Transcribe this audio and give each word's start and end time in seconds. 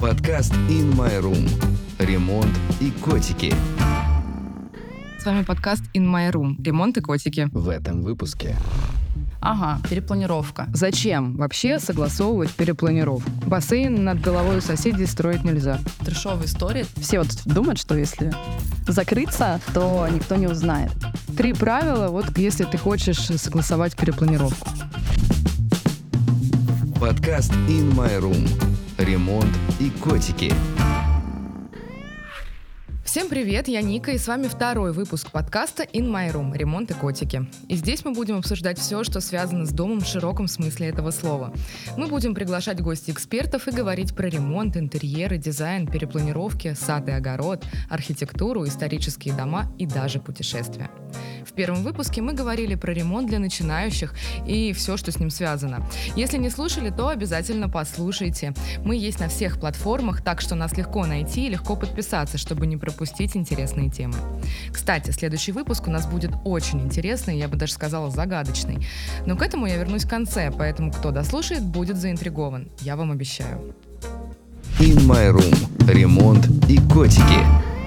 Подкаст 0.00 0.52
In 0.68 0.94
My 0.94 1.20
Room. 1.20 1.50
Ремонт 1.98 2.56
и 2.80 2.92
котики. 2.92 3.52
С 5.18 5.26
вами 5.26 5.42
подкаст 5.42 5.82
In 5.92 6.04
My 6.04 6.30
Room. 6.30 6.54
Ремонт 6.62 6.96
и 6.98 7.00
котики. 7.00 7.48
В 7.50 7.68
этом 7.68 8.02
выпуске. 8.02 8.54
Ага, 9.40 9.80
перепланировка. 9.90 10.68
Зачем 10.72 11.36
вообще 11.36 11.80
согласовывать 11.80 12.52
перепланировку? 12.52 13.28
Бассейн 13.46 14.04
над 14.04 14.20
головой 14.20 14.58
у 14.58 14.60
соседей 14.60 15.06
строить 15.06 15.42
нельзя. 15.42 15.80
Трешовая 16.04 16.46
история. 16.46 16.86
Все 16.98 17.18
вот 17.18 17.28
думают, 17.44 17.80
что 17.80 17.96
если 17.96 18.32
закрыться, 18.86 19.60
то 19.74 20.06
никто 20.08 20.36
не 20.36 20.46
узнает. 20.46 20.92
Три 21.36 21.54
правила, 21.54 22.06
вот 22.08 22.38
если 22.38 22.64
ты 22.64 22.78
хочешь 22.78 23.18
согласовать 23.18 23.96
перепланировку. 23.96 24.68
Подкаст 27.00 27.52
In 27.66 27.92
My 27.96 28.20
Room. 28.20 28.48
Ремонт 28.98 29.46
и 29.80 29.90
котики. 29.90 30.52
Всем 33.04 33.28
привет, 33.28 33.68
я 33.68 33.80
Ника, 33.80 34.10
и 34.10 34.18
с 34.18 34.26
вами 34.26 34.48
второй 34.48 34.92
выпуск 34.92 35.30
подкаста 35.30 35.84
In 35.84 36.10
My 36.10 36.30
Room 36.30 36.54
«Ремонт 36.54 36.90
и 36.90 36.94
котики». 36.94 37.48
И 37.68 37.76
здесь 37.76 38.04
мы 38.04 38.12
будем 38.12 38.36
обсуждать 38.36 38.78
все, 38.78 39.02
что 39.02 39.20
связано 39.20 39.64
с 39.64 39.70
домом 39.70 40.00
в 40.00 40.06
широком 40.06 40.46
смысле 40.46 40.88
этого 40.88 41.10
слова. 41.10 41.54
Мы 41.96 42.06
будем 42.08 42.34
приглашать 42.34 42.82
гостей 42.82 43.12
экспертов 43.12 43.66
и 43.66 43.70
говорить 43.70 44.14
про 44.14 44.28
ремонт, 44.28 44.76
интерьеры, 44.76 45.38
дизайн, 45.38 45.86
перепланировки, 45.86 46.74
сад 46.74 47.08
и 47.08 47.12
огород, 47.12 47.64
архитектуру, 47.88 48.66
исторические 48.66 49.32
дома 49.32 49.72
и 49.78 49.86
даже 49.86 50.20
путешествия. 50.20 50.90
В 51.48 51.52
первом 51.54 51.82
выпуске 51.82 52.20
мы 52.20 52.34
говорили 52.34 52.74
про 52.74 52.92
ремонт 52.92 53.28
для 53.28 53.38
начинающих 53.38 54.14
и 54.46 54.72
все, 54.74 54.96
что 54.96 55.10
с 55.10 55.18
ним 55.18 55.30
связано. 55.30 55.84
Если 56.14 56.36
не 56.36 56.50
слушали, 56.50 56.90
то 56.90 57.08
обязательно 57.08 57.68
послушайте. 57.68 58.52
Мы 58.84 58.96
есть 58.96 59.18
на 59.18 59.28
всех 59.28 59.58
платформах, 59.58 60.22
так 60.22 60.40
что 60.42 60.54
нас 60.54 60.76
легко 60.76 61.06
найти 61.06 61.46
и 61.46 61.50
легко 61.50 61.74
подписаться, 61.74 62.36
чтобы 62.36 62.66
не 62.66 62.76
пропустить 62.76 63.34
интересные 63.34 63.90
темы. 63.90 64.14
Кстати, 64.70 65.10
следующий 65.10 65.52
выпуск 65.52 65.88
у 65.88 65.90
нас 65.90 66.06
будет 66.06 66.32
очень 66.44 66.82
интересный, 66.82 67.38
я 67.38 67.48
бы 67.48 67.56
даже 67.56 67.72
сказала 67.72 68.10
загадочный. 68.10 68.86
Но 69.24 69.34
к 69.36 69.42
этому 69.42 69.66
я 69.66 69.76
вернусь 69.76 70.04
в 70.04 70.08
конце, 70.08 70.52
поэтому 70.56 70.92
кто 70.92 71.10
дослушает, 71.10 71.64
будет 71.64 71.96
заинтригован. 71.96 72.68
Я 72.80 72.96
вам 72.96 73.10
обещаю. 73.10 73.74
In 74.78 74.98
My 75.06 75.32
Room. 75.32 75.90
Ремонт 75.90 76.46
и 76.68 76.76
котики. 76.92 77.77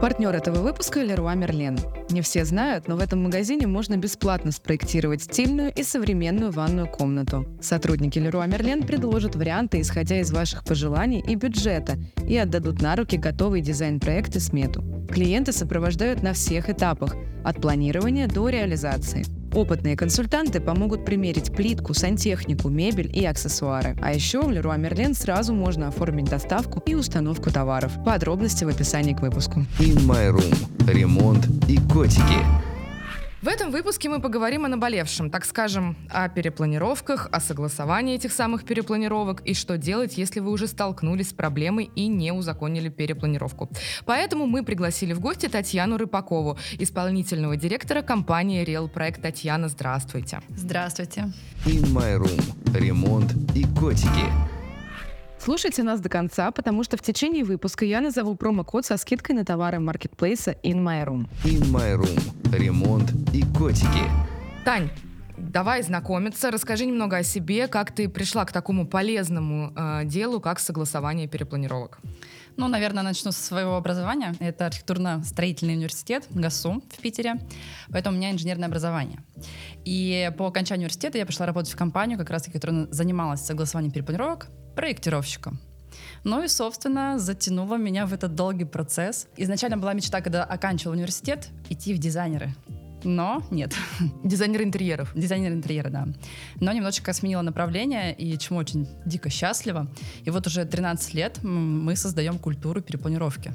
Партнер 0.00 0.34
этого 0.34 0.62
выпуска– 0.62 1.02
Леруа 1.02 1.34
Мерлен. 1.34 1.78
Не 2.08 2.22
все 2.22 2.46
знают, 2.46 2.88
но 2.88 2.96
в 2.96 3.00
этом 3.00 3.22
магазине 3.22 3.66
можно 3.66 3.98
бесплатно 3.98 4.50
спроектировать 4.50 5.24
стильную 5.24 5.70
и 5.74 5.82
современную 5.82 6.50
ванную 6.52 6.88
комнату. 6.88 7.46
Сотрудники 7.60 8.18
Леруа 8.18 8.46
Мерлен 8.46 8.82
предложат 8.84 9.36
варианты, 9.36 9.82
исходя 9.82 10.18
из 10.20 10.32
ваших 10.32 10.64
пожеланий 10.64 11.20
и 11.20 11.34
бюджета, 11.34 11.98
и 12.26 12.34
отдадут 12.38 12.80
на 12.80 12.96
руки 12.96 13.18
готовый 13.18 13.60
дизайн-проект 13.60 14.34
и 14.36 14.40
смету. 14.40 14.82
Клиенты 15.10 15.52
сопровождают 15.52 16.22
на 16.22 16.32
всех 16.32 16.70
этапах– 16.70 17.14
от 17.44 17.60
планирования 17.60 18.26
до 18.26 18.48
реализации– 18.48 19.26
Опытные 19.54 19.96
консультанты 19.96 20.60
помогут 20.60 21.04
примерить 21.04 21.52
плитку, 21.52 21.92
сантехнику, 21.94 22.68
мебель 22.68 23.10
и 23.12 23.24
аксессуары. 23.24 23.96
А 24.00 24.12
еще 24.12 24.42
в 24.42 24.50
Леруа 24.50 24.76
Мерлен 24.76 25.14
сразу 25.14 25.54
можно 25.54 25.88
оформить 25.88 26.26
доставку 26.26 26.82
и 26.86 26.94
установку 26.94 27.50
товаров. 27.50 27.92
Подробности 28.04 28.64
в 28.64 28.68
описании 28.68 29.14
к 29.14 29.20
выпуску. 29.20 29.60
In 29.78 29.98
My 30.06 30.32
Room. 30.32 30.92
Ремонт 30.92 31.46
и 31.68 31.78
котики. 31.92 32.69
В 33.42 33.48
этом 33.48 33.70
выпуске 33.70 34.10
мы 34.10 34.20
поговорим 34.20 34.66
о 34.66 34.68
наболевшем, 34.68 35.30
так 35.30 35.46
скажем, 35.46 35.96
о 36.10 36.28
перепланировках, 36.28 37.26
о 37.32 37.40
согласовании 37.40 38.16
этих 38.16 38.32
самых 38.32 38.66
перепланировок 38.66 39.40
и 39.46 39.54
что 39.54 39.78
делать, 39.78 40.18
если 40.18 40.40
вы 40.40 40.50
уже 40.50 40.66
столкнулись 40.66 41.30
с 41.30 41.32
проблемой 41.32 41.90
и 41.96 42.06
не 42.06 42.32
узаконили 42.32 42.90
перепланировку. 42.90 43.70
Поэтому 44.04 44.46
мы 44.46 44.62
пригласили 44.62 45.14
в 45.14 45.20
гости 45.20 45.46
Татьяну 45.46 45.96
Рыпакову, 45.96 46.58
исполнительного 46.78 47.56
директора 47.56 48.02
компании 48.02 48.62
Real 48.62 48.88
Проект. 48.88 49.22
Татьяна, 49.22 49.68
здравствуйте. 49.68 50.40
Здравствуйте. 50.54 51.32
In 51.64 51.94
My 51.94 52.18
Room. 52.18 52.78
Ремонт 52.78 53.32
и 53.54 53.64
котики. 53.64 54.59
Слушайте 55.42 55.82
нас 55.82 56.00
до 56.00 56.10
конца, 56.10 56.50
потому 56.50 56.84
что 56.84 56.98
в 56.98 57.00
течение 57.00 57.44
выпуска 57.44 57.86
я 57.86 58.02
назову 58.02 58.34
промокод 58.34 58.84
со 58.84 58.98
скидкой 58.98 59.36
на 59.36 59.44
товары 59.46 59.80
маркетплейса 59.80 60.50
In 60.62 60.84
My 60.84 61.02
Room. 61.06 61.28
In 61.44 61.62
My 61.72 61.96
Room. 61.96 62.54
Ремонт 62.54 63.10
и 63.32 63.42
котики. 63.56 64.04
Тань, 64.66 64.90
давай 65.38 65.82
знакомиться. 65.82 66.50
Расскажи 66.50 66.84
немного 66.84 67.16
о 67.16 67.22
себе, 67.22 67.68
как 67.68 67.90
ты 67.90 68.10
пришла 68.10 68.44
к 68.44 68.52
такому 68.52 68.86
полезному 68.86 69.72
э, 69.74 70.04
делу, 70.04 70.42
как 70.42 70.60
согласование 70.60 71.26
перепланировок. 71.26 72.00
Ну, 72.58 72.68
наверное, 72.68 73.02
начну 73.02 73.32
со 73.32 73.42
своего 73.42 73.76
образования. 73.76 74.34
Это 74.40 74.66
архитектурно-строительный 74.66 75.72
университет 75.72 76.26
ГАСУ 76.28 76.82
в 76.94 77.00
Питере. 77.00 77.36
Поэтому 77.88 78.14
у 78.14 78.18
меня 78.18 78.30
инженерное 78.30 78.68
образование. 78.68 79.20
И 79.86 80.30
по 80.36 80.48
окончанию 80.48 80.82
университета 80.82 81.16
я 81.16 81.24
пошла 81.24 81.46
работать 81.46 81.72
в 81.72 81.76
компанию, 81.76 82.18
как 82.18 82.28
раз 82.28 82.42
которая 82.42 82.88
занималась 82.90 83.40
согласованием 83.40 83.90
перепланировок 83.90 84.48
проектировщиком. 84.80 85.58
Ну 86.24 86.42
и, 86.42 86.48
собственно, 86.48 87.18
затянуло 87.18 87.76
меня 87.76 88.06
в 88.06 88.14
этот 88.14 88.34
долгий 88.34 88.64
процесс. 88.64 89.28
Изначально 89.36 89.76
была 89.76 89.92
мечта, 89.92 90.22
когда 90.22 90.42
оканчивал 90.44 90.94
университет, 90.94 91.48
идти 91.68 91.92
в 91.92 91.98
дизайнеры. 91.98 92.54
Но 93.04 93.42
нет. 93.50 93.74
Дизайнер 94.24 94.62
интерьеров. 94.62 95.12
Дизайнер 95.14 95.52
интерьера, 95.52 95.90
да. 95.90 96.08
Но 96.60 96.72
немножечко 96.72 97.12
сменила 97.12 97.42
направление, 97.42 98.14
и 98.14 98.38
чему 98.38 98.58
очень 98.58 98.88
дико 99.04 99.28
счастлива. 99.28 99.86
И 100.24 100.30
вот 100.30 100.46
уже 100.46 100.64
13 100.64 101.12
лет 101.12 101.42
мы 101.42 101.94
создаем 101.94 102.38
культуру 102.38 102.80
перепланировки. 102.80 103.52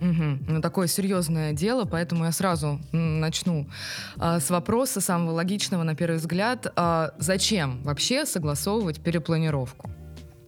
Угу. 0.00 0.38
Ну, 0.48 0.60
такое 0.60 0.86
серьезное 0.86 1.52
дело, 1.52 1.86
поэтому 1.86 2.24
я 2.24 2.32
сразу 2.32 2.80
начну 2.92 3.66
а, 4.16 4.38
с 4.38 4.50
вопроса 4.50 5.00
самого 5.00 5.32
логичного 5.32 5.82
на 5.82 5.96
первый 5.96 6.18
взгляд. 6.18 6.72
А, 6.76 7.14
зачем 7.18 7.82
вообще 7.82 8.26
согласовывать 8.26 9.00
перепланировку? 9.00 9.90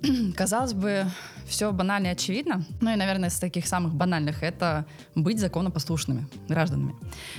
Казалось 0.36 0.72
бы, 0.74 1.06
все 1.46 1.72
банально 1.72 2.08
и 2.08 2.10
очевидно. 2.10 2.64
Ну 2.80 2.92
и, 2.92 2.96
наверное, 2.96 3.28
из 3.28 3.38
таких 3.38 3.66
самых 3.66 3.94
банальных 3.94 4.42
это 4.42 4.86
быть 5.14 5.38
законопослушными 5.38 6.26
гражданами. 6.48 6.94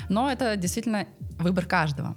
Но 0.10 0.32
это 0.32 0.56
действительно 0.58 1.08
выбор 1.40 1.66
каждого. 1.66 2.16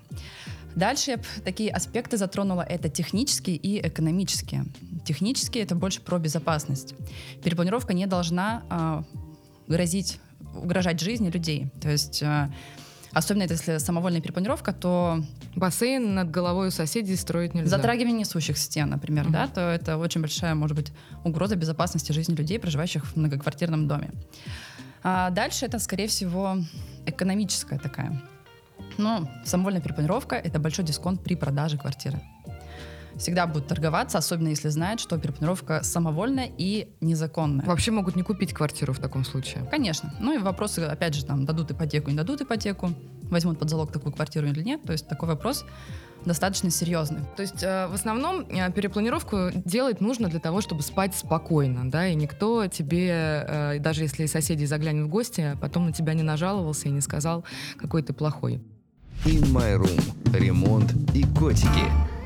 Дальше 0.74 1.10
я 1.12 1.18
такие 1.44 1.70
аспекты 1.70 2.16
затронула. 2.16 2.62
Это 2.62 2.88
технические 2.88 3.56
и 3.56 3.86
экономические. 3.86 4.66
Технические— 5.04 5.62
это 5.64 5.74
больше 5.74 6.00
про 6.00 6.18
безопасность. 6.18 6.94
Перепланировка 7.42 7.94
не 7.94 8.06
должна 8.06 8.62
э, 8.70 9.02
грозить, 9.66 10.20
угрожать 10.54 11.00
жизни 11.00 11.30
людей. 11.30 11.72
То 11.80 11.90
есть 11.90 12.22
э, 12.22 12.52
Особенно 13.12 13.42
если 13.44 13.78
самовольная 13.78 14.20
перепланировка, 14.20 14.72
то... 14.72 15.22
Бассейн 15.54 16.14
над 16.14 16.30
головой 16.30 16.68
у 16.68 16.70
соседей 16.70 17.16
строить 17.16 17.54
нельзя. 17.54 17.70
Затрагивание 17.70 18.20
несущих 18.20 18.58
стен, 18.58 18.90
например, 18.90 19.24
угу. 19.24 19.32
да, 19.32 19.48
то 19.48 19.60
это 19.60 19.96
очень 19.98 20.20
большая, 20.20 20.54
может 20.54 20.76
быть, 20.76 20.92
угроза 21.24 21.56
безопасности 21.56 22.12
жизни 22.12 22.34
людей, 22.34 22.58
проживающих 22.58 23.04
в 23.04 23.16
многоквартирном 23.16 23.88
доме. 23.88 24.10
А 25.02 25.30
дальше 25.30 25.66
это, 25.66 25.78
скорее 25.78 26.08
всего, 26.08 26.58
экономическая 27.06 27.78
такая. 27.78 28.20
Ну, 28.98 29.28
самовольная 29.44 29.80
перепланировка— 29.80 30.36
это 30.44 30.58
большой 30.58 30.84
дисконт 30.84 31.22
при 31.22 31.34
продаже 31.34 31.78
квартиры 31.78 32.20
всегда 33.18 33.46
будут 33.46 33.66
торговаться, 33.66 34.18
особенно 34.18 34.48
если 34.48 34.68
знают, 34.68 35.00
что 35.00 35.18
перепланировка 35.18 35.82
самовольная 35.82 36.50
и 36.56 36.88
незаконная. 37.00 37.66
Вообще 37.66 37.90
могут 37.90 38.16
не 38.16 38.22
купить 38.22 38.52
квартиру 38.52 38.92
в 38.92 38.98
таком 38.98 39.24
случае. 39.24 39.64
Конечно. 39.70 40.14
Ну 40.20 40.34
и 40.34 40.38
вопросы, 40.38 40.80
опять 40.80 41.14
же, 41.14 41.24
там, 41.24 41.44
дадут 41.44 41.70
ипотеку, 41.70 42.10
не 42.10 42.16
дадут 42.16 42.40
ипотеку, 42.40 42.90
возьмут 43.30 43.58
под 43.58 43.70
залог 43.70 43.92
такую 43.92 44.12
квартиру 44.12 44.46
или 44.46 44.62
нет. 44.62 44.82
То 44.84 44.92
есть 44.92 45.08
такой 45.08 45.28
вопрос 45.28 45.64
достаточно 46.24 46.70
серьезный. 46.70 47.20
То 47.36 47.42
есть 47.42 47.62
э, 47.62 47.86
в 47.88 47.94
основном 47.94 48.40
э, 48.40 48.72
перепланировку 48.72 49.50
делать 49.64 50.00
нужно 50.00 50.28
для 50.28 50.40
того, 50.40 50.60
чтобы 50.60 50.82
спать 50.82 51.14
спокойно, 51.14 51.90
да, 51.90 52.08
и 52.08 52.14
никто 52.14 52.66
тебе, 52.66 53.10
э, 53.46 53.78
даже 53.78 54.02
если 54.02 54.26
соседи 54.26 54.64
заглянет 54.64 55.06
в 55.06 55.08
гости, 55.08 55.56
потом 55.60 55.86
на 55.86 55.92
тебя 55.92 56.14
не 56.14 56.22
нажаловался 56.22 56.88
и 56.88 56.90
не 56.90 57.00
сказал, 57.00 57.44
какой 57.78 58.02
ты 58.02 58.12
плохой. 58.12 58.60
In 59.24 59.52
My 59.52 59.76
Room. 59.76 60.38
Ремонт 60.38 60.92
и 61.14 61.24
котики. 61.38 62.17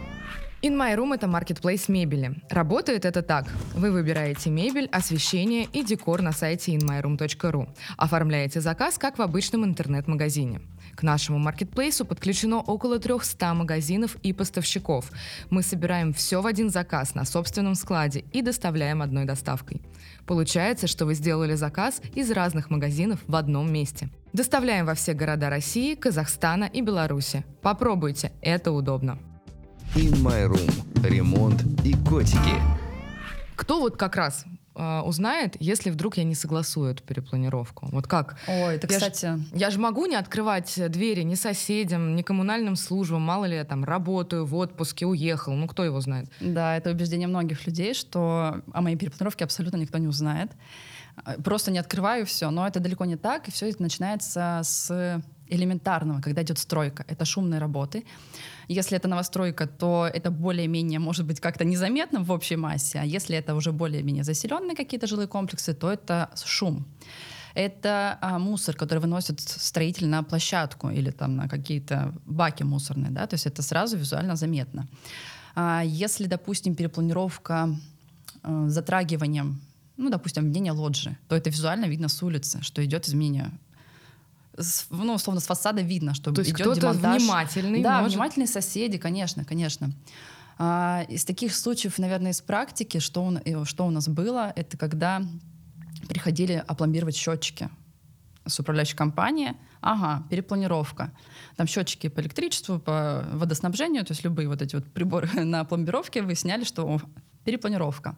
In 0.62 0.76
My 0.76 0.94
Room— 0.94 1.12
это 1.14 1.26
маркетплейс 1.26 1.88
мебели. 1.88 2.40
Работает 2.48 3.04
это 3.04 3.22
так. 3.22 3.46
Вы 3.74 3.90
выбираете 3.90 4.48
мебель, 4.48 4.88
освещение 4.92 5.64
и 5.72 5.82
декор 5.82 6.22
на 6.22 6.30
сайте 6.30 6.76
inmyroom.ru. 6.76 7.68
Оформляете 7.96 8.60
заказ, 8.60 8.96
как 8.96 9.18
в 9.18 9.22
обычном 9.22 9.64
интернет-магазине. 9.64 10.60
К 10.94 11.02
нашему 11.02 11.38
маркетплейсу 11.38 12.04
подключено 12.04 12.60
около 12.60 13.00
300 13.00 13.54
магазинов 13.54 14.14
и 14.22 14.32
поставщиков. 14.32 15.10
Мы 15.50 15.64
собираем 15.64 16.12
все 16.12 16.40
в 16.40 16.46
один 16.46 16.70
заказ 16.70 17.16
на 17.16 17.24
собственном 17.24 17.74
складе 17.74 18.20
и 18.32 18.40
доставляем 18.40 19.02
одной 19.02 19.24
доставкой. 19.24 19.82
Получается, 20.26 20.86
что 20.86 21.06
вы 21.06 21.14
сделали 21.14 21.56
заказ 21.56 22.00
из 22.14 22.30
разных 22.30 22.70
магазинов 22.70 23.18
в 23.26 23.34
одном 23.34 23.72
месте. 23.72 24.10
Доставляем 24.32 24.86
во 24.86 24.94
все 24.94 25.12
города 25.12 25.50
России, 25.50 25.96
Казахстана 25.96 26.70
и 26.72 26.82
Беларуси. 26.82 27.44
Попробуйте, 27.62 28.30
это 28.42 28.70
удобно. 28.70 29.18
In 29.94 30.22
My 30.22 30.46
Room. 30.48 31.06
Ремонт 31.06 31.62
и 31.84 31.94
котики. 32.08 32.54
Кто 33.56 33.80
вот 33.80 33.96
как 33.96 34.16
раз 34.16 34.44
э, 34.74 35.00
узнает, 35.00 35.56
если 35.60 35.90
вдруг 35.90 36.16
я 36.16 36.24
не 36.24 36.34
согласую 36.34 36.92
эту 36.92 37.02
перепланировку? 37.02 37.88
Вот 37.92 38.06
как? 38.06 38.36
Ой, 38.48 38.76
это, 38.76 38.86
Я 38.90 38.98
ж- 38.98 39.02
кстати, 39.10 39.38
Я 39.54 39.70
же 39.70 39.78
могу 39.78 40.06
не 40.06 40.16
открывать 40.16 40.80
двери 40.90 41.22
ни 41.22 41.34
соседям, 41.34 42.16
ни 42.16 42.22
коммунальным 42.22 42.76
службам. 42.76 43.22
Мало 43.22 43.44
ли 43.44 43.54
я 43.56 43.64
там 43.64 43.84
работаю, 43.84 44.46
в 44.46 44.54
отпуске, 44.56 45.06
уехал. 45.06 45.52
Ну, 45.54 45.66
кто 45.68 45.84
его 45.84 46.00
знает? 46.00 46.30
Да, 46.40 46.76
это 46.76 46.90
убеждение 46.90 47.28
многих 47.28 47.66
людей, 47.66 47.94
что 47.94 48.62
о 48.72 48.80
моей 48.80 48.96
перепланировке 48.96 49.44
абсолютно 49.44 49.76
никто 49.76 49.98
не 49.98 50.06
узнает. 50.08 50.50
А, 51.24 51.34
Просто 51.42 51.70
не 51.70 51.78
открываю 51.78 52.24
все, 52.26 52.50
но 52.50 52.66
это 52.66 52.80
далеко 52.80 53.04
не 53.04 53.16
так, 53.16 53.48
и 53.48 53.50
все 53.50 53.68
это 53.68 53.82
начинается 53.82 54.60
с 54.64 55.22
элементарного, 55.52 56.20
когда 56.20 56.42
идет 56.42 56.58
стройка. 56.58 57.04
Это 57.08 57.24
шумные 57.24 57.60
работы. 57.60 58.04
Если 58.68 58.96
это 58.96 59.08
новостройка, 59.08 59.66
то 59.66 60.08
это 60.12 60.30
более-менее 60.30 60.98
может 60.98 61.26
быть 61.26 61.40
как-то 61.40 61.64
незаметно 61.64 62.22
в 62.22 62.30
общей 62.30 62.56
массе, 62.56 63.00
а 63.00 63.04
если 63.04 63.36
это 63.36 63.54
уже 63.54 63.72
более-менее 63.72 64.24
заселенные 64.24 64.76
какие-то 64.76 65.06
жилые 65.06 65.28
комплексы, 65.28 65.74
то 65.74 65.90
это 65.90 66.30
шум. 66.44 66.84
Это 67.54 68.18
а, 68.20 68.38
мусор, 68.38 68.74
который 68.76 68.98
выносит 68.98 69.40
строитель 69.40 70.06
на 70.06 70.22
площадку 70.22 70.90
или 70.90 71.10
там 71.10 71.36
на 71.36 71.48
какие-то 71.48 72.14
баки 72.24 72.62
мусорные, 72.62 73.10
да, 73.10 73.26
то 73.26 73.34
есть 73.34 73.46
это 73.46 73.62
сразу 73.62 73.98
визуально 73.98 74.36
заметно. 74.36 74.88
А 75.54 75.82
если, 75.84 76.26
допустим, 76.26 76.74
перепланировка 76.74 77.68
с 78.42 78.72
затрагиванием, 78.72 79.60
ну, 79.98 80.10
допустим, 80.10 80.44
объединение 80.44 80.72
лоджии, 80.72 81.18
то 81.28 81.36
это 81.36 81.50
визуально 81.50 81.86
видно 81.86 82.08
с 82.08 82.22
улицы, 82.22 82.62
что 82.62 82.82
идет 82.82 83.06
изменение. 83.06 83.50
С- 84.58 84.86
ну, 84.90 85.14
условно, 85.14 85.40
с 85.40 85.46
фасада 85.46 85.80
видно, 85.82 86.14
что 86.14 86.32
То 86.32 86.40
есть 86.42 86.52
идет 86.52 86.78
демонтаж. 86.78 87.22
внимательный 87.22 87.82
Да, 87.82 88.00
может- 88.00 88.14
внимательные 88.14 88.46
соседи, 88.48 88.98
конечно, 88.98 89.44
конечно. 89.44 89.90
А, 90.58 91.04
из 91.08 91.24
таких 91.24 91.54
случаев, 91.54 91.98
наверное, 91.98 92.32
из 92.32 92.40
практики, 92.42 92.98
что, 92.98 93.24
у- 93.24 93.36
э, 93.44 93.64
что 93.64 93.86
у 93.86 93.90
нас 93.90 94.08
было, 94.08 94.52
это 94.54 94.76
когда 94.76 95.22
приходили 96.08 96.62
опломбировать 96.66 97.16
счетчики 97.16 97.70
с 98.46 98.58
управляющей 98.60 98.96
компании. 98.96 99.54
Ага, 99.80 100.24
перепланировка. 100.30 101.10
Там 101.56 101.66
счетчики 101.66 102.08
по 102.08 102.20
электричеству, 102.20 102.78
по 102.78 103.24
водоснабжению, 103.32 104.04
то 104.04 104.12
есть 104.12 104.22
любые 104.24 104.48
вот 104.48 104.60
эти 104.62 104.76
вот 104.76 104.84
приборы 104.92 105.28
на 105.44 105.64
пломбировке 105.64 106.22
выясняли, 106.22 106.64
что 106.64 106.86
о, 106.86 107.00
перепланировка. 107.44 108.14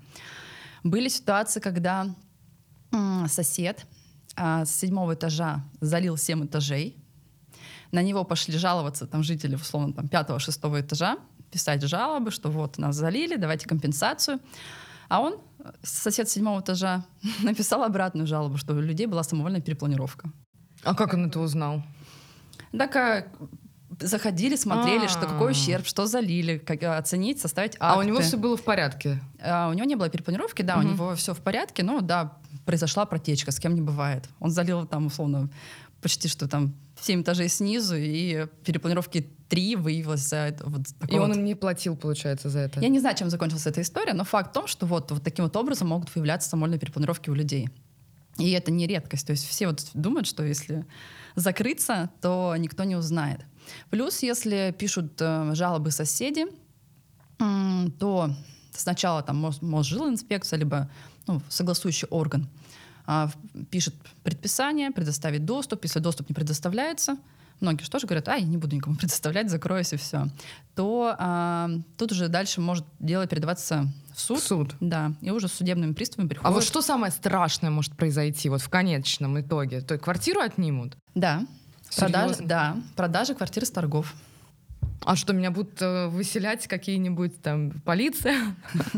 Были 0.83 1.09
ситуации, 1.09 1.61
когда 1.61 2.15
сосед 3.29 3.87
а, 4.37 4.65
с 4.65 4.75
седьмого 4.75 5.15
этажа 5.15 5.65
залил 5.81 6.17
семь 6.17 6.45
этажей, 6.45 6.97
на 7.93 8.03
него 8.03 8.25
пошли 8.25 8.59
жаловаться 8.59 9.07
там 9.07 9.23
жители, 9.23 9.55
условно, 9.55 9.93
там 9.93 10.09
пятого-шестого 10.09 10.81
этажа, 10.81 11.19
писать 11.51 11.83
жалобы, 11.83 12.31
что 12.31 12.51
вот 12.51 12.79
нас 12.79 12.97
залили, 12.97 13.37
давайте 13.37 13.69
компенсацию. 13.69 14.41
А 15.09 15.21
он, 15.21 15.39
сосед 15.83 16.29
седьмого 16.29 16.61
этажа, 16.61 17.05
написал 17.43 17.85
обратную 17.85 18.27
жалобу, 18.27 18.57
что 18.57 18.75
у 18.75 18.81
людей 18.81 19.07
была 19.07 19.23
самовольная 19.23 19.61
перепланировка. 19.61 20.31
А 20.83 20.95
как 20.95 21.15
он 21.15 21.27
это 21.27 21.41
узнал? 21.41 21.83
Так 22.77 22.97
а, 22.97 23.27
заходили, 24.01 24.57
смотрели, 24.57 25.07
что 25.07 25.21
какой 25.21 25.49
А. 25.49 25.51
ущерб, 25.53 25.87
что 25.87 26.07
залили, 26.07 26.59
как, 26.59 26.83
а, 26.83 26.99
оценить, 26.99 27.41
составить 27.41 27.75
акты. 27.75 27.87
А 27.87 27.99
у 27.99 28.03
него 28.03 28.21
все 28.21 28.37
было 28.37 28.57
в 28.57 28.63
порядке? 28.65 29.21
А, 29.41 29.69
у 29.69 29.73
него 29.73 29.87
не 29.87 29.95
было 29.95 30.09
перепланировки, 30.09 30.63
да, 30.63 30.79
у 30.79 30.83
него 30.83 31.15
все 31.15 31.35
в 31.35 31.41
порядке, 31.41 31.83
но 31.83 32.01
да, 32.01 32.37
произошла 32.65 33.07
протечка, 33.07 33.51
с 33.53 33.59
кем 33.59 33.75
не 33.75 33.81
бывает. 33.81 34.29
Он 34.41 34.51
залил 34.51 34.87
там, 34.87 35.07
условно, 35.07 35.51
почти 36.01 36.29
что 36.29 36.49
там 36.49 36.75
7 37.01 37.23
этажей 37.23 37.49
снизу, 37.49 37.97
и 37.97 38.47
перепланировки 38.65 39.29
3 39.49 39.77
выявилось 39.77 40.29
за 40.29 40.37
это. 40.37 40.69
Вот 40.69 40.83
И 41.09 41.19
он 41.19 41.29
вот. 41.29 41.37
им 41.37 41.45
не 41.45 41.55
платил, 41.55 41.97
получается, 41.97 42.51
за 42.51 42.61
это? 42.61 42.81
Я 42.81 42.89
не 42.89 43.01
знаю, 43.01 43.17
чем 43.17 43.31
закончилась 43.31 43.67
эта 43.67 43.81
история, 43.81 44.13
но 44.13 44.25
факт 44.25 44.51
в 44.51 44.53
том, 44.53 44.67
что 44.67 44.87
вот, 44.87 45.11
вот 45.11 45.23
таким 45.23 45.45
вот 45.45 45.57
образом 45.57 45.89
могут 45.89 46.15
выявляться 46.15 46.49
самовольные 46.49 46.79
перепланировки 46.79 47.31
у 47.31 47.35
людей. 47.35 47.69
И 48.39 48.51
это 48.51 48.71
не 48.71 48.87
редкость. 48.87 49.27
То 49.27 49.31
есть 49.33 49.47
все 49.47 49.67
вот 49.67 49.87
думают, 49.95 50.27
что 50.27 50.45
если 50.45 50.85
закрыться, 51.37 52.11
то 52.21 52.55
никто 52.59 52.85
не 52.85 52.97
узнает. 52.97 53.41
Плюс, 53.91 54.23
если 54.23 54.75
пишут 54.77 55.13
э, 55.21 55.55
жалобы 55.55 55.91
соседи, 55.91 56.47
то 57.99 58.31
сначала 58.73 59.23
там 59.23 59.45
Мос- 59.45 59.65
Мосжилинспекция, 59.65 60.59
либо 60.59 60.91
ну, 61.27 61.41
согласующий 61.49 62.07
орган 62.11 62.49
а, 63.07 63.31
пишет 63.71 63.95
предписание, 64.23 64.91
предоставить 64.91 65.45
доступ. 65.45 65.85
Если 65.85 66.01
доступ 66.01 66.29
не 66.29 66.35
предоставляется, 66.35 67.17
многие 67.61 67.83
же 67.83 67.91
тоже 67.91 68.07
говорят, 68.07 68.29
а, 68.29 68.37
я 68.37 68.47
не 68.47 68.57
буду 68.57 68.77
никому 68.77 68.97
предоставлять, 68.99 69.51
закроюсь 69.51 69.93
и 69.93 69.97
все. 69.97 70.29
То 70.75 71.15
а, 71.19 71.71
тут 71.97 72.13
уже 72.13 72.29
дальше 72.29 72.61
может 72.61 72.85
дело 72.99 73.27
передаваться 73.27 73.93
в 74.15 74.21
суд. 74.21 74.39
В 74.39 74.43
суд. 74.43 74.75
Да, 74.81 75.13
и 75.21 75.31
уже 75.31 75.49
с 75.49 75.53
судебными 75.53 75.93
приставами 75.93 76.29
приходит. 76.29 76.51
А 76.51 76.53
вот 76.53 76.65
что 76.65 76.83
самое 76.83 77.13
страшное 77.13 77.71
может 77.71 77.97
произойти 77.97 78.49
вот 78.49 78.63
в 78.63 78.69
конечном 78.69 79.41
итоге? 79.41 79.81
То 79.81 79.95
есть 79.95 80.05
квартиру 80.05 80.41
отнимут? 80.41 80.97
Да. 81.15 81.47
Продажа, 81.97 82.37
да, 82.41 82.77
продажа 82.97 83.35
квартиры 83.35 83.67
с 83.67 83.71
торгов. 83.71 84.15
А 85.05 85.17
что, 85.17 85.33
меня 85.33 85.51
будут 85.51 85.83
э, 85.83 86.07
выселять 86.09 86.67
какие-нибудь 86.67 87.41
там 87.43 87.73
полиция? 87.85 88.57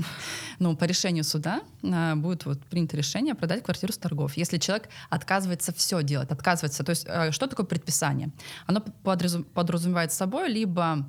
Ну, 0.59 0.75
по 0.75 0.85
решению 0.85 1.23
суда 1.23 1.61
а, 1.83 2.17
будет 2.17 2.47
вот 2.47 2.59
принято 2.65 2.97
решение 2.97 3.35
продать 3.35 3.63
квартиру 3.63 3.93
с 3.93 3.99
торгов. 3.99 4.39
Если 4.39 4.57
человек 4.57 4.89
отказывается 5.11 5.71
все 5.75 6.03
делать, 6.03 6.31
отказывается, 6.31 6.83
то 6.83 6.91
есть 6.91 7.05
э, 7.07 7.31
что 7.31 7.47
такое 7.47 7.67
предписание? 7.67 8.31
Оно 8.65 8.83
подразум- 9.05 9.45
подразумевает 9.45 10.13
собой 10.13 10.49
либо 10.49 11.07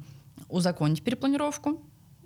узаконить 0.50 1.02
перепланировку, 1.02 1.82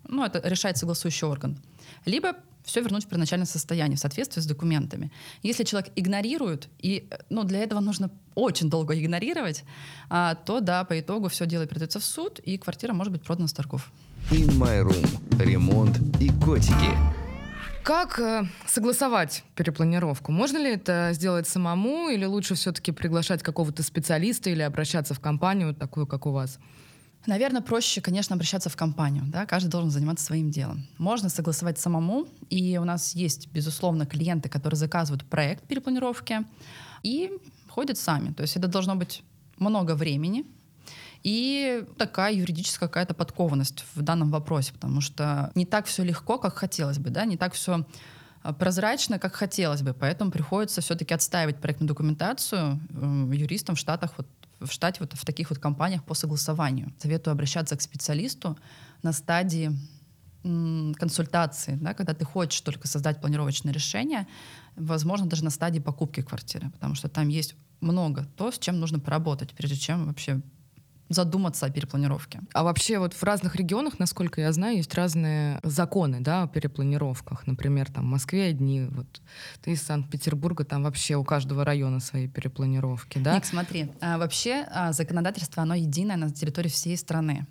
ну, 0.08 0.26
это 0.26 0.42
решает 0.48 0.78
согласующий 0.78 1.28
орган, 1.28 1.58
либо 2.06 2.38
все 2.64 2.82
вернуть 2.82 3.06
в 3.06 3.08
первоначальное 3.08 3.46
состояние 3.46 3.98
в 3.98 4.00
соответствии 4.00 4.42
с 4.42 4.46
документами. 4.46 5.12
Если 5.44 5.64
человек 5.64 5.92
игнорирует, 5.96 6.70
и 6.80 7.08
э, 7.10 7.18
ну, 7.30 7.44
для 7.44 7.60
этого 7.60 7.80
нужно 7.80 8.10
очень 8.36 8.70
долго 8.70 8.98
игнорировать, 9.00 9.64
а, 10.10 10.36
то 10.36 10.60
да, 10.60 10.84
по 10.84 11.00
итогу 11.00 11.30
все 11.30 11.46
дело 11.46 11.66
передается 11.66 12.00
в 12.00 12.06
суд, 12.06 12.40
и 12.40 12.58
квартира 12.58 12.94
может 12.94 13.12
быть 13.12 13.24
продана 13.24 13.48
с 13.48 13.54
торгов. 13.54 13.92
In 14.30 14.50
My 14.58 14.84
Room. 14.84 15.44
Ремонт 15.44 16.00
и 16.22 16.30
котики. 16.44 17.22
Как 17.84 18.20
э, 18.20 18.44
согласовать 18.68 19.44
перепланировку? 19.56 20.32
Можно 20.32 20.60
ли 20.60 20.72
это 20.74 21.10
сделать 21.14 21.48
самому 21.48 22.10
или 22.10 22.26
лучше 22.26 22.54
все-таки 22.54 22.92
приглашать 22.92 23.42
какого-то 23.42 23.82
специалиста 23.82 24.52
или 24.52 24.62
обращаться 24.62 25.16
в 25.16 25.20
компанию 25.20 25.70
вот 25.70 25.80
такую, 25.80 26.06
как 26.06 26.28
у 26.28 26.32
вас? 26.32 26.60
Наверное, 27.28 27.62
проще, 27.62 28.02
конечно, 28.02 28.36
обращаться 28.36 28.70
в 28.70 28.76
компанию. 28.76 29.24
Да? 29.28 29.46
Каждый 29.46 29.70
должен 29.70 29.92
заниматься 29.92 30.26
своим 30.26 30.50
делом. 30.50 30.88
Можно 30.98 31.30
согласовать 31.30 31.78
самому, 31.78 32.28
и 32.50 32.78
у 32.78 32.84
нас 32.84 33.16
есть, 33.16 33.48
безусловно, 33.52 34.06
клиенты, 34.06 34.50
которые 34.50 34.78
заказывают 34.78 35.24
проект 35.26 35.64
перепланировки 35.68 36.46
и 37.04 37.32
ходят 37.70 37.98
сами. 37.98 38.34
То 38.34 38.42
есть 38.42 38.58
это 38.58 38.68
должно 38.68 38.96
быть 38.96 39.24
много 39.58 39.96
времени 39.96 40.46
и 41.24 41.86
такая 41.98 42.34
юридическая 42.34 42.90
какая-то 42.90 43.14
подкованность 43.14 43.86
в 43.94 44.02
данном 44.02 44.32
вопросе, 44.32 44.74
потому 44.74 45.02
что 45.02 45.52
не 45.54 45.66
так 45.66 45.86
все 45.86 46.04
легко, 46.04 46.40
как 46.40 46.56
хотелось 46.56 46.98
бы, 46.98 47.12
да, 47.12 47.26
не 47.26 47.38
так 47.38 47.54
все 47.54 47.86
прозрачно, 48.58 49.20
как 49.20 49.36
хотелось 49.36 49.84
бы. 49.84 49.94
Поэтому 49.94 50.32
приходится 50.32 50.82
все-таки 50.82 51.14
отстаивать 51.14 51.58
проектную 51.58 51.88
документацию 51.88 52.80
э, 52.90 53.32
юристам 53.36 53.76
в 53.76 53.80
Штатах, 53.80 54.14
вот, 54.18 54.28
в 54.62 54.72
штате 54.72 54.98
вот 55.00 55.14
в 55.14 55.26
таких 55.26 55.50
вот 55.50 55.60
компаниях 55.60 56.04
по 56.04 56.14
согласованию. 56.14 56.94
Советую 57.00 57.34
обращаться 57.34 57.76
к 57.76 57.82
специалисту 57.82 58.58
на 59.04 59.14
стадии 59.14 59.78
консультации, 60.44 61.78
да, 61.80 61.94
когда 61.94 62.14
ты 62.14 62.26
хочешь 62.26 62.62
только 62.62 62.88
создать 62.88 63.22
планировочное 63.22 63.72
решение, 63.72 64.28
возможно, 64.76 65.28
даже 65.28 65.44
на 65.44 65.52
стадии 65.52 65.80
покупки 65.80 66.22
квартиры, 66.22 66.72
потому 66.72 66.96
что 66.96 67.10
там 67.10 67.28
есть 67.28 67.56
много 67.80 68.26
то, 68.38 68.52
с 68.52 68.58
чем 68.58 68.80
нужно 68.80 69.00
поработать, 69.00 69.52
прежде 69.52 69.78
чем 69.78 70.08
вообще 70.08 70.42
задуматься 71.14 71.66
о 71.66 71.70
перепланировке. 71.70 72.42
А 72.54 72.64
вообще 72.64 73.00
вот 73.00 73.14
в 73.14 73.24
разных 73.24 73.56
регионах, 73.56 74.00
насколько 74.00 74.42
я 74.42 74.52
знаю, 74.52 74.78
есть 74.78 74.94
разные 74.96 75.60
законы, 75.64 76.20
да, 76.20 76.44
о 76.44 76.48
перепланировках. 76.48 77.48
Например, 77.48 77.92
там 77.92 78.06
в 78.06 78.08
Москве 78.08 78.46
одни, 78.46 78.88
вот 78.90 79.22
ты 79.62 79.72
из 79.72 79.82
Санкт-Петербурга, 79.82 80.64
там 80.64 80.84
вообще 80.84 81.16
у 81.16 81.24
каждого 81.24 81.66
района 81.66 82.00
свои 82.00 82.28
перепланировки, 82.28 83.18
да? 83.20 83.36
Ник, 83.36 83.46
смотри, 83.46 83.92
а, 84.02 84.18
вообще 84.18 84.66
а, 84.72 84.92
законодательство, 84.94 85.64
оно 85.64 85.76
единое 85.76 86.18
на 86.18 86.32
территории 86.32 86.70
всей 86.70 86.98
страны. 86.98 87.46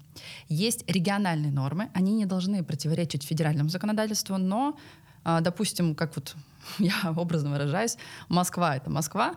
Есть 0.49 0.85
региональные 0.91 1.53
нормы, 1.53 1.91
они 1.95 2.15
не 2.15 2.27
должны 2.27 2.63
противоречить 2.65 3.25
федеральному 3.25 3.69
законодательству, 3.69 4.37
но, 4.39 4.77
а, 5.25 5.41
допустим, 5.41 5.95
как 5.95 6.17
вот 6.17 6.35
я 6.79 6.95
образно 7.17 7.51
выражаюсь, 7.51 7.97
Москва— 8.29 8.77
это 8.77 8.91
Москва, 8.91 9.35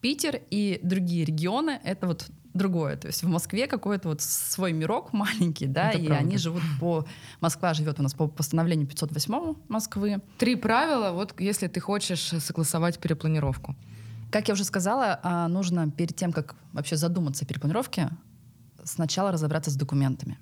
Питер 0.00 0.40
и 0.50 0.78
другие 0.82 1.24
регионы— 1.24 1.80
это 1.84 2.06
вот 2.06 2.30
другое. 2.54 2.96
То 2.96 3.06
есть 3.06 3.22
в 3.22 3.28
Москве 3.28 3.66
какой-то 3.66 4.08
вот 4.08 4.20
свой 4.20 4.72
мирок 4.72 5.12
маленький, 5.12 5.66
да, 5.66 5.90
Это 5.90 5.98
и 5.98 6.06
правда. 6.06 6.24
они 6.24 6.36
живут 6.36 6.62
по... 6.80 7.06
Москва 7.40 7.74
живет 7.74 8.00
у 8.00 8.02
нас 8.02 8.14
по 8.14 8.26
постановлению 8.28 8.86
508 8.86 9.54
Москвы. 9.68 10.20
Три 10.38 10.56
правила, 10.56 11.12
вот 11.12 11.38
если 11.40 11.68
ты 11.68 11.80
хочешь 11.80 12.20
согласовать 12.20 12.98
перепланировку. 12.98 13.76
Как 14.30 14.48
я 14.48 14.54
уже 14.54 14.64
сказала, 14.64 15.18
а, 15.22 15.48
нужно 15.48 15.90
перед 15.90 16.14
тем, 16.14 16.32
как 16.32 16.54
вообще 16.72 16.96
задуматься 16.96 17.44
о 17.44 17.48
перепланировке, 17.48 18.10
сначала 18.84 19.32
разобраться 19.32 19.70
с 19.70 19.74
документами. 19.76 20.38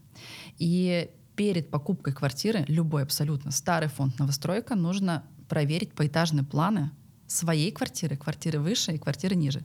И 0.59 1.11
перед 1.37 1.71
покупкой 1.71 2.12
квартиры, 2.12 2.65
любой 2.69 3.03
абсолютно, 3.03 3.50
старый 3.50 3.88
фонд, 3.88 4.19
новостройка, 4.19 4.75
нужно 4.75 5.25
проверить 5.49 5.93
поэтажные 5.95 6.45
планы 6.45 6.91
своей 7.27 7.71
квартиры, 7.71 8.17
квартиры 8.17 8.59
выше 8.59 8.93
и 8.93 8.99
квартиры 8.99 9.37
ниже. 9.37 9.62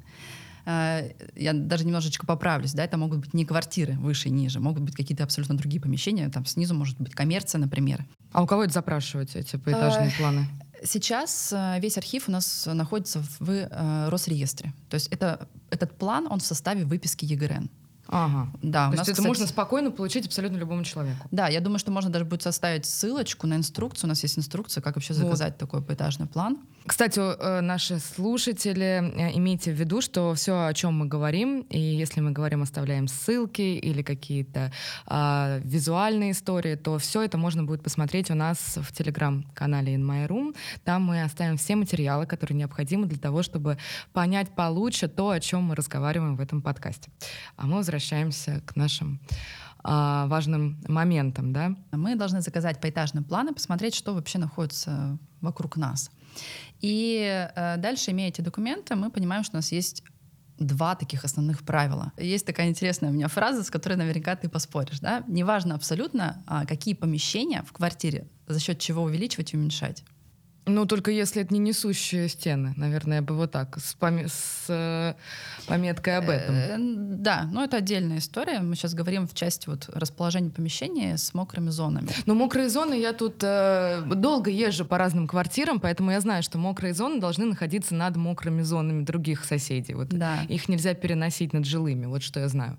Я 0.65 1.53
даже 1.53 1.85
немножечко 1.85 2.25
поправлюсь, 2.25 2.73
да, 2.73 2.83
это 2.83 2.97
могут 2.97 3.19
быть 3.19 3.33
не 3.33 3.45
квартиры 3.45 3.93
выше 3.93 4.29
и 4.29 4.31
ниже, 4.31 4.59
могут 4.59 4.83
быть 4.83 4.95
какие-то 4.95 5.23
абсолютно 5.23 5.57
другие 5.57 5.81
помещения, 5.81 6.29
там 6.29 6.45
снизу 6.45 6.73
может 6.73 6.99
быть 6.99 7.13
коммерция, 7.13 7.59
например. 7.59 8.05
А 8.31 8.43
у 8.43 8.47
кого 8.47 8.63
это 8.63 8.73
запрашивать, 8.73 9.35
эти 9.35 9.57
поэтажные 9.57 10.09
Э, 10.09 10.17
планы? 10.17 10.47
Сейчас 10.83 11.53
э, 11.53 11.79
весь 11.79 11.97
архив 11.97 12.27
у 12.27 12.31
нас 12.31 12.67
находится 12.71 13.23
в 13.39 13.49
э, 13.49 14.09
Росреестре. 14.09 14.73
То 14.89 14.95
есть 14.95 15.07
это, 15.09 15.47
этот 15.69 15.97
план, 15.97 16.27
он 16.29 16.39
в 16.39 16.45
составе 16.45 16.85
выписки 16.85 17.25
ЕГРН. 17.25 17.69
Ага. 18.07 18.51
Да, 18.61 18.87
То 18.87 18.93
есть 18.93 19.03
это 19.03 19.11
кстати, 19.13 19.27
можно 19.27 19.47
спокойно 19.47 19.89
получить 19.89 20.25
абсолютно 20.25 20.57
любому 20.57 20.83
человеку. 20.83 21.27
Да, 21.31 21.47
я 21.47 21.61
думаю, 21.61 21.79
что 21.79 21.91
можно 21.91 22.11
даже 22.11 22.25
будет 22.25 22.41
составить 22.41 22.85
ссылочку 22.85 23.47
на 23.47 23.55
инструкцию. 23.55 24.07
У 24.07 24.09
нас 24.09 24.21
есть 24.23 24.37
инструкция, 24.37 24.81
как 24.81 24.95
вообще 24.95 25.13
Вот. 25.13 25.23
заказать 25.23 25.57
такой 25.57 25.81
поэтажный 25.81 26.27
план. 26.27 26.59
Кстати, 26.85 27.19
э, 27.19 27.61
наши 27.61 27.99
слушатели, 27.99 28.83
э, 28.83 29.37
имейте 29.37 29.71
в 29.71 29.75
виду, 29.75 30.01
что 30.01 30.33
все, 30.33 30.65
о 30.65 30.73
чем 30.73 30.99
мы 30.99 31.05
говорим, 31.05 31.61
и 31.69 31.79
если 31.79 32.19
мы 32.19 32.31
говорим, 32.31 32.61
оставляем 32.61 33.07
ссылки 33.07 33.61
или 33.61 34.01
какие-то 34.01 34.71
а, 35.05 35.59
визуальные 35.63 36.31
истории, 36.31 36.75
то 36.75 36.97
все 36.97 37.21
это 37.21 37.37
можно 37.37 37.63
будет 37.63 37.83
посмотреть 37.83 38.31
у 38.31 38.35
нас 38.35 38.77
в 38.81 38.91
телеграм-канале 38.91 39.95
In 39.95 40.03
My 40.05 40.27
Room. 40.27 40.55
Там 40.83 41.03
мы 41.03 41.23
оставим 41.23 41.55
все 41.57 41.75
материалы, 41.75 42.25
которые 42.25 42.57
необходимы 42.57 43.07
для 43.07 43.17
того, 43.17 43.43
чтобы 43.43 43.77
понять 44.11 44.53
получше 44.53 45.07
то, 45.07 45.29
о 45.29 45.39
чем 45.39 45.63
мы 45.63 45.75
разговариваем 45.75 46.35
в 46.35 46.41
этом 46.41 46.61
подкасте. 46.61 47.09
А 47.55 47.65
мы 47.65 47.77
возвращаемся 47.77 48.61
к 48.65 48.75
нашим 48.75 49.21
а, 49.83 50.27
важным 50.27 50.81
моментам, 50.87 51.53
да? 51.53 51.75
Мы 51.91 52.15
должны 52.15 52.41
заказать 52.41 52.81
поэтажный 52.81 53.21
план 53.21 53.49
и 53.49 53.53
посмотреть, 53.53 53.95
что 53.95 54.13
вообще 54.13 54.37
находится 54.37 55.17
вокруг 55.41 55.77
нас. 55.77 56.09
И 56.81 57.49
э, 57.55 57.77
дальше, 57.77 58.11
имея 58.11 58.29
эти 58.29 58.41
документы, 58.41 58.95
мы 58.95 59.09
понимаем, 59.09 59.43
что 59.43 59.55
у 59.55 59.59
нас 59.59 59.71
есть 59.71 60.03
два 60.59 60.95
таких 60.95 61.25
основных 61.25 61.63
правила. 61.63 62.11
Есть 62.17 62.45
такая 62.45 62.67
интересная 62.67 63.09
у 63.09 63.13
меня 63.13 63.27
фраза, 63.27 63.63
с 63.63 63.69
которой 63.69 63.95
наверняка 63.95 64.35
ты 64.35 64.49
поспоришь. 64.49 64.99
Да? 64.99 65.23
Неважно 65.27 65.75
абсолютно, 65.75 66.43
а, 66.47 66.65
какие 66.65 66.93
помещения 66.93 67.63
в 67.63 67.71
квартире, 67.71 68.27
за 68.47 68.59
счет 68.59 68.79
чего 68.79 69.03
увеличивать 69.03 69.53
и 69.53 69.57
уменьшать. 69.57 70.03
Ну, 70.65 70.85
только 70.85 71.11
если 71.11 71.41
это 71.41 71.53
не 71.53 71.59
несущие 71.59 72.29
стены, 72.29 72.73
наверное, 72.77 73.17
я 73.17 73.21
бы 73.21 73.35
вот 73.35 73.51
так, 73.51 73.77
с, 73.77 73.95
поме- 73.99 74.27
с, 74.27 74.65
э, 74.69 75.13
пометкой 75.67 76.17
об 76.17 76.29
этом. 76.29 76.55
Э, 76.55 76.75
Да, 76.79 77.49
но 77.51 77.63
это 77.63 77.77
отдельная 77.77 78.19
история. 78.19 78.59
Мы 78.59 78.75
сейчас 78.75 78.93
говорим 78.93 79.27
в 79.27 79.33
части 79.33 79.67
вот 79.69 79.89
расположения 79.93 80.49
помещения 80.49 81.17
с 81.17 81.33
мокрыми 81.33 81.69
зонами. 81.69 82.09
Но 82.25 82.33
мокрые 82.35 82.69
зоны, 82.69 82.93
я 82.93 83.13
тут 83.13 83.43
э, 83.43 84.03
долго 84.15 84.49
езжу 84.49 84.85
по 84.85 84.97
разным 84.97 85.27
квартирам, 85.27 85.79
поэтому 85.79 86.11
я 86.11 86.21
знаю, 86.21 86.43
что 86.43 86.57
мокрые 86.57 86.93
зоны 86.93 87.19
должны 87.19 87.45
находиться 87.45 87.93
над 87.95 88.15
мокрыми 88.15 88.61
зонами 88.61 89.03
других 89.03 89.43
соседей. 89.45 89.95
Вот 89.95 90.09
Да. 90.09 90.43
Их 90.49 90.69
нельзя 90.69 90.93
переносить 90.93 91.53
над 91.53 91.65
жилыми, 91.65 92.05
вот 92.05 92.23
что 92.23 92.39
я 92.39 92.47
знаю. 92.47 92.77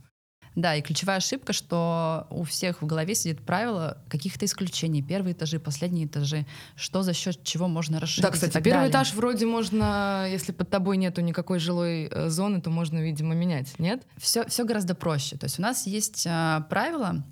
Да, 0.55 0.77
и 0.77 0.83
ключевая 0.83 1.17
ошибка, 1.17 1.53
что 1.53 2.27
у 2.31 2.45
всех 2.45 2.81
в 2.81 2.87
голове 2.87 3.15
сидит 3.15 3.45
правило 3.45 3.99
каких-то 4.09 4.47
исключений. 4.47 5.03
Первые 5.03 5.33
этажи, 5.33 5.59
последние 5.59 6.07
этажи. 6.07 6.47
Что 6.77 7.03
за 7.03 7.13
счет 7.13 7.43
чего 7.43 7.67
можно 7.67 7.99
расширить 7.99 8.23
Да, 8.23 8.31
кстати, 8.31 8.53
первый 8.53 8.73
далее. 8.73 8.91
этаж 8.91 9.15
вроде 9.15 9.47
можно, 9.47 10.27
если 10.31 10.53
под 10.53 10.71
тобой 10.71 10.97
нету 10.97 11.23
никакой 11.23 11.59
жилой 11.59 12.05
э, 12.07 12.29
зоны, 12.29 12.61
то 12.61 12.71
можно, 12.71 12.99
видимо, 12.99 13.35
менять, 13.35 13.79
нет? 13.79 14.07
Все, 14.17 14.47
все 14.47 14.65
гораздо 14.65 14.95
проще. 14.95 15.37
То 15.37 15.45
есть 15.45 15.59
у 15.59 15.63
нас 15.63 15.87
есть 15.87 16.25
а, 16.29 16.61
правила, 16.71 17.25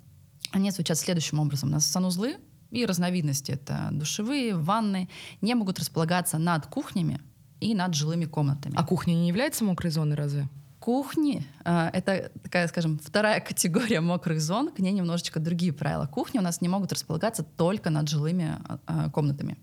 они 0.51 0.71
звучат 0.71 0.97
следующим 0.97 1.39
образом. 1.39 1.69
У 1.69 1.71
нас 1.71 1.85
санузлы 1.85 2.37
и 2.71 2.85
разновидности, 2.85 3.51
это 3.51 3.89
душевые, 3.91 4.55
ванны, 4.55 5.07
не 5.41 5.55
могут 5.55 5.79
располагаться 5.79 6.37
над 6.39 6.67
кухнями 6.67 7.21
и 7.61 7.73
над 7.73 7.93
жилыми 7.93 8.25
комнатами. 8.25 8.75
А 8.77 8.83
кухня 8.83 9.13
не 9.13 9.29
является 9.29 9.63
мокрой 9.63 9.91
зоной 9.91 10.17
разве? 10.17 10.49
Кухни 10.83 11.47
а, 11.63 11.89
это 11.93 12.29
такая, 12.43 12.67
скажем, 12.67 12.99
вторая 12.99 13.39
категория 13.39 14.01
мокрых 14.01 14.41
зон, 14.41 14.69
к 14.69 14.79
ней 14.79 14.91
немножечко 14.91 15.39
другие 15.39 15.71
правила. 15.71 16.07
Кухни 16.07 16.39
у 16.39 16.41
нас 16.41 16.59
не 16.59 16.67
могут 16.67 16.91
располагаться 16.91 17.41
только 17.41 17.89
над 17.89 18.09
жилыми 18.09 18.57
а, 18.85 19.09
комнатами. 19.09 19.57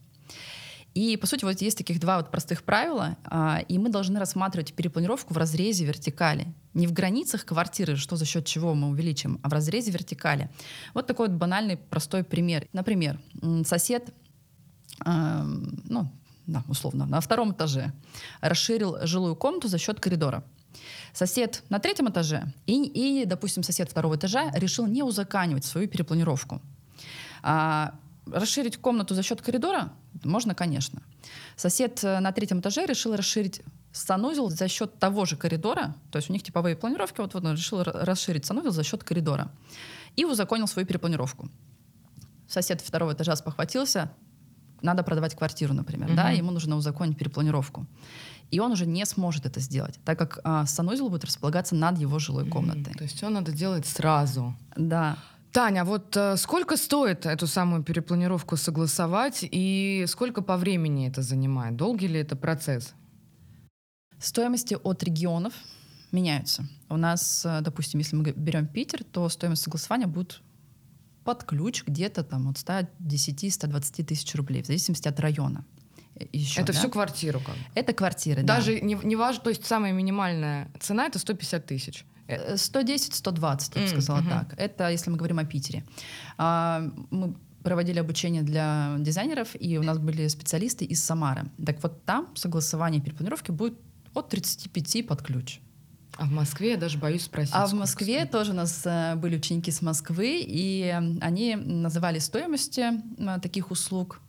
И, 0.95 1.19
по 1.19 1.27
сути, 1.27 1.45
вот 1.45 1.61
есть 1.61 1.77
таких 1.77 2.01
два 2.01 2.17
вот 2.17 2.31
простых 2.31 2.63
правила, 2.63 3.19
а, 3.27 3.61
и 3.69 3.77
мы 3.77 3.91
должны 3.91 4.19
рассматривать 4.19 4.73
перепланировку 4.73 5.35
в 5.35 5.37
разрезе 5.37 5.85
вертикали. 5.85 6.55
Не 6.73 6.87
в 6.87 6.95
границах 6.95 7.45
квартиры, 7.45 7.97
что 7.97 8.17
за 8.17 8.25
счет 8.25 8.47
чего 8.47 8.73
мы 8.73 8.89
увеличим, 8.89 9.41
а 9.43 9.51
в 9.51 9.53
разрезе 9.53 9.91
вертикали. 9.91 10.49
Вот 10.95 11.07
такой 11.07 11.29
вот 11.29 11.37
банальный, 11.37 11.77
простой 11.77 12.25
пример. 12.25 12.67
Например, 12.73 13.21
сосед, 13.67 14.09
ну, 15.05 16.11
да, 16.47 16.65
условно, 16.67 17.05
на 17.05 17.21
втором 17.21 17.53
этаже 17.53 17.93
расширил 18.41 18.97
жилую 19.03 19.37
комнату 19.37 19.69
за 19.69 19.77
счет 19.77 20.01
коридора. 20.01 20.45
Сосед 21.13 21.63
на 21.69 21.79
третьем 21.79 22.09
этаже 22.09 22.53
и, 22.67 22.85
и, 22.85 23.25
допустим, 23.25 23.63
сосед 23.63 23.91
второго 23.91 24.17
этажа 24.17 24.51
решил 24.55 24.87
не 24.87 25.03
узаканивать 25.03 25.65
свою 25.65 25.89
перепланировку. 25.89 26.61
А, 27.43 27.95
расширить 28.27 28.77
комнату 28.77 29.15
за 29.15 29.23
счет 29.23 29.43
коридора 29.43 29.93
можно, 30.25 30.55
конечно. 30.55 31.03
Сосед 31.57 32.03
э, 32.05 32.21
на 32.21 32.33
третьем 32.33 32.61
этаже 32.61 32.87
решил 32.87 33.17
расширить 33.17 33.63
санузел 33.93 34.51
за 34.51 34.69
счет 34.69 34.99
того 34.99 35.25
же 35.25 35.37
коридора, 35.37 35.95
то 36.11 36.17
есть 36.17 36.31
у 36.31 36.33
них 36.33 36.43
типовые 36.43 36.77
планировки, 36.77 37.21
вот, 37.21 37.35
вот 37.35 37.45
он 37.45 37.53
решил 37.53 37.83
ра- 37.83 38.05
расширить 38.05 38.45
санузел 38.45 38.71
за 38.71 38.85
счет 38.85 39.03
коридора 39.05 39.51
и 40.17 40.25
узаконил 40.25 40.67
свою 40.67 40.87
перепланировку. 40.87 41.49
Сосед 42.49 42.81
второго 42.81 43.13
этажа 43.13 43.37
спохватился, 43.37 44.13
надо 44.83 45.03
продавать 45.03 45.35
квартиру, 45.35 45.75
например, 45.75 46.15
да, 46.15 46.29
Мгм. 46.29 46.37
ему 46.37 46.51
нужно 46.53 46.77
узаконить 46.77 47.17
перепланировку. 47.19 47.87
И 48.51 48.59
он 48.61 48.73
уже 48.73 48.87
не 48.87 49.07
сможет 49.07 49.47
это 49.47 49.61
сделать, 49.61 50.01
так 50.05 50.19
как 50.19 50.41
а, 50.45 50.67
санузел 50.67 51.09
будет 51.09 51.25
располагаться 51.25 51.75
над 51.77 51.99
его 51.99 52.19
жилой 52.19 52.49
комнатой. 52.49 52.93
М, 52.93 52.99
То 52.99 53.05
есть 53.05 53.17
все 53.17 53.29
надо 53.29 53.53
делать 53.53 53.87
сразу. 53.87 54.55
Да. 54.77 55.17
Таня, 55.53 55.85
вот 55.85 56.17
э, 56.17 56.37
сколько 56.37 56.77
стоит 56.77 57.27
эту 57.27 57.47
самую 57.47 57.83
перепланировку 57.83 58.57
согласовать 58.57 59.41
и 59.43 60.05
сколько 60.09 60.43
по 60.43 60.57
времени 60.57 61.09
это 61.09 61.23
занимает? 61.23 61.77
Долгий 61.77 62.09
ли 62.09 62.21
это 62.21 62.37
процесс? 62.37 62.95
Стоимости 64.19 64.77
от 64.83 65.03
регионов 65.03 65.53
меняются. 66.13 66.65
У 66.89 66.97
нас, 66.97 67.45
э, 67.45 67.61
допустим, 67.63 68.01
если 68.01 68.17
мы 68.17 68.33
берем 68.33 68.67
Питер, 68.67 69.03
то 69.05 69.29
стоимость 69.29 69.63
согласования 69.63 70.07
будет 70.07 70.41
под 71.25 71.45
ключ 71.45 71.85
где-то 71.87 72.23
там 72.23 72.49
от 72.49 72.57
110-120 72.57 74.05
тысяч 74.05 74.35
рублей, 74.35 74.63
в 74.63 74.67
зависимости 74.67 75.09
от 75.09 75.21
района. 75.21 75.65
Э, 76.17 76.25
Еще, 76.33 76.61
это 76.61 76.73
да? 76.73 76.79
всю 76.79 76.91
квартиру 76.91 77.41
как. 77.41 77.57
Это 77.75 77.93
квартиры, 77.93 78.43
да. 78.43 78.57
Даже 78.57 78.81
не, 78.81 78.95
не 79.03 79.17
важно, 79.17 79.43
то 79.43 79.51
есть 79.51 79.65
самая 79.67 79.93
минимальная 79.93 80.71
цена 80.81 81.07
это 81.07 81.19
150 81.19 81.67
тысяч. 81.67 82.05
Э, 82.27 82.55
110-120, 82.55 83.73
я 83.75 83.83
бы 83.83 83.89
сказала 83.89 84.21
мгм. 84.21 84.31
так. 84.31 84.55
Это 84.57 84.91
если 84.91 85.11
мы 85.11 85.17
говорим 85.17 85.39
о 85.39 85.45
Питере. 85.45 85.85
А, 86.39 86.83
мы 87.11 87.35
проводили 87.63 87.99
обучение 87.99 88.43
для 88.43 88.97
дизайнеров, 88.99 89.49
и 89.59 89.79
у 89.79 89.83
нас 89.83 89.99
были 89.99 90.29
специалисты 90.29 90.85
из 90.85 91.05
Самары. 91.05 91.51
Так 91.65 91.83
вот 91.83 92.05
там 92.05 92.35
согласование 92.35 93.03
перепланировки 93.03 93.51
будет 93.51 93.79
от 94.15 94.29
35 94.31 95.07
под 95.07 95.23
ключ. 95.23 95.61
А 96.21 96.27
в 96.27 96.33
Москве 96.33 96.73
я 96.73 96.77
даже 96.77 96.99
боюсь 96.99 97.25
спросить. 97.25 97.55
А 97.55 97.67
в 97.67 97.73
Москве 97.73 98.17
стоит. 98.19 98.31
тоже 98.31 98.53
у 98.53 98.55
нас 98.55 98.83
э, 98.85 99.15
были 99.15 99.37
ученики 99.37 99.71
с 99.71 99.81
Москвы, 99.81 100.45
и 100.47 100.95
они 101.23 101.57
называли 101.57 102.19
стоимости 102.19 102.93
э, 103.17 103.41
таких 103.41 103.71
услуг. 103.71 104.21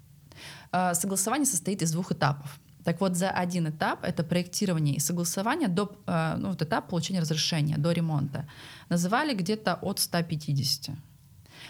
Э, 0.71 0.93
Согласование 0.93 1.45
состоит 1.45 1.81
из 1.81 1.91
двух 1.91 2.13
этапов. 2.13 2.60
Так 2.86 3.01
вот, 3.01 3.17
за 3.17 3.29
один 3.29 3.67
этап, 3.67 4.05
это 4.05 4.24
проектирование 4.24 4.95
и 4.95 5.00
согласование, 5.00 5.67
до, 5.67 5.91
э, 6.07 6.36
ну, 6.38 6.50
вот 6.51 6.62
этап 6.62 6.88
получения 6.88 7.19
разрешения, 7.19 7.77
до 7.77 7.91
ремонта, 7.91 8.48
называли 8.88 9.33
где-то 9.33 9.77
от 9.81 10.00
150. 10.00 10.95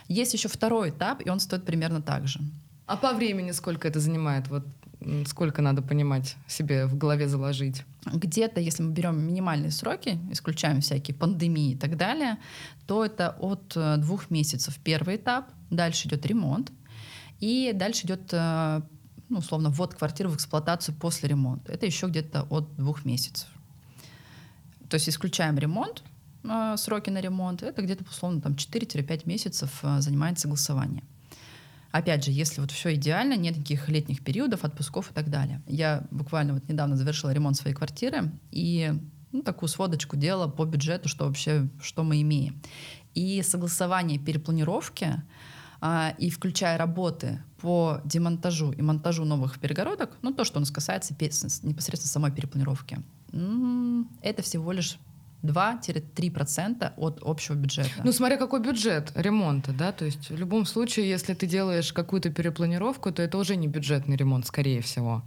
Есть 0.07 0.33
еще 0.35 0.49
второй 0.49 0.91
этап, 0.91 1.25
и 1.25 1.31
он 1.31 1.39
стоит 1.39 1.65
примерно 1.65 1.99
так 2.03 2.27
же. 2.27 2.41
А 2.85 2.95
по 2.95 3.13
времени 3.13 3.53
сколько 3.53 3.87
это 3.87 3.99
занимает? 3.99 4.49
Вот 4.49 4.65
сколько 5.25 5.61
надо 5.61 5.81
понимать 5.81 6.35
себе 6.47 6.85
в 6.85 6.97
голове 6.97 7.27
заложить? 7.27 7.83
Где-то, 8.05 8.59
если 8.59 8.83
мы 8.83 8.91
берем 8.91 9.19
минимальные 9.19 9.71
сроки, 9.71 10.19
исключаем 10.31 10.81
всякие 10.81 11.15
пандемии 11.15 11.73
и 11.73 11.77
так 11.77 11.97
далее, 11.97 12.37
то 12.87 13.05
это 13.05 13.35
от 13.39 13.73
э, 13.75 13.97
двух 13.97 14.29
месяцев 14.29 14.77
первый 14.83 15.15
этап, 15.15 15.51
дальше 15.69 16.07
идет 16.07 16.25
ремонт, 16.25 16.71
и 17.39 17.71
дальше 17.73 18.05
идет, 18.05 18.29
э, 18.31 18.81
ну, 19.29 19.39
условно, 19.39 19.69
ввод 19.69 19.95
квартиры 19.95 20.29
в 20.29 20.35
эксплуатацию 20.35 20.95
после 20.95 21.29
ремонта. 21.29 21.71
Это 21.71 21.85
еще 21.85 22.07
где-то 22.07 22.43
от 22.49 22.75
двух 22.75 23.05
месяцев. 23.05 23.47
То 24.89 24.95
есть 24.95 25.09
исключаем 25.09 25.57
ремонт, 25.57 26.03
э, 26.43 26.75
сроки 26.77 27.09
на 27.09 27.21
ремонт, 27.21 27.63
это 27.63 27.81
где-то, 27.81 28.03
условно, 28.09 28.41
там 28.41 28.55
4-5 28.55 29.25
месяцев 29.25 29.83
занимает 29.99 30.39
согласование. 30.39 31.03
Опять 31.91 32.23
же, 32.25 32.31
если 32.31 32.61
вот 32.61 32.71
все 32.71 32.95
идеально, 32.95 33.35
нет 33.35 33.57
никаких 33.57 33.89
летних 33.89 34.23
периодов, 34.23 34.63
отпусков 34.63 35.11
и 35.11 35.13
так 35.13 35.29
далее. 35.29 35.61
Я 35.67 36.05
буквально 36.11 36.53
вот 36.53 36.67
недавно 36.69 36.95
завершила 36.95 37.31
ремонт 37.31 37.57
своей 37.57 37.75
квартиры 37.75 38.31
и 38.51 38.93
ну, 39.31 39.41
такую 39.43 39.69
сводочку 39.69 40.17
делала 40.17 40.47
по 40.47 40.65
бюджету, 40.65 41.09
что 41.09 41.25
вообще, 41.25 41.67
что 41.81 42.03
мы 42.03 42.21
имеем. 42.21 42.61
И 43.13 43.41
согласование 43.41 44.19
перепланировки 44.19 45.21
а, 45.81 46.13
и 46.17 46.29
включая 46.29 46.77
работы 46.77 47.43
по 47.59 47.99
демонтажу 48.05 48.71
и 48.71 48.81
монтажу 48.81 49.25
новых 49.25 49.59
перегородок, 49.59 50.17
ну 50.21 50.33
то, 50.33 50.43
что 50.43 50.57
у 50.57 50.61
нас 50.61 50.71
касается 50.71 51.13
непосредственно 51.13 52.11
самой 52.11 52.31
перепланировки, 52.31 52.99
это 54.21 54.41
всего 54.41 54.71
лишь 54.71 54.97
2-3% 55.43 56.93
от 56.95 57.19
общего 57.23 57.55
бюджета. 57.55 57.89
Ну, 58.03 58.11
смотря 58.11 58.37
какой 58.37 58.61
бюджет 58.61 59.11
ремонта, 59.15 59.73
да, 59.73 59.91
то 59.91 60.05
есть 60.05 60.29
в 60.29 60.37
любом 60.37 60.65
случае, 60.65 61.09
если 61.09 61.33
ты 61.33 61.47
делаешь 61.47 61.93
какую-то 61.93 62.29
перепланировку, 62.29 63.11
то 63.11 63.21
это 63.21 63.37
уже 63.37 63.55
не 63.55 63.67
бюджетный 63.67 64.15
ремонт, 64.15 64.45
скорее 64.45 64.81
всего. 64.81 65.23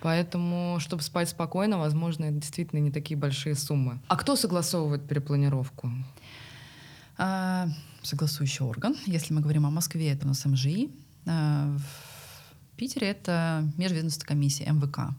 Поэтому, 0.00 0.76
чтобы 0.80 1.02
спать 1.02 1.28
спокойно, 1.28 1.78
возможно, 1.78 2.26
это 2.26 2.34
действительно 2.34 2.80
не 2.80 2.90
такие 2.90 3.18
большие 3.18 3.54
суммы. 3.54 4.00
А 4.08 4.16
кто 4.16 4.36
согласовывает 4.36 5.06
перепланировку? 5.08 5.90
А, 7.16 7.68
согласующий 8.02 8.64
орган. 8.64 8.96
Если 9.06 9.34
мы 9.34 9.40
говорим 9.40 9.66
о 9.66 9.70
Москве, 9.70 10.12
это 10.12 10.24
у 10.24 10.28
нас 10.28 10.44
МЖИ. 10.44 10.90
А, 11.26 11.76
в 11.76 12.76
Питере 12.76 13.08
это 13.08 13.64
межведомственная 13.76 14.28
комиссия 14.28 14.70
МВК. 14.70 15.14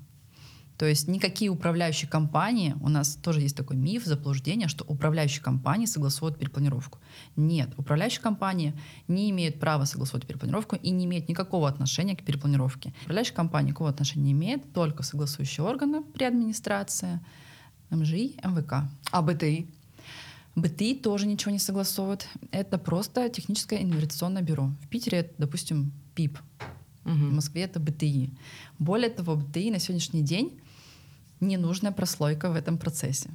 То 0.79 0.85
есть 0.85 1.09
никакие 1.09 1.51
управляющие 1.51 2.09
компании, 2.09 2.73
у 2.79 2.87
нас 2.87 3.15
тоже 3.15 3.41
есть 3.41 3.57
такой 3.57 3.75
миф, 3.75 4.05
заблуждение, 4.05 4.69
что 4.69 4.85
управляющие 4.85 5.43
компании 5.43 5.85
согласуют 5.85 6.39
перепланировку. 6.39 6.99
Нет, 7.35 7.73
управляющие 7.75 8.21
компании 8.21 8.73
не 9.09 9.29
имеют 9.29 9.59
права 9.59 9.83
согласовать 9.83 10.25
перепланировку 10.25 10.77
и 10.77 10.91
не 10.91 11.03
имеют 11.03 11.27
никакого 11.27 11.67
отношения 11.67 12.15
к 12.15 12.23
перепланировке. 12.23 12.93
Управляющая 13.01 13.35
компания 13.35 13.67
никакого 13.67 13.89
отношения 13.89 14.23
не 14.23 14.31
имеет, 14.31 14.71
только 14.71 15.03
согласующие 15.03 15.65
органы 15.65 16.01
при 16.01 16.23
администрации, 16.23 17.19
МЖИ, 17.89 18.37
МВК. 18.41 18.89
А 19.11 19.21
БТИ? 19.21 19.67
БТИ 20.55 20.95
тоже 20.95 21.27
ничего 21.27 21.51
не 21.51 21.59
согласовывает. 21.59 22.25
Это 22.51 22.77
просто 22.77 23.27
техническое 23.27 23.83
инвестиционное 23.83 24.43
бюро. 24.43 24.71
В 24.81 24.87
Питере 24.87 25.17
это, 25.17 25.33
допустим, 25.39 25.91
ПИП. 26.15 26.39
Угу. 27.03 27.13
В 27.13 27.33
Москве 27.33 27.63
это 27.63 27.81
БТИ. 27.81 28.31
Более 28.77 29.09
того, 29.09 29.35
БТИ 29.35 29.71
на 29.71 29.79
сегодняшний 29.79 30.21
день 30.21 30.61
ненужная 31.39 31.91
прослойка 31.91 32.49
в 32.49 32.55
этом 32.55 32.77
процессе. 32.77 33.29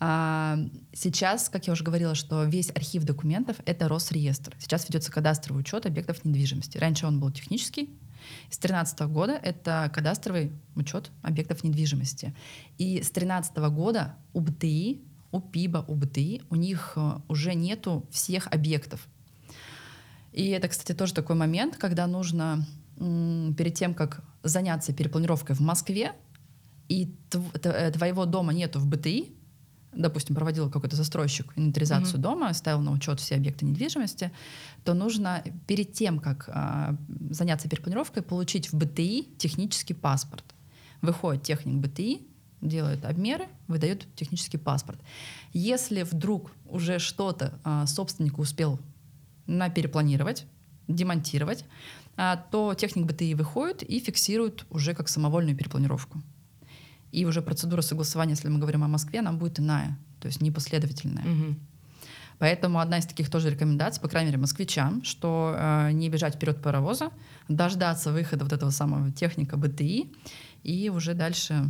А, 0.00 0.58
сейчас, 0.92 1.48
как 1.48 1.66
я 1.66 1.72
уже 1.72 1.82
говорила, 1.82 2.14
что 2.14 2.44
весь 2.44 2.70
архив 2.70 3.04
документов— 3.04 3.56
это 3.66 3.88
Росреестр. 3.88 4.54
Сейчас 4.58 4.88
ведется 4.88 5.10
кадастровый 5.10 5.60
учет 5.60 5.86
объектов 5.86 6.24
недвижимости. 6.24 6.78
Раньше 6.78 7.06
он 7.06 7.18
был 7.18 7.30
технический. 7.30 7.90
С 8.50 8.58
2013 8.58 9.00
года 9.00 9.32
это 9.32 9.90
кадастровый 9.92 10.52
учет 10.76 11.10
объектов 11.22 11.64
недвижимости. 11.64 12.34
И 12.76 12.98
с 13.02 13.10
2013 13.10 13.56
года 13.70 14.14
у 14.32 14.40
БТИ, 14.40 15.02
у 15.32 15.40
ПИБа, 15.40 15.84
у 15.88 15.94
БТИ, 15.94 16.42
у 16.48 16.56
них 16.56 16.92
э, 16.96 17.18
уже 17.28 17.54
нету 17.54 18.06
всех 18.10 18.46
объектов. 18.48 19.06
И 20.32 20.48
это, 20.48 20.68
кстати, 20.68 20.96
тоже 20.96 21.14
такой 21.14 21.36
момент, 21.36 21.76
когда 21.76 22.06
нужно 22.06 22.64
перед 22.96 23.74
тем, 23.74 23.94
как 23.94 24.22
заняться 24.42 24.92
перепланировкой 24.92 25.54
в 25.54 25.60
Москве, 25.60 26.12
и 26.88 27.14
э, 27.32 27.90
твоего 27.92 28.24
дома 28.24 28.52
нету 28.52 28.78
в 28.80 28.86
БТИ, 28.86 29.32
допустим, 29.92 30.34
проводил 30.34 30.70
какой-то 30.70 30.96
застройщик 30.96 31.52
инвентаризацию 31.56 32.18
mm-hmm. 32.18 32.22
дома, 32.22 32.52
ставил 32.54 32.80
на 32.80 32.92
учет 32.92 33.20
все 33.20 33.34
объекты 33.34 33.64
недвижимости, 33.64 34.32
то 34.84 34.94
нужно 34.94 35.42
перед 35.66 35.92
тем, 35.92 36.18
как 36.18 36.48
а, 36.52 36.96
заняться 37.30 37.68
перепланировкой, 37.68 38.22
получить 38.22 38.72
в 38.72 38.76
БТИ 38.76 39.28
технический 39.38 39.94
паспорт. 39.94 40.44
Выходит 41.02 41.42
техник 41.42 41.74
БТИ, 41.74 42.22
делает 42.60 43.04
обмеры, 43.04 43.46
выдает 43.66 44.06
технический 44.14 44.58
паспорт. 44.58 45.00
Если 45.52 46.02
вдруг 46.02 46.52
уже 46.66 46.98
что-то 46.98 47.58
а, 47.64 47.86
собственник 47.86 48.38
успел 48.38 48.78
на 49.46 49.68
перепланировать, 49.68 50.46
демонтировать, 50.86 51.64
а, 52.16 52.36
то 52.36 52.74
техник 52.74 53.06
БТИ 53.06 53.34
выходит 53.34 53.82
и 53.82 54.00
фиксирует 54.00 54.64
уже 54.70 54.94
как 54.94 55.08
самовольную 55.08 55.56
перепланировку. 55.56 56.22
И 57.12 57.24
уже 57.24 57.42
процедура 57.42 57.80
согласования, 57.80 58.32
если 58.32 58.48
мы 58.48 58.58
говорим 58.58 58.84
о 58.84 58.88
Москве, 58.88 59.20
она 59.20 59.32
будет 59.32 59.60
иная, 59.60 59.98
то 60.20 60.28
есть 60.28 60.40
непоследовательная. 60.42 61.24
Угу. 61.24 61.56
Поэтому 62.38 62.78
одна 62.78 62.98
из 62.98 63.06
таких 63.06 63.30
тоже 63.30 63.50
рекомендаций, 63.50 64.00
по 64.00 64.08
крайней 64.08 64.28
мере, 64.28 64.38
москвичам, 64.38 65.02
что 65.02 65.56
э, 65.58 65.90
не 65.92 66.08
бежать 66.08 66.36
вперед 66.36 66.62
паровоза, 66.62 67.10
дождаться 67.48 68.12
выхода 68.12 68.44
вот 68.44 68.52
этого 68.52 68.70
самого 68.70 69.10
техника 69.10 69.56
БТИ 69.56 70.12
и 70.62 70.88
уже 70.88 71.14
дальше 71.14 71.64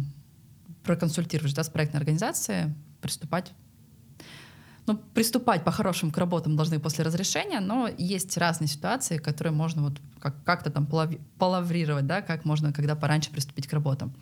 проконсультировать 0.84 1.54
да, 1.54 1.64
с 1.64 1.70
проектной 1.70 2.00
организацией, 2.00 2.74
приступать 3.00 3.52
ну, 4.88 4.96
приступать 5.14 5.64
по-хорошему 5.64 6.10
к 6.10 6.18
работам 6.18 6.56
должны 6.56 6.80
после 6.80 7.04
разрешения, 7.04 7.60
но 7.60 7.88
есть 7.98 8.36
разные 8.36 8.68
ситуации, 8.68 9.18
которые 9.18 9.52
можно 9.52 9.82
вот 9.82 10.00
как- 10.18 10.42
как-то 10.44 10.70
там 10.70 10.86
полаврировать, 11.38 12.06
да, 12.06 12.22
как 12.22 12.44
можно, 12.44 12.72
когда 12.72 12.96
пораньше 12.96 13.30
приступить 13.30 13.66
к 13.66 13.72
работам. 13.72 14.14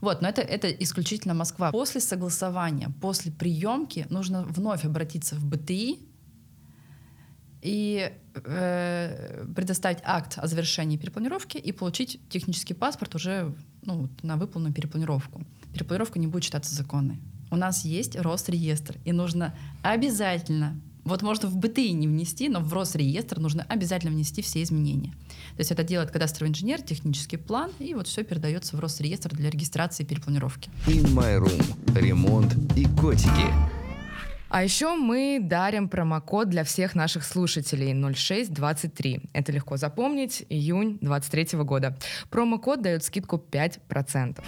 Вот, 0.00 0.22
но 0.22 0.28
это, 0.28 0.40
это 0.40 0.70
исключительно 0.70 1.34
Москва. 1.34 1.72
После 1.72 2.00
согласования, 2.00 2.88
после 3.00 3.32
приемки 3.32 4.06
нужно 4.10 4.44
вновь 4.44 4.84
обратиться 4.84 5.34
в 5.34 5.44
БТИ 5.44 5.98
и 7.60 8.12
э, 8.34 9.46
предоставить 9.54 9.98
акт 10.04 10.38
о 10.38 10.46
завершении 10.46 10.96
перепланировки 10.96 11.58
и 11.58 11.72
получить 11.72 12.20
технический 12.28 12.74
паспорт 12.74 13.14
уже 13.14 13.54
ну, 13.82 14.08
на 14.22 14.36
выполненную 14.36 14.74
перепланировку. 14.74 15.42
Перепланировка 15.72 16.18
не 16.18 16.26
будет 16.26 16.44
считаться 16.44 16.74
законной 16.74 17.20
у 17.52 17.56
нас 17.56 17.84
есть 17.84 18.16
Росреестр, 18.16 18.96
и 19.04 19.12
нужно 19.12 19.54
обязательно 19.82 20.80
вот 21.04 21.22
можно 21.22 21.48
в 21.48 21.56
БТИ 21.56 21.90
не 21.94 22.06
внести, 22.06 22.48
но 22.48 22.60
в 22.60 22.72
Росреестр 22.72 23.40
нужно 23.40 23.66
обязательно 23.68 24.12
внести 24.12 24.40
все 24.40 24.62
изменения. 24.62 25.10
То 25.56 25.58
есть 25.58 25.72
это 25.72 25.82
делает 25.82 26.12
кадастровый 26.12 26.50
инженер, 26.50 26.80
технический 26.80 27.38
план, 27.38 27.72
и 27.80 27.92
вот 27.94 28.06
все 28.06 28.22
передается 28.22 28.76
в 28.76 28.80
Росреестр 28.80 29.30
для 29.34 29.50
регистрации 29.50 30.04
и 30.04 30.06
перепланировки. 30.06 30.70
In 30.86 31.12
My 31.12 31.40
Room. 31.40 32.00
Ремонт 32.00 32.54
и 32.76 32.84
котики. 33.00 33.52
А 34.48 34.62
еще 34.62 34.94
мы 34.94 35.40
дарим 35.42 35.88
промокод 35.88 36.50
для 36.50 36.62
всех 36.62 36.94
наших 36.94 37.24
слушателей 37.24 37.94
0623. 37.94 39.22
Это 39.32 39.50
легко 39.50 39.76
запомнить, 39.76 40.44
июнь 40.50 40.98
23 41.00 41.58
года. 41.60 41.96
Промокод 42.30 42.80
дает 42.80 43.02
скидку 43.02 43.42
5%. 43.50 44.44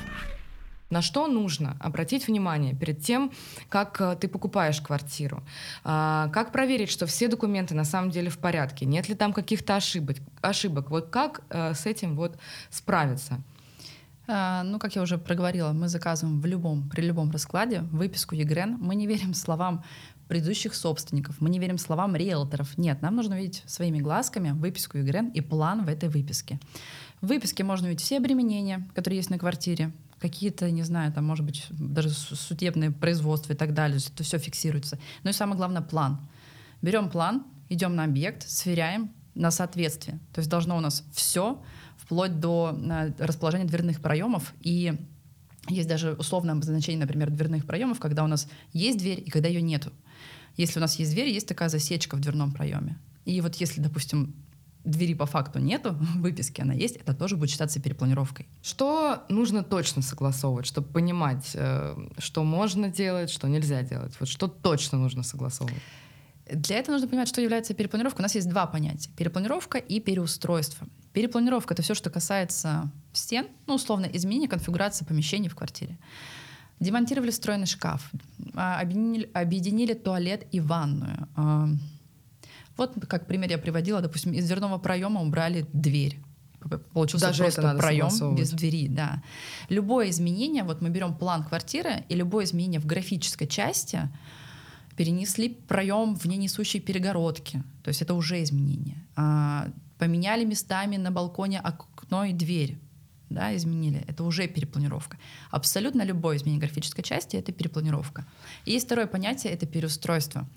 На 0.94 1.02
что 1.02 1.26
нужно 1.26 1.76
обратить 1.80 2.28
внимание 2.28 2.72
перед 2.72 3.00
тем, 3.00 3.32
как 3.68 4.00
э, 4.00 4.14
ты 4.14 4.28
покупаешь 4.28 4.80
квартиру? 4.80 5.42
А, 5.82 6.28
как 6.28 6.52
проверить, 6.52 6.88
что 6.88 7.06
все 7.06 7.26
документы 7.26 7.74
на 7.74 7.82
самом 7.84 8.10
деле 8.10 8.30
в 8.30 8.38
порядке? 8.38 8.86
Нет 8.86 9.08
ли 9.08 9.16
там 9.16 9.32
каких-то 9.32 9.74
ошибок? 9.74 10.18
ошибок? 10.40 10.90
Вот 10.90 11.08
как 11.08 11.40
э, 11.50 11.74
с 11.74 11.86
этим 11.86 12.14
вот 12.14 12.38
справиться? 12.70 13.42
А, 14.28 14.62
ну, 14.62 14.78
как 14.78 14.94
я 14.94 15.02
уже 15.02 15.18
проговорила, 15.18 15.72
мы 15.72 15.88
заказываем 15.88 16.40
в 16.40 16.46
любом, 16.46 16.88
при 16.88 17.02
любом 17.02 17.32
раскладе 17.32 17.80
выписку 17.80 18.36
ЕГРН. 18.36 18.76
Мы 18.78 18.94
не 18.94 19.08
верим 19.08 19.34
словам 19.34 19.82
предыдущих 20.28 20.76
собственников, 20.76 21.40
мы 21.40 21.50
не 21.50 21.58
верим 21.58 21.76
словам 21.76 22.14
риэлторов. 22.14 22.78
Нет, 22.78 23.02
нам 23.02 23.16
нужно 23.16 23.34
видеть 23.34 23.64
своими 23.66 23.98
глазками 23.98 24.52
выписку 24.52 24.98
ЕГРН 24.98 25.30
и 25.30 25.40
план 25.40 25.84
в 25.84 25.88
этой 25.88 26.08
выписке. 26.08 26.60
В 27.20 27.26
выписке 27.26 27.64
можно 27.64 27.86
увидеть 27.86 28.04
все 28.04 28.18
обременения, 28.18 28.86
которые 28.94 29.18
есть 29.18 29.30
на 29.30 29.38
квартире, 29.38 29.92
какие-то, 30.20 30.70
не 30.70 30.82
знаю, 30.82 31.12
там, 31.12 31.24
может 31.24 31.44
быть, 31.44 31.66
даже 31.70 32.10
судебные 32.10 32.90
производства 32.90 33.52
и 33.52 33.56
так 33.56 33.74
далее, 33.74 33.98
это 33.98 34.22
все 34.22 34.38
фиксируется. 34.38 34.98
Ну 35.22 35.30
и 35.30 35.32
самое 35.32 35.56
главное, 35.56 35.82
план. 35.82 36.28
Берем 36.82 37.10
план, 37.10 37.44
идем 37.68 37.94
на 37.96 38.04
объект, 38.04 38.48
сверяем 38.48 39.10
на 39.34 39.50
соответствие. 39.50 40.18
То 40.32 40.40
есть 40.40 40.50
должно 40.50 40.76
у 40.76 40.80
нас 40.80 41.04
все, 41.12 41.62
вплоть 41.96 42.38
до 42.40 42.78
э, 42.78 43.12
расположения 43.18 43.64
дверных 43.64 44.00
проемов 44.00 44.54
и 44.60 44.94
есть 45.68 45.88
даже 45.88 46.12
условное 46.12 46.54
обозначение, 46.54 47.00
например, 47.00 47.30
дверных 47.30 47.66
проемов, 47.66 47.98
когда 47.98 48.24
у 48.24 48.26
нас 48.26 48.48
есть 48.72 48.98
дверь 48.98 49.22
и 49.24 49.30
когда 49.30 49.48
ее 49.48 49.62
нету. 49.62 49.92
Если 50.56 50.78
у 50.78 50.82
нас 50.82 50.98
есть 50.98 51.12
дверь, 51.12 51.28
есть 51.28 51.48
такая 51.48 51.68
засечка 51.68 52.16
в 52.16 52.20
дверном 52.20 52.52
проеме. 52.52 52.98
И 53.24 53.40
вот 53.40 53.54
если, 53.56 53.80
допустим, 53.80 54.34
двери 54.84 55.14
по 55.14 55.26
факту 55.26 55.58
нету, 55.58 55.96
выписки 56.16 56.60
она 56.60 56.74
есть, 56.74 56.96
это 56.96 57.14
тоже 57.14 57.36
будет 57.36 57.50
считаться 57.50 57.80
перепланировкой. 57.80 58.46
Что 58.62 59.24
нужно 59.28 59.62
точно 59.62 60.02
согласовывать, 60.02 60.66
чтобы 60.66 60.88
понимать, 60.88 61.50
э, 61.54 61.96
что 62.18 62.44
можно 62.44 62.88
делать, 62.88 63.30
что 63.30 63.48
нельзя 63.48 63.82
делать? 63.82 64.14
Вот 64.20 64.28
что 64.28 64.48
точно 64.48 64.98
нужно 64.98 65.22
согласовывать? 65.22 65.82
Для 66.50 66.76
этого 66.76 66.94
нужно 66.94 67.08
понимать, 67.08 67.28
что 67.28 67.40
является 67.40 67.72
перепланировкой. 67.72 68.20
У 68.20 68.24
нас 68.24 68.34
есть 68.34 68.48
два 68.48 68.66
понятия. 68.66 69.10
Перепланировка 69.16 69.78
и 69.78 69.98
переустройство. 69.98 70.86
Перепланировка— 71.14 71.72
это 71.74 71.82
все, 71.82 71.94
что 71.94 72.10
касается 72.10 72.90
стен, 73.14 73.46
ну, 73.66 73.74
условно, 73.74 74.06
изменения 74.12 74.48
конфигурации 74.48 75.06
помещений 75.06 75.48
в 75.48 75.54
квартире. 75.54 75.96
Демонтировали 76.80 77.30
встроенный 77.30 77.66
шкаф, 77.66 78.10
а, 78.54 78.80
объединили, 78.80 79.30
объединили 79.32 79.94
туалет 79.94 80.46
и 80.50 80.60
ванную, 80.60 81.28
вот 82.76 82.94
как 83.08 83.26
пример 83.26 83.50
я 83.50 83.58
приводила, 83.58 84.00
допустим, 84.00 84.32
из 84.32 84.46
дверного 84.46 84.78
проема 84.78 85.22
убрали 85.22 85.66
дверь. 85.72 86.18
Получился 86.92 87.26
Даже 87.26 87.42
просто 87.42 87.76
проем 87.76 88.34
без 88.34 88.50
двери, 88.50 88.88
да. 88.88 89.22
Любое 89.68 90.10
изменение, 90.10 90.64
вот 90.64 90.80
мы 90.80 90.88
берем 90.88 91.14
план 91.14 91.44
квартиры, 91.44 92.04
и 92.08 92.14
любое 92.14 92.46
изменение 92.46 92.80
в 92.80 92.86
графической 92.86 93.46
части 93.46 94.08
перенесли 94.96 95.50
проем 95.50 96.16
в 96.16 96.24
ненесущие 96.24 96.80
перегородки, 96.80 97.62
то 97.82 97.88
есть 97.88 98.00
это 98.00 98.14
уже 98.14 98.42
изменение. 98.42 98.96
А, 99.16 99.68
поменяли 99.98 100.44
местами 100.44 100.96
на 100.96 101.10
балконе 101.10 101.60
окно 101.60 102.24
и 102.24 102.32
дверь, 102.32 102.78
да, 103.28 103.54
изменили, 103.56 104.04
это 104.06 104.24
уже 104.24 104.46
перепланировка. 104.46 105.18
Абсолютно 105.50 106.02
любое 106.02 106.36
изменение 106.36 106.60
графической 106.60 107.02
части— 107.02 107.36
это 107.38 107.52
перепланировка. 107.52 108.24
И 108.64 108.72
есть 108.72 108.86
второе 108.86 109.06
понятие— 109.06 109.52
это 109.54 109.66
переустройство. 109.66 110.48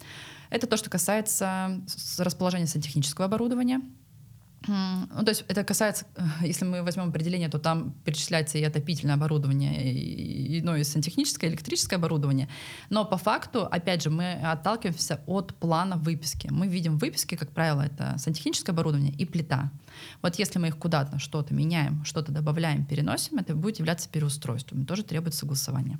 Это 0.49 0.67
то, 0.67 0.77
что 0.77 0.89
касается 0.89 1.81
расположения 2.17 2.67
сантехнического 2.67 3.25
оборудования, 3.25 3.81
ну, 4.67 5.23
то 5.23 5.29
есть 5.29 5.45
это 5.47 5.63
касается, 5.63 6.05
э, 6.15 6.23
если 6.41 6.65
мы 6.65 6.83
возьмем 6.83 7.09
определение, 7.09 7.47
то 7.47 7.59
там 7.59 7.93
перечисляется 8.03 8.57
и 8.57 8.63
отопительное 8.63 9.15
оборудование, 9.15 9.91
и, 9.93 10.57
и, 10.57 10.61
ну, 10.61 10.75
и 10.75 10.83
сантехническое, 10.83 11.49
электрическое 11.49 11.97
оборудование. 11.97 12.49
Но 12.89 13.05
по 13.05 13.17
факту, 13.17 13.65
опять 13.65 14.03
же, 14.03 14.09
мы 14.09 14.33
отталкиваемся 14.33 15.21
от 15.25 15.53
плана 15.55 15.97
выписки. 15.97 16.47
Мы 16.51 16.67
видим 16.67 16.97
в 16.97 17.01
выписке, 17.01 17.37
как 17.37 17.51
правило, 17.51 17.83
это 17.83 18.15
сантехническое 18.17 18.73
оборудование 18.73 19.13
и 19.13 19.25
плита. 19.25 19.71
Вот 20.21 20.35
если 20.35 20.59
мы 20.59 20.67
их 20.67 20.77
куда-то 20.77 21.19
что-то 21.19 21.53
меняем, 21.53 22.03
что-то 22.03 22.31
добавляем, 22.31 22.85
переносим, 22.85 23.37
это 23.37 23.55
будет 23.55 23.79
являться 23.79 24.09
переустройством. 24.09 24.85
Тоже 24.85 25.03
требует 25.03 25.35
согласования. 25.35 25.99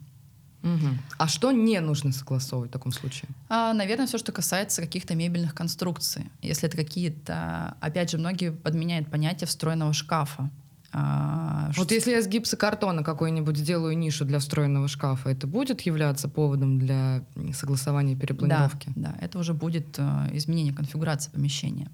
Угу. 0.64 0.88
А 1.18 1.28
что 1.28 1.52
не 1.52 1.80
нужно 1.80 2.12
согласовывать 2.12 2.72
в 2.72 2.74
таком 2.74 2.92
случае? 2.92 3.30
А, 3.50 3.74
наверное, 3.74 4.08
все, 4.08 4.18
что 4.18 4.32
касается 4.32 4.82
каких-то 4.82 5.16
мебельных 5.16 5.54
конструкций. 5.54 6.26
Если 6.42 6.68
это 6.68 6.78
какие-то, 6.78 7.76
опять 7.80 8.12
же, 8.12 8.18
многие 8.18 8.52
подменяют 8.52 9.10
понятие 9.10 9.48
встроенного 9.48 9.94
шкафа. 9.94 10.50
А, 10.94 11.68
вот 11.76 11.86
что... 11.86 11.94
если 11.94 12.12
я 12.12 12.22
с 12.22 12.28
гипсокартона 12.28 13.04
какой-нибудь 13.04 13.58
сделаю 13.58 13.98
нишу 13.98 14.26
для 14.26 14.40
встроенного 14.40 14.88
шкафа, 14.88 15.30
это 15.30 15.46
будет 15.46 15.82
являться 15.82 16.28
поводом 16.28 16.80
для 16.80 17.24
согласования 17.54 18.16
перепланировки? 18.16 18.92
Да, 18.96 19.12
да 19.12 19.18
это 19.20 19.38
уже 19.38 19.54
будет 19.54 20.00
э, 20.00 20.30
изменение 20.34 20.74
конфигурации 20.74 21.30
помещения. 21.30 21.92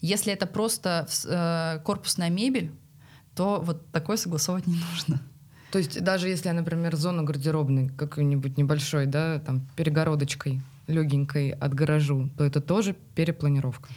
Если 0.00 0.32
это 0.32 0.46
просто 0.46 1.06
э, 1.26 1.80
корпусная 1.84 2.30
мебель, 2.30 2.72
то 3.34 3.60
вот 3.62 3.90
такое 3.90 4.16
согласовать 4.16 4.66
не 4.66 4.80
нужно. 4.92 5.20
То 5.70 5.78
есть 5.78 6.02
даже 6.02 6.28
если 6.28 6.50
например, 6.50 6.96
зону 6.96 7.24
гардеробной 7.24 7.90
какой-нибудь 7.90 8.56
небольшой, 8.56 9.06
да, 9.06 9.38
там 9.38 9.66
перегородочкой 9.76 10.62
легенькой 10.86 11.50
отгорожу, 11.50 12.30
то 12.38 12.44
это 12.44 12.60
тоже 12.60 12.96
перепланировка. 13.14 13.90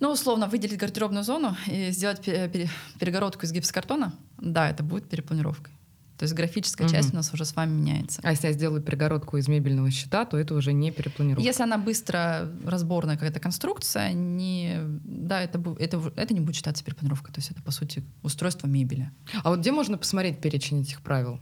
Ну, 0.00 0.10
условно, 0.12 0.46
выделить 0.46 0.78
гардеробную 0.78 1.24
зону 1.24 1.56
и 1.66 1.90
сделать 1.90 2.20
перегородку 2.20 3.46
из 3.46 3.52
гипсокартона, 3.52 4.12
да, 4.36 4.68
это 4.68 4.82
будет 4.82 5.08
перепланировкой. 5.08 5.72
То 6.18 6.24
есть 6.24 6.34
графическая 6.34 6.84
угу. 6.84 6.92
часть 6.92 7.12
у 7.12 7.16
нас 7.16 7.32
уже 7.32 7.44
с 7.44 7.54
вами 7.54 7.70
меняется. 7.70 8.20
А 8.24 8.32
если 8.32 8.48
я 8.48 8.52
сделаю 8.52 8.82
перегородку 8.82 9.36
из 9.36 9.46
мебельного 9.46 9.88
щита, 9.90 10.24
то 10.24 10.36
это 10.36 10.54
уже 10.54 10.72
не 10.72 10.90
перепланировка. 10.90 11.44
Если 11.44 11.62
она 11.62 11.78
быстро 11.78 12.50
разборная 12.64 13.14
какая-то 13.14 13.38
конструкция, 13.38 14.12
не, 14.12 14.80
да, 15.04 15.40
это, 15.40 15.62
это, 15.78 16.12
это 16.16 16.34
не 16.34 16.40
будет 16.40 16.56
считаться 16.56 16.82
перепланировкой. 16.84 17.32
То 17.32 17.38
есть 17.38 17.52
это, 17.52 17.62
по 17.62 17.70
сути, 17.70 18.02
устройство 18.24 18.66
мебели. 18.66 19.12
А 19.44 19.50
вот 19.50 19.60
где 19.60 19.70
можно 19.70 19.96
посмотреть 19.96 20.40
перечень 20.40 20.82
этих 20.82 21.02
правил? 21.02 21.38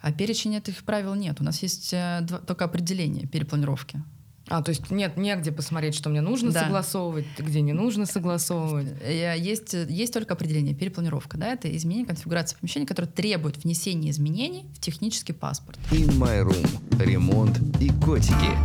А 0.00 0.12
перечень 0.12 0.56
этих 0.56 0.82
правил 0.82 1.14
нет. 1.14 1.40
У 1.40 1.44
нас 1.44 1.62
есть 1.62 1.92
э, 1.92 2.20
два, 2.22 2.38
только 2.38 2.64
определение 2.64 3.26
перепланировки. 3.26 4.02
А, 4.48 4.62
то 4.62 4.70
есть 4.70 4.90
нет 4.90 5.16
негде 5.16 5.50
посмотреть, 5.50 5.94
что 5.94 6.08
мне 6.08 6.20
нужно 6.20 6.52
да. 6.52 6.64
согласовывать, 6.64 7.26
где 7.36 7.60
не 7.62 7.72
нужно 7.72 8.06
согласовывать. 8.06 8.94
Есть, 9.04 9.74
есть 9.74 10.12
только 10.12 10.34
определение, 10.34 10.74
перепланировка. 10.74 11.36
Да? 11.36 11.48
Это 11.48 11.74
изменение 11.76 12.06
конфигурации 12.06 12.56
помещения, 12.56 12.86
которое 12.86 13.08
требует 13.08 13.64
внесения 13.64 14.10
изменений 14.10 14.66
в 14.74 14.80
технический 14.80 15.32
паспорт. 15.32 15.78
In 15.90 16.10
my 16.18 16.44
room. 16.44 17.04
Ремонт 17.04 17.58
и 17.80 17.90
котики. 18.04 18.56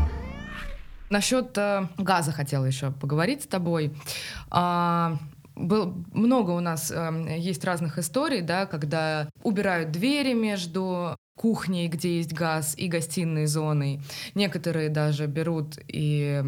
Насчет 1.10 1.58
э, 1.58 1.88
газа 1.98 2.32
хотела 2.32 2.64
еще 2.66 2.92
поговорить 2.92 3.44
с 3.44 3.48
тобой. 3.48 3.92
А, 4.50 5.18
был, 5.56 5.94
много 6.14 6.52
у 6.52 6.60
нас 6.62 6.92
э, 6.92 7.36
есть 7.38 7.66
разных 7.66 7.98
историй, 7.98 8.42
да, 8.42 8.66
когда 8.66 9.28
убирают 9.44 9.92
двери 9.92 10.34
между 10.34 11.18
кухней, 11.42 11.88
где 11.88 12.18
есть 12.18 12.34
газ, 12.34 12.76
и 12.78 12.88
гостиной 12.88 13.48
зоной. 13.48 14.00
Некоторые 14.36 14.90
даже 14.90 15.26
берут 15.26 15.80
и 15.88 16.44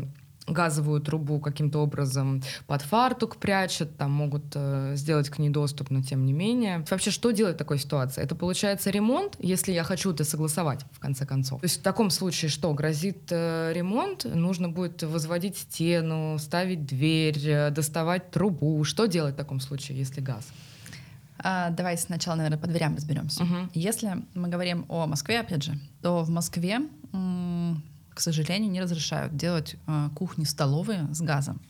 газовую 0.48 1.02
трубу 1.02 1.40
каким-то 1.40 1.80
образом 1.80 2.44
под 2.68 2.82
фартук 2.82 3.38
прячут, 3.38 3.96
там 3.98 4.12
могут 4.12 4.44
э, 4.56 4.94
сделать 4.96 5.30
к 5.30 5.40
ней 5.40 5.50
доступ, 5.50 5.90
но 5.90 6.02
тем 6.02 6.26
не 6.26 6.34
менее. 6.34 6.86
Вообще, 6.90 7.12
что 7.12 7.32
делать 7.32 7.56
в 7.56 7.58
такой 7.58 7.80
ситуации? 7.80 8.22
Это 8.22 8.36
получается 8.36 8.90
ремонт, 8.90 9.38
если 9.40 9.72
я 9.72 9.84
хочу 9.84 10.12
это 10.12 10.26
согласовать, 10.26 10.86
в 10.92 11.00
конце 11.00 11.26
концов. 11.26 11.62
То 11.62 11.66
есть 11.66 11.80
в 11.80 11.84
таком 11.84 12.10
случае 12.10 12.50
что? 12.50 12.74
Грозит 12.74 13.32
э, 13.32 13.72
ремонт, 13.74 14.26
нужно 14.26 14.70
будет 14.70 15.02
возводить 15.04 15.58
стену, 15.58 16.38
ставить 16.40 16.86
дверь, 16.86 17.40
э, 17.46 17.70
доставать 17.72 18.30
трубу. 18.32 18.84
Что 18.84 19.06
делать 19.06 19.36
в 19.36 19.38
таком 19.38 19.60
случае, 19.60 19.98
если 19.98 20.22
газ? 20.22 20.46
А, 21.44 21.70
давай 21.70 21.98
сначала, 21.98 22.36
наверное, 22.36 22.58
по 22.58 22.68
дверям 22.68 22.96
разберемся. 22.96 23.44
Угу. 23.44 23.70
Если 23.74 24.24
мы 24.34 24.48
говорим 24.48 24.86
о 24.88 25.06
Москве, 25.06 25.42
опять 25.42 25.64
же, 25.64 25.78
то 26.02 26.24
в 26.24 26.30
Москве, 26.30 26.80
к 28.14 28.20
сожалению, 28.20 28.72
не 28.72 28.82
разрешают 28.82 29.36
делать 29.36 29.76
а, 29.86 30.10
кухни-столовые 30.16 31.08
с 31.14 31.22
газом. 31.22 31.62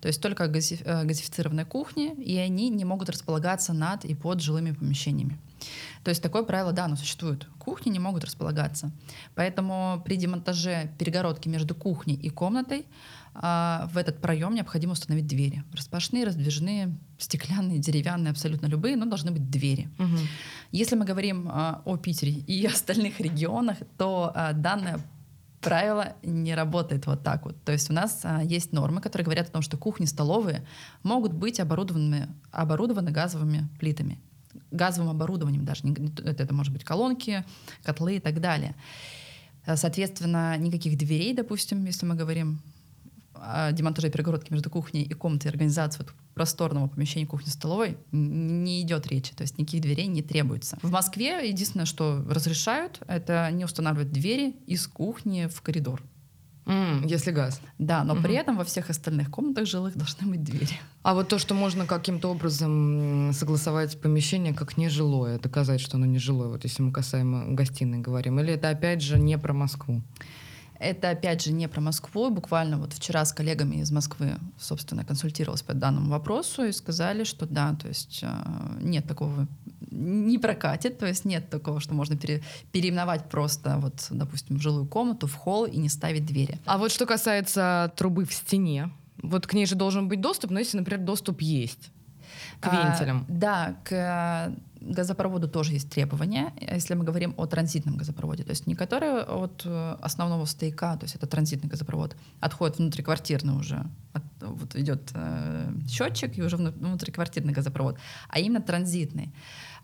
То 0.00 0.08
есть 0.08 0.20
только 0.20 0.44
гази- 0.44 0.82
э, 0.84 1.04
газифицированные 1.04 1.66
кухни, 1.66 2.14
и 2.14 2.36
они 2.36 2.68
не 2.68 2.84
могут 2.84 3.10
располагаться 3.10 3.72
над 3.72 4.04
и 4.04 4.14
под 4.14 4.40
жилыми 4.40 4.70
помещениями. 4.70 5.38
То 6.04 6.10
есть 6.10 6.22
такое 6.22 6.44
правило, 6.44 6.72
да, 6.72 6.84
оно 6.84 6.94
существует. 6.94 7.48
Кухни 7.58 7.90
не 7.90 7.98
могут 7.98 8.24
располагаться. 8.24 8.92
Поэтому 9.34 10.00
при 10.04 10.16
демонтаже 10.16 10.92
перегородки 10.98 11.48
между 11.48 11.74
кухней 11.74 12.14
и 12.14 12.30
комнатой 12.30 12.86
в 13.34 13.96
этот 13.96 14.20
проем 14.20 14.54
необходимо 14.54 14.92
установить 14.92 15.26
двери. 15.26 15.62
Распашные, 15.72 16.24
раздвижные, 16.24 16.98
стеклянные, 17.18 17.78
деревянные, 17.78 18.30
абсолютно 18.30 18.66
любые, 18.66 18.96
но 18.96 19.04
должны 19.04 19.30
быть 19.30 19.50
двери. 19.50 19.88
Угу. 19.98 20.18
Если 20.72 20.96
мы 20.96 21.04
говорим 21.04 21.48
а, 21.50 21.82
о 21.84 21.96
Питере 21.96 22.32
и 22.32 22.66
остальных 22.66 23.20
регионах, 23.20 23.78
то 23.96 24.32
а, 24.34 24.52
данное 24.52 25.00
правило 25.60 26.14
не 26.22 26.54
работает 26.54 27.06
вот 27.06 27.24
так 27.24 27.44
вот. 27.44 27.62
То 27.64 27.72
есть 27.72 27.90
у 27.90 27.92
нас 27.92 28.20
а, 28.22 28.42
есть 28.42 28.72
нормы, 28.72 29.00
которые 29.00 29.24
говорят 29.24 29.48
о 29.48 29.52
том, 29.52 29.62
что 29.62 29.76
кухни, 29.76 30.04
столовые 30.04 30.64
могут 31.02 31.32
быть 31.32 31.60
оборудованы, 31.60 32.28
оборудованы 32.50 33.10
газовыми 33.10 33.68
плитами 33.78 34.20
газовым 34.70 35.10
оборудованием 35.10 35.64
даже. 35.64 35.84
Это, 35.86 36.42
это 36.42 36.54
может 36.54 36.72
быть 36.72 36.84
колонки, 36.84 37.44
котлы 37.82 38.16
и 38.16 38.20
так 38.20 38.40
далее. 38.40 38.74
Соответственно, 39.76 40.56
никаких 40.58 40.98
дверей, 40.98 41.32
допустим, 41.32 41.84
если 41.84 42.06
мы 42.06 42.14
говорим 42.14 42.60
демонтаже 43.72 44.10
перегородки 44.10 44.52
между 44.52 44.70
кухней 44.70 45.02
и 45.02 45.14
комнатой, 45.14 45.50
организации 45.50 45.98
вот 46.00 46.12
просторного 46.34 46.88
помещения 46.88 47.26
кухни-столовой 47.26 47.98
не 48.12 48.82
идет 48.82 49.06
речи, 49.06 49.34
то 49.34 49.42
есть 49.42 49.58
никаких 49.58 49.82
дверей 49.82 50.06
не 50.06 50.22
требуется. 50.22 50.78
В 50.82 50.90
Москве 50.90 51.48
единственное, 51.48 51.86
что 51.86 52.24
разрешают, 52.28 53.00
это 53.08 53.50
не 53.50 53.64
устанавливать 53.64 54.12
двери 54.12 54.56
из 54.66 54.86
кухни 54.86 55.46
в 55.46 55.60
коридор. 55.62 56.02
Mm, 56.68 57.06
если 57.06 57.30
газ. 57.30 57.62
Да, 57.78 58.04
но 58.04 58.14
mm-hmm. 58.14 58.22
при 58.22 58.34
этом 58.34 58.58
во 58.58 58.64
всех 58.64 58.90
остальных 58.90 59.30
комнатах 59.30 59.66
жилых 59.66 59.96
должны 59.96 60.26
быть 60.26 60.44
двери. 60.44 60.78
А 61.02 61.14
вот 61.14 61.28
то, 61.28 61.38
что 61.38 61.54
можно 61.54 61.86
каким-то 61.86 62.30
образом 62.30 63.32
согласовать 63.32 63.98
помещение 63.98 64.52
как 64.52 64.76
нежилое, 64.76 65.38
доказать, 65.38 65.80
что 65.80 65.96
оно 65.96 66.04
нежилое, 66.04 66.48
вот 66.48 66.64
если 66.64 66.82
мы 66.82 66.92
касаемо 66.92 67.54
гостиной 67.54 68.00
говорим, 68.00 68.38
или 68.38 68.52
это 68.52 68.68
опять 68.68 69.00
же 69.00 69.18
не 69.18 69.38
про 69.38 69.54
Москву? 69.54 70.02
Это, 70.78 71.10
опять 71.10 71.42
же, 71.42 71.52
не 71.52 71.68
про 71.68 71.80
Москву. 71.80 72.30
Буквально 72.30 72.78
вот 72.78 72.92
вчера 72.92 73.24
с 73.24 73.32
коллегами 73.32 73.76
из 73.76 73.90
Москвы, 73.90 74.36
собственно, 74.58 75.04
консультировалась 75.04 75.62
по 75.62 75.74
данному 75.74 76.10
вопросу 76.10 76.64
и 76.64 76.72
сказали, 76.72 77.24
что 77.24 77.46
да, 77.46 77.74
то 77.74 77.88
есть 77.88 78.20
э, 78.22 78.28
нет 78.80 79.06
такого, 79.06 79.46
не 79.90 80.38
прокатит, 80.38 80.98
то 80.98 81.06
есть 81.06 81.24
нет 81.24 81.50
такого, 81.50 81.80
что 81.80 81.94
можно 81.94 82.16
пере, 82.16 82.42
переименовать 82.72 83.28
просто, 83.28 83.78
вот, 83.78 84.06
допустим, 84.10 84.58
в 84.58 84.62
жилую 84.62 84.86
комнату, 84.86 85.26
в 85.26 85.34
холл 85.34 85.64
и 85.64 85.76
не 85.78 85.88
ставить 85.88 86.26
двери. 86.26 86.58
А 86.64 86.78
вот 86.78 86.92
что 86.92 87.06
касается 87.06 87.92
трубы 87.96 88.24
в 88.24 88.32
стене, 88.32 88.90
вот 89.22 89.46
к 89.46 89.54
ней 89.54 89.66
же 89.66 89.74
должен 89.74 90.08
быть 90.08 90.20
доступ, 90.20 90.50
но 90.50 90.60
если, 90.60 90.78
например, 90.78 91.04
доступ 91.04 91.40
есть 91.40 91.90
к 92.60 92.72
вентилям. 92.72 93.26
А, 93.28 93.32
да, 93.32 93.76
к 93.84 94.52
газопроводу 94.80 95.48
тоже 95.48 95.72
есть 95.72 95.90
требования, 95.90 96.52
если 96.60 96.94
мы 96.94 97.04
говорим 97.04 97.34
о 97.36 97.46
транзитном 97.46 97.96
газопроводе, 97.96 98.44
то 98.44 98.50
есть 98.50 98.66
не 98.66 98.74
который 98.74 99.22
от 99.22 99.62
э, 99.64 99.96
основного 100.00 100.44
стояка, 100.46 100.96
то 100.96 101.04
есть 101.04 101.16
это 101.16 101.26
транзитный 101.26 101.68
газопровод, 101.68 102.16
отходит 102.40 102.78
внутриквартирный 102.78 103.54
уже, 103.54 103.86
от, 104.12 104.22
вот 104.40 104.76
идет 104.76 105.10
э, 105.14 105.72
счетчик 105.88 106.38
и 106.38 106.42
уже 106.42 106.56
внутриквартирный 106.56 107.52
газопровод, 107.52 107.98
а 108.28 108.38
именно 108.38 108.60
транзитный. 108.60 109.32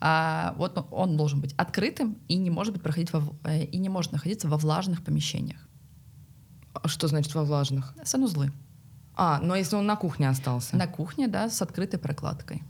А, 0.01 0.55
вот 0.59 0.87
он 0.91 1.17
должен 1.17 1.41
быть 1.41 1.55
открытым 1.57 2.19
и 2.29 2.37
не 2.37 2.51
может 2.51 2.73
быть 2.73 2.83
проходить 2.83 3.13
во, 3.13 3.23
э, 3.45 3.65
и 3.65 3.79
не 3.79 3.89
может 3.89 4.13
находиться 4.13 4.49
во 4.49 4.57
влажных 4.57 5.03
помещениях. 5.03 5.69
А 6.75 6.89
что 6.89 7.09
значит 7.09 7.35
во 7.35 7.45
влажных? 7.45 7.95
Санузлы. 8.05 8.53
А, 9.17 9.41
но 9.41 9.55
если 9.55 9.77
он 9.77 9.87
на 9.87 9.97
кухне 9.97 10.29
остался? 10.29 10.77
На 10.77 10.87
кухне, 10.87 11.29
да, 11.29 11.49
с 11.49 11.63
открытой 11.63 11.99
прокладкой. 11.99 12.63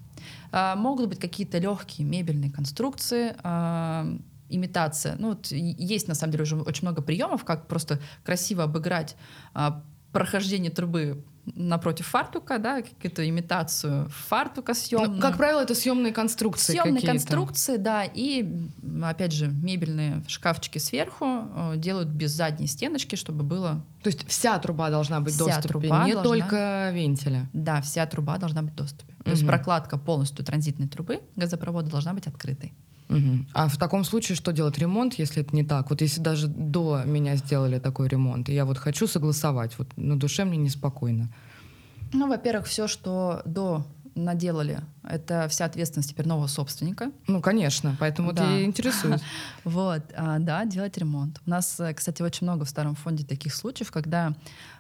А, 0.56 0.76
могут 0.76 1.08
быть 1.08 1.18
какие-то 1.18 1.58
легкие 1.58 2.06
мебельные 2.06 2.48
конструкции, 2.48 3.34
а, 3.42 4.06
имитация. 4.48 5.16
Ну, 5.18 5.30
вот 5.30 5.48
есть 5.48 6.06
на 6.06 6.14
самом 6.14 6.30
деле 6.30 6.44
уже 6.44 6.56
очень 6.56 6.82
много 6.82 7.02
приемов, 7.02 7.44
как 7.44 7.66
просто 7.66 7.98
красиво 8.22 8.62
обыграть 8.62 9.16
а, 9.52 9.82
прохождение 10.12 10.70
трубы 10.70 11.24
напротив 11.44 12.06
фартука, 12.06 12.58
да, 12.58 12.82
какую-то 12.82 13.28
имитацию 13.28 14.08
фартука 14.10 14.74
съемную. 14.74 15.16
Ну, 15.16 15.20
как 15.20 15.36
правило, 15.36 15.60
это 15.60 15.74
съемные 15.74 16.12
конструкции. 16.12 16.72
Съемные 16.72 17.04
конструкции, 17.04 17.76
да, 17.76 18.04
и 18.04 18.48
опять 19.02 19.32
же 19.32 19.48
мебельные 19.48 20.22
шкафчики 20.28 20.78
сверху 20.78 21.26
э, 21.26 21.72
делают 21.78 22.10
без 22.10 22.30
задней 22.30 22.68
стеночки, 22.68 23.16
чтобы 23.16 23.42
было. 23.42 23.84
То 24.04 24.08
есть 24.08 24.24
вся 24.28 24.56
труба 24.60 24.90
должна 24.90 25.20
быть 25.20 25.34
вся 25.34 25.46
доступе, 25.46 25.88
не 25.88 26.12
должна... 26.12 26.22
только 26.22 26.90
вентиля. 26.94 27.50
Да, 27.52 27.80
вся 27.82 28.06
труба 28.06 28.38
должна 28.38 28.62
быть 28.62 28.72
в 28.72 28.76
доступе. 28.76 29.13
То 29.24 29.30
есть 29.30 29.46
прокладка 29.46 29.98
полностью 29.98 30.44
транзитной 30.44 30.87
трубы 30.87 31.20
газопровода 31.34 31.90
должна 31.90 32.12
быть 32.12 32.26
открытой. 32.26 32.74
Угу. 33.08 33.46
А 33.52 33.68
в 33.68 33.76
таком 33.76 34.04
случае 34.04 34.37
что 34.37 34.52
делать 34.52 34.78
ремонт, 34.78 35.14
если 35.14 35.42
это 35.42 35.54
не 35.54 35.64
так? 35.64 35.90
Вот 35.90 36.00
если 36.00 36.20
даже 36.20 36.48
до 36.48 37.02
меня 37.04 37.37
сделали 37.37 37.78
такой 37.78 38.08
ремонт, 38.08 38.48
и 38.48 38.54
я 38.54 38.64
вот 38.64 38.78
хочу 38.78 39.06
согласовать, 39.06 39.78
вот 39.78 39.88
на 39.96 40.18
душе 40.18 40.44
мне 40.44 40.58
неспокойно. 40.58 41.32
Ну, 42.12 42.28
во-первых, 42.28 42.66
все, 42.66 42.87
что 42.87 43.42
до 43.44 43.84
наделали, 44.14 44.80
это 45.02 45.48
вся 45.48 45.64
ответственность 45.64 46.10
теперь 46.10 46.26
нового 46.28 46.46
собственника. 46.46 47.10
Ну, 47.26 47.40
конечно, 47.40 47.96
поэтому 47.98 48.32
да. 48.32 48.48
я 48.48 48.60
и 48.60 48.64
интересуюсь. 48.64 49.20
Вот, 49.64 50.02
а, 50.16 50.38
да, 50.38 50.64
делать 50.64 50.96
ремонт. 50.98 51.40
У 51.46 51.50
нас, 51.50 51.80
э, 51.80 51.92
кстати, 51.94 52.22
очень 52.22 52.46
много 52.46 52.64
в 52.64 52.70
старом 52.70 52.94
фонде 52.94 53.24
таких 53.24 53.54
случаев, 53.54 53.90
когда 53.90 54.34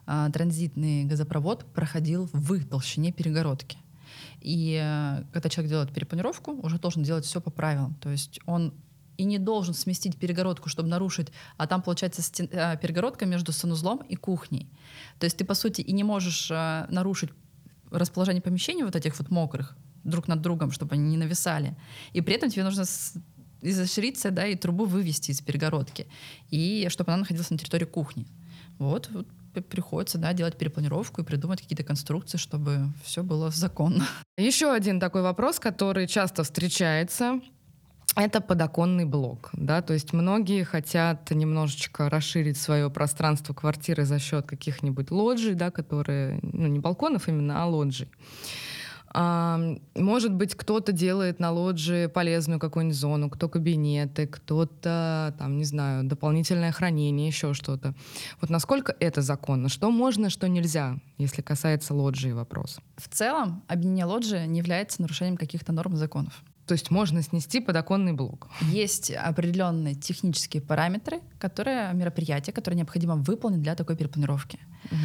а, 0.06 0.30
транзитный 0.30 1.04
газопровод 1.04 1.64
проходил 1.72 2.28
в 2.32 2.64
толщине 2.64 3.12
перегородки. 3.12 3.78
И 4.40 4.80
э, 4.82 5.24
когда 5.32 5.48
человек 5.48 5.70
делает 5.70 5.92
перепланировку, 5.92 6.52
уже 6.62 6.78
должен 6.78 7.02
делать 7.02 7.24
все 7.24 7.40
по 7.40 7.50
правилам. 7.50 7.94
То 8.00 8.10
есть 8.10 8.40
он 8.46 8.74
и 9.16 9.24
не 9.24 9.38
должен 9.38 9.74
сместить 9.74 10.16
перегородку, 10.16 10.68
чтобы 10.68 10.88
нарушить, 10.88 11.28
а 11.56 11.66
там 11.66 11.82
получается 11.82 12.22
стен, 12.22 12.48
э, 12.50 12.76
перегородка 12.78 13.26
между 13.26 13.52
санузлом 13.52 13.98
и 14.08 14.16
кухней. 14.16 14.68
То 15.18 15.24
есть 15.24 15.36
ты, 15.36 15.44
по 15.44 15.54
сути, 15.54 15.80
и 15.80 15.92
не 15.92 16.04
можешь 16.04 16.50
э, 16.50 16.86
нарушить 16.90 17.30
расположение 17.90 18.42
помещений 18.42 18.82
вот 18.82 18.96
этих 18.96 19.18
вот 19.18 19.30
мокрых 19.30 19.76
друг 20.02 20.28
над 20.28 20.40
другом, 20.40 20.72
чтобы 20.72 20.94
они 20.94 21.10
не 21.10 21.16
нависали. 21.16 21.76
И 22.12 22.20
при 22.20 22.34
этом 22.34 22.50
тебе 22.50 22.64
нужно 22.64 22.84
изощриться, 23.62 24.30
да, 24.30 24.46
и 24.46 24.56
трубу 24.56 24.84
вывести 24.84 25.30
из 25.30 25.40
перегородки, 25.40 26.06
и 26.50 26.86
чтобы 26.90 27.12
она 27.12 27.20
находилась 27.20 27.50
на 27.50 27.58
территории 27.58 27.86
кухни. 27.86 28.26
Вот, 28.78 29.08
вот 29.12 29.26
приходится 29.60 30.18
да, 30.18 30.32
делать 30.32 30.56
перепланировку 30.56 31.22
и 31.22 31.24
придумать 31.24 31.62
какие-то 31.62 31.84
конструкции, 31.84 32.38
чтобы 32.38 32.92
все 33.02 33.22
было 33.22 33.50
законно. 33.50 34.06
Еще 34.36 34.72
один 34.72 35.00
такой 35.00 35.22
вопрос, 35.22 35.58
который 35.58 36.06
часто 36.06 36.44
встречается. 36.44 37.40
Это 38.16 38.40
подоконный 38.40 39.06
блок, 39.06 39.50
да, 39.54 39.82
то 39.82 39.92
есть 39.92 40.12
многие 40.12 40.62
хотят 40.62 41.32
немножечко 41.32 42.08
расширить 42.08 42.56
свое 42.56 42.88
пространство 42.88 43.54
квартиры 43.54 44.04
за 44.04 44.20
счет 44.20 44.46
каких-нибудь 44.46 45.10
лоджий, 45.10 45.54
да, 45.54 45.72
которые, 45.72 46.38
ну 46.42 46.68
не 46.68 46.78
балконов 46.78 47.28
именно, 47.28 47.60
а 47.60 47.66
лоджий. 47.66 48.08
Может 49.14 50.34
быть, 50.34 50.56
кто-то 50.56 50.90
делает 50.90 51.38
на 51.38 51.52
лоджии 51.52 52.06
полезную 52.06 52.58
какую-нибудь 52.58 52.98
зону, 52.98 53.30
кто 53.30 53.48
кабинеты, 53.48 54.26
кто-то, 54.26 55.34
там, 55.38 55.56
не 55.56 55.64
знаю, 55.64 56.02
дополнительное 56.02 56.72
хранение, 56.72 57.28
еще 57.28 57.54
что-то. 57.54 57.94
Вот 58.40 58.50
насколько 58.50 58.94
это 58.98 59.22
законно? 59.22 59.68
Что 59.68 59.92
можно, 59.92 60.30
что 60.30 60.48
нельзя, 60.48 60.96
если 61.16 61.42
касается 61.42 61.94
лоджии 61.94 62.32
вопрос? 62.32 62.80
В 62.96 63.08
целом, 63.08 63.62
объединение 63.68 64.06
лоджии 64.06 64.46
не 64.46 64.58
является 64.58 65.00
нарушением 65.00 65.36
каких-то 65.36 65.72
норм 65.72 65.96
законов. 65.96 66.42
То 66.66 66.72
есть 66.72 66.90
можно 66.90 67.22
снести 67.22 67.60
подоконный 67.60 68.14
блок. 68.14 68.48
Есть 68.62 69.10
определенные 69.10 69.94
технические 69.94 70.62
параметры, 70.62 71.20
которые 71.38 71.92
мероприятия, 71.92 72.52
которые 72.52 72.78
необходимо 72.78 73.16
выполнить 73.16 73.62
для 73.62 73.74
такой 73.74 73.96
перепланировки. 73.96 74.58
Угу. 74.86 74.96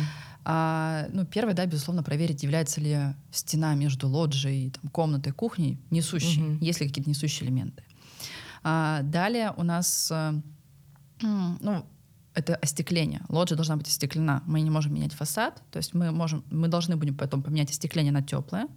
А, 0.45 1.07
ну, 1.11 1.25
первое, 1.25 1.53
да, 1.53 1.65
безусловно, 1.65 2.03
проверить, 2.03 2.43
является 2.43 2.81
ли 2.81 2.97
стена 3.31 3.75
между 3.75 4.07
лоджией, 4.07 4.71
там, 4.71 4.89
комнатой, 4.89 5.33
кухней 5.33 5.77
несущей, 5.89 6.41
угу. 6.41 6.65
есть 6.65 6.79
ли 6.79 6.87
какие-то 6.87 7.09
несущие 7.09 7.47
элементы. 7.47 7.83
А, 8.63 9.01
далее 9.03 9.53
у 9.57 9.63
нас, 9.63 10.09
а, 10.11 10.33
ну, 11.21 11.85
это 12.33 12.55
остекление. 12.55 13.21
Лоджия 13.29 13.55
должна 13.57 13.75
быть 13.75 13.87
остеклена. 13.87 14.43
Мы 14.45 14.61
не 14.61 14.69
можем 14.69 14.93
менять 14.93 15.13
фасад, 15.13 15.61
то 15.71 15.77
есть 15.77 15.93
мы 15.93 16.11
можем, 16.11 16.43
мы 16.49 16.67
должны 16.67 16.95
будем 16.95 17.15
потом 17.15 17.43
поменять 17.43 17.71
остекление 17.71 18.13
на 18.13 18.21
теплое, 18.21 18.67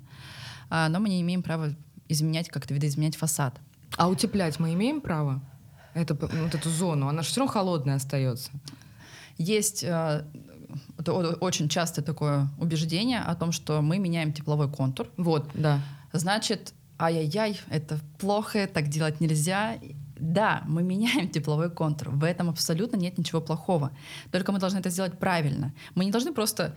а, 0.68 0.88
но 0.88 1.00
мы 1.00 1.08
не 1.08 1.20
имеем 1.22 1.42
права 1.42 1.74
изменять 2.08 2.48
как-то 2.48 2.74
видоизменять 2.74 3.16
фасад. 3.16 3.60
А 3.96 4.08
утеплять 4.08 4.58
мы 4.58 4.74
имеем 4.74 5.00
право? 5.00 5.42
Это, 5.94 6.14
вот 6.14 6.54
эту 6.54 6.70
зону, 6.70 7.08
она 7.08 7.22
же 7.22 7.28
все 7.28 7.40
равно 7.40 7.52
холодная 7.52 7.96
остается. 7.96 8.50
Есть 9.38 9.84
э, 9.84 10.24
это 11.02 11.12
очень 11.12 11.68
часто 11.68 12.02
такое 12.02 12.48
убеждение 12.58 13.20
о 13.20 13.34
том, 13.34 13.52
что 13.52 13.82
мы 13.82 13.98
меняем 13.98 14.32
тепловой 14.32 14.70
контур. 14.70 15.08
Вот, 15.16 15.50
да. 15.54 15.80
Значит, 16.12 16.74
ай-яй-яй, 16.98 17.60
это 17.70 17.98
плохо, 18.18 18.68
так 18.72 18.88
делать 18.88 19.20
нельзя. 19.20 19.78
Да, 20.16 20.62
мы 20.66 20.82
меняем 20.82 21.28
тепловой 21.28 21.70
контур. 21.70 22.10
В 22.10 22.24
этом 22.24 22.48
абсолютно 22.48 22.96
нет 22.96 23.18
ничего 23.18 23.40
плохого. 23.40 23.90
Только 24.30 24.52
мы 24.52 24.58
должны 24.58 24.78
это 24.78 24.90
сделать 24.90 25.18
правильно. 25.18 25.72
Мы 25.94 26.04
не 26.04 26.10
должны 26.10 26.32
просто 26.32 26.76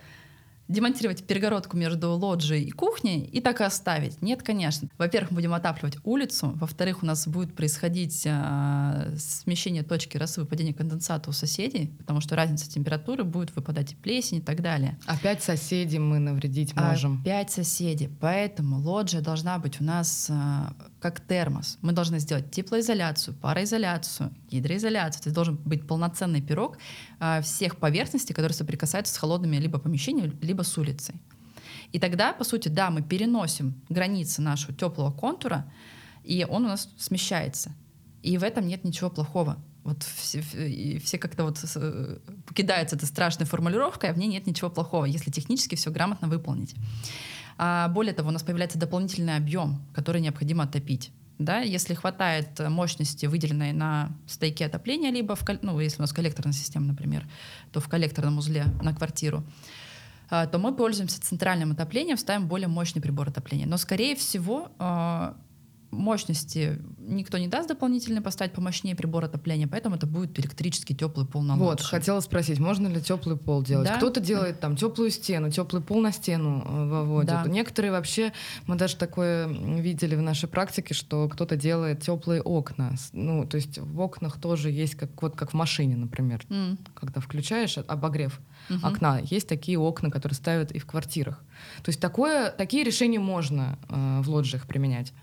демонтировать 0.68 1.26
перегородку 1.26 1.78
между 1.78 2.12
лоджией 2.12 2.64
и 2.64 2.72
кухней 2.72 3.22
и 3.22 3.42
так 3.42 3.62
и 3.62 3.64
оставить. 3.64 4.22
Нет, 4.22 4.42
конечно. 4.44 4.90
Во-первых, 4.98 5.32
мы 5.32 5.36
будем 5.36 5.54
отапливать 5.54 5.98
улицу. 6.04 6.54
Во-вторых, 6.56 7.04
у 7.04 7.06
нас 7.06 7.28
будет 7.28 7.56
происходить 7.56 8.24
э, 8.26 9.16
смещение 9.18 9.84
точки 9.84 10.18
росы 10.18 10.42
выпадения 10.42 10.74
конденсата 10.74 11.30
у 11.30 11.34
соседей, 11.34 11.94
потому 12.00 12.22
что 12.22 12.36
разница 12.36 12.70
температуры 12.70 13.24
будет 13.24 13.56
выпадать 13.56 13.94
и 13.94 13.96
плесень 13.96 14.38
и 14.38 14.42
так 14.42 14.62
далее. 14.62 14.98
Опять 15.06 15.44
соседи 15.44 15.98
мы 15.98 16.20
навредить 16.20 16.76
можем. 16.76 17.22
Опять 17.22 17.52
соседи. 17.52 18.10
Поэтому 18.20 18.80
лоджия 18.80 19.22
должна 19.22 19.60
быть 19.60 19.80
у 19.82 19.84
нас 19.84 20.28
э, 20.30 20.34
как 21.06 21.20
термос. 21.20 21.78
Мы 21.84 21.92
должны 21.92 22.18
сделать 22.20 22.50
теплоизоляцию, 22.50 23.36
пароизоляцию, 23.36 24.34
гидроизоляцию. 24.50 25.22
То 25.24 25.32
должен 25.32 25.56
быть 25.58 25.86
полноценный 25.88 26.42
пирог 26.42 26.80
э, 27.20 27.42
всех 27.44 27.78
поверхностей, 27.78 28.34
которые 28.34 28.56
соприкасаются 28.56 29.14
с 29.14 29.18
холодными 29.18 29.58
либо 29.58 29.78
помещениями, 29.78 30.34
либо 30.42 30.64
с 30.64 30.76
улицей. 30.80 31.14
И 31.92 32.00
тогда, 32.00 32.34
по 32.34 32.44
сути, 32.44 32.70
да, 32.70 32.90
мы 32.90 33.04
переносим 33.04 33.76
границы 33.88 34.42
нашего 34.42 34.74
теплого 34.74 35.12
контура, 35.12 35.72
и 36.24 36.44
он 36.50 36.66
у 36.66 36.70
нас 36.70 36.90
смещается. 36.98 37.72
И 38.24 38.40
в 38.40 38.44
этом 38.44 38.66
нет 38.66 38.84
ничего 38.84 39.12
плохого. 39.12 39.58
Вот 39.84 40.02
все, 40.02 40.42
все 40.42 41.18
как-то 41.20 41.44
вот 41.44 41.64
э, 41.76 42.18
покидаются 42.48 42.96
этой 42.96 43.06
страшной 43.06 43.46
формулировкой, 43.46 44.10
а 44.10 44.14
в 44.14 44.18
ней 44.18 44.28
нет 44.28 44.48
ничего 44.48 44.72
плохого, 44.72 45.06
если 45.06 45.30
технически 45.30 45.76
все 45.76 45.92
грамотно 45.92 46.28
выполнить. 46.28 46.74
А 47.58 47.88
более 47.90 48.14
того, 48.14 48.30
у 48.30 48.32
нас 48.32 48.44
появляется 48.44 48.78
дополнительный 48.78 49.36
объем, 49.36 49.82
который 49.94 50.22
необходимо 50.22 50.64
отопить. 50.64 51.12
Да, 51.38 51.60
если 51.60 51.94
хватает 51.94 52.60
мощности, 52.60 53.26
выделенной 53.26 53.74
на 53.74 54.12
стойке 54.26 54.66
отопления, 54.66 55.12
либо 55.12 55.36
в, 55.36 55.44
ну, 55.62 55.80
если 55.80 55.98
у 55.98 56.02
нас 56.02 56.14
коллекторная 56.14 56.54
система, 56.54 56.86
например, 56.86 57.28
то 57.74 57.82
в 57.82 57.90
коллекторном 57.90 58.38
узле 58.38 58.66
на 58.82 58.94
квартиру, 58.94 59.44
а, 60.30 60.48
то 60.48 60.60
мы 60.60 60.74
пользуемся 60.74 61.22
центральным 61.22 61.72
отоплением, 61.72 62.18
ставим 62.18 62.48
более 62.48 62.70
мощный 62.70 63.02
прибор 63.02 63.30
отопления. 63.30 63.68
Но, 63.68 63.78
скорее 63.78 64.16
всего, 64.16 64.72
а, 64.80 65.36
мощности 65.92 66.82
никто 66.98 67.38
не 67.38 67.48
даст 67.48 67.70
дополнительно 67.70 68.22
поставить 68.22 68.54
помощнее 68.54 68.96
прибор 68.96 69.26
отопления, 69.26 69.68
поэтому 69.68 69.96
это 69.96 70.08
будет 70.08 70.38
электрический 70.40 70.96
теплый 70.96 71.26
пол 71.26 71.44
на 71.44 71.56
Вот, 71.56 71.82
хотела 71.82 72.20
спросить, 72.20 72.60
можно 72.60 72.88
ли 72.88 73.02
теплый 73.02 73.38
пол 73.38 73.64
делать? 73.64 73.88
Да? 73.88 73.98
Кто-то 73.98 74.20
делает 74.20 74.60
там 74.60 74.76
теплую 74.76 75.12
стену, 75.12 75.52
теплый 75.52 75.82
пол 75.82 76.02
на 76.02 76.12
стену 76.12 76.64
э, 76.66 76.86
выводит. 76.86 77.30
Да. 77.30 77.46
Некоторые 77.48 77.92
вообще, 77.92 78.34
мы 78.68 78.76
даже 78.76 78.96
такое 78.96 79.48
видели 79.48 80.16
в 80.16 80.22
нашей 80.22 80.50
практике, 80.50 80.94
что 80.94 81.30
кто-то 81.30 81.56
делает 81.56 82.02
теплые 82.02 82.42
окна. 82.42 82.96
Ну, 83.14 83.46
то 83.46 83.58
есть 83.58 83.78
в 83.78 84.00
окнах 84.00 84.40
тоже 84.40 84.72
есть 84.72 84.96
как 84.96 85.22
вот 85.22 85.36
как 85.36 85.52
в 85.52 85.54
машине, 85.54 85.96
например, 85.96 86.46
mm. 86.50 86.78
когда 86.94 87.22
включаешь 87.22 87.78
обогрев 87.78 88.40
mm-hmm. 88.70 88.80
окна, 88.84 89.20
есть 89.24 89.48
такие 89.48 89.80
окна, 89.80 90.10
которые 90.10 90.36
ставят 90.36 90.72
и 90.72 90.80
в 90.80 90.86
квартирах. 90.86 91.44
То 91.84 91.90
есть 91.90 92.00
такое, 92.00 92.52
такие 92.52 92.84
решения 92.84 93.20
можно 93.20 93.78
э, 93.90 94.22
в 94.22 94.30
лоджиях 94.30 94.66
применять. 94.68 95.14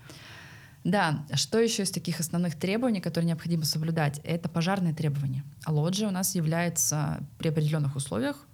Да, 0.83 1.25
что 1.33 1.59
еще 1.59 1.83
из 1.83 1.91
таких 1.91 2.19
основных 2.19 2.55
требований, 2.55 2.99
которые 2.99 3.27
необходимо 3.27 3.63
соблюдать, 3.63 4.19
это 4.23 4.49
пожарные 4.49 4.93
требования. 4.93 5.43
А 5.63 5.71
лоджия 5.71 6.07
у 6.07 6.11
нас 6.11 6.35
является 6.35 7.19
при 7.37 7.49
определенных 7.49 7.95
условиях 7.95 8.45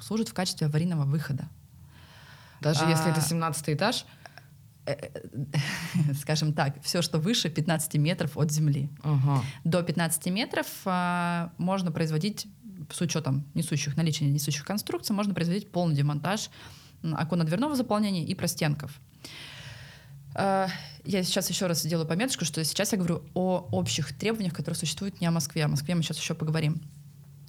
служит 0.00 0.28
в 0.28 0.34
качестве 0.34 0.66
аварийного 0.66 1.04
выхода. 1.04 1.48
Даже 2.60 2.84
а, 2.84 2.90
если 2.90 3.10
это 3.10 3.20
17 3.20 3.70
этаж? 3.70 4.04
Э, 4.86 4.92
э, 4.92 6.12
скажем 6.20 6.52
так, 6.52 6.82
все, 6.82 7.02
что 7.02 7.18
выше 7.18 7.48
15 7.48 7.94
метров 7.94 8.36
от 8.36 8.50
земли. 8.50 8.88
Ага. 9.02 9.42
До 9.64 9.82
15 9.82 10.26
метров 10.26 10.66
а, 10.84 11.52
можно 11.58 11.92
производить, 11.92 12.46
с 12.90 13.00
учетом 13.00 13.44
несущих 13.54 13.96
наличия 13.96 14.24
несущих 14.26 14.64
конструкций, 14.64 15.14
можно 15.14 15.34
производить 15.34 15.70
полный 15.70 15.94
демонтаж 15.94 16.50
оконно-дверного 17.02 17.76
заполнения 17.76 18.24
и 18.24 18.34
простенков. 18.34 18.98
А, 20.38 20.68
я 21.04 21.24
сейчас 21.24 21.50
еще 21.50 21.66
раз 21.66 21.82
сделаю 21.82 22.06
пометочку, 22.06 22.44
что 22.44 22.62
сейчас 22.64 22.92
я 22.92 22.98
говорю 22.98 23.24
о 23.34 23.68
общих 23.72 24.16
требованиях, 24.16 24.54
которые 24.54 24.78
существуют 24.78 25.20
не 25.20 25.26
о 25.26 25.32
Москве. 25.32 25.64
О 25.64 25.68
Москве 25.68 25.96
мы 25.96 26.02
сейчас 26.02 26.18
еще 26.18 26.34
поговорим. 26.34 26.80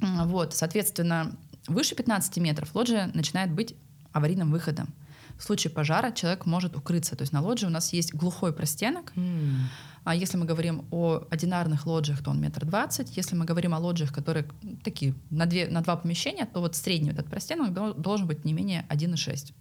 Вот, 0.01 0.55
соответственно, 0.55 1.37
выше 1.67 1.93
15 1.93 2.37
метров 2.37 2.73
лоджия 2.73 3.11
начинает 3.13 3.51
быть 3.51 3.75
аварийным 4.11 4.51
выходом. 4.51 4.93
В 5.37 5.43
случае 5.43 5.71
пожара 5.71 6.11
человек 6.11 6.47
может 6.47 6.75
укрыться. 6.75 7.15
То 7.15 7.21
есть 7.21 7.31
на 7.31 7.41
лоджии 7.41 7.67
у 7.67 7.69
нас 7.69 7.93
есть 7.93 8.13
глухой 8.13 8.53
простенок. 8.53 9.13
Mm. 9.15 9.55
А 10.03 10.15
если 10.15 10.37
мы 10.37 10.45
говорим 10.45 10.85
о 10.89 11.27
одинарных 11.29 11.85
лоджиях, 11.85 12.23
то 12.23 12.31
он 12.31 12.41
метр 12.41 12.65
двадцать. 12.65 13.15
Если 13.15 13.35
мы 13.35 13.45
говорим 13.45 13.75
о 13.75 13.79
лоджиях, 13.79 14.11
которые 14.11 14.47
такие 14.83 15.13
на, 15.29 15.45
две, 15.45 15.67
на 15.67 15.81
два 15.81 15.95
помещения, 15.95 16.45
то 16.45 16.59
вот 16.59 16.75
средний 16.75 17.11
этот 17.11 17.27
простенок 17.27 18.01
должен 18.01 18.25
быть 18.25 18.45
не 18.45 18.53
менее 18.53 18.85
1,6. 18.89 19.53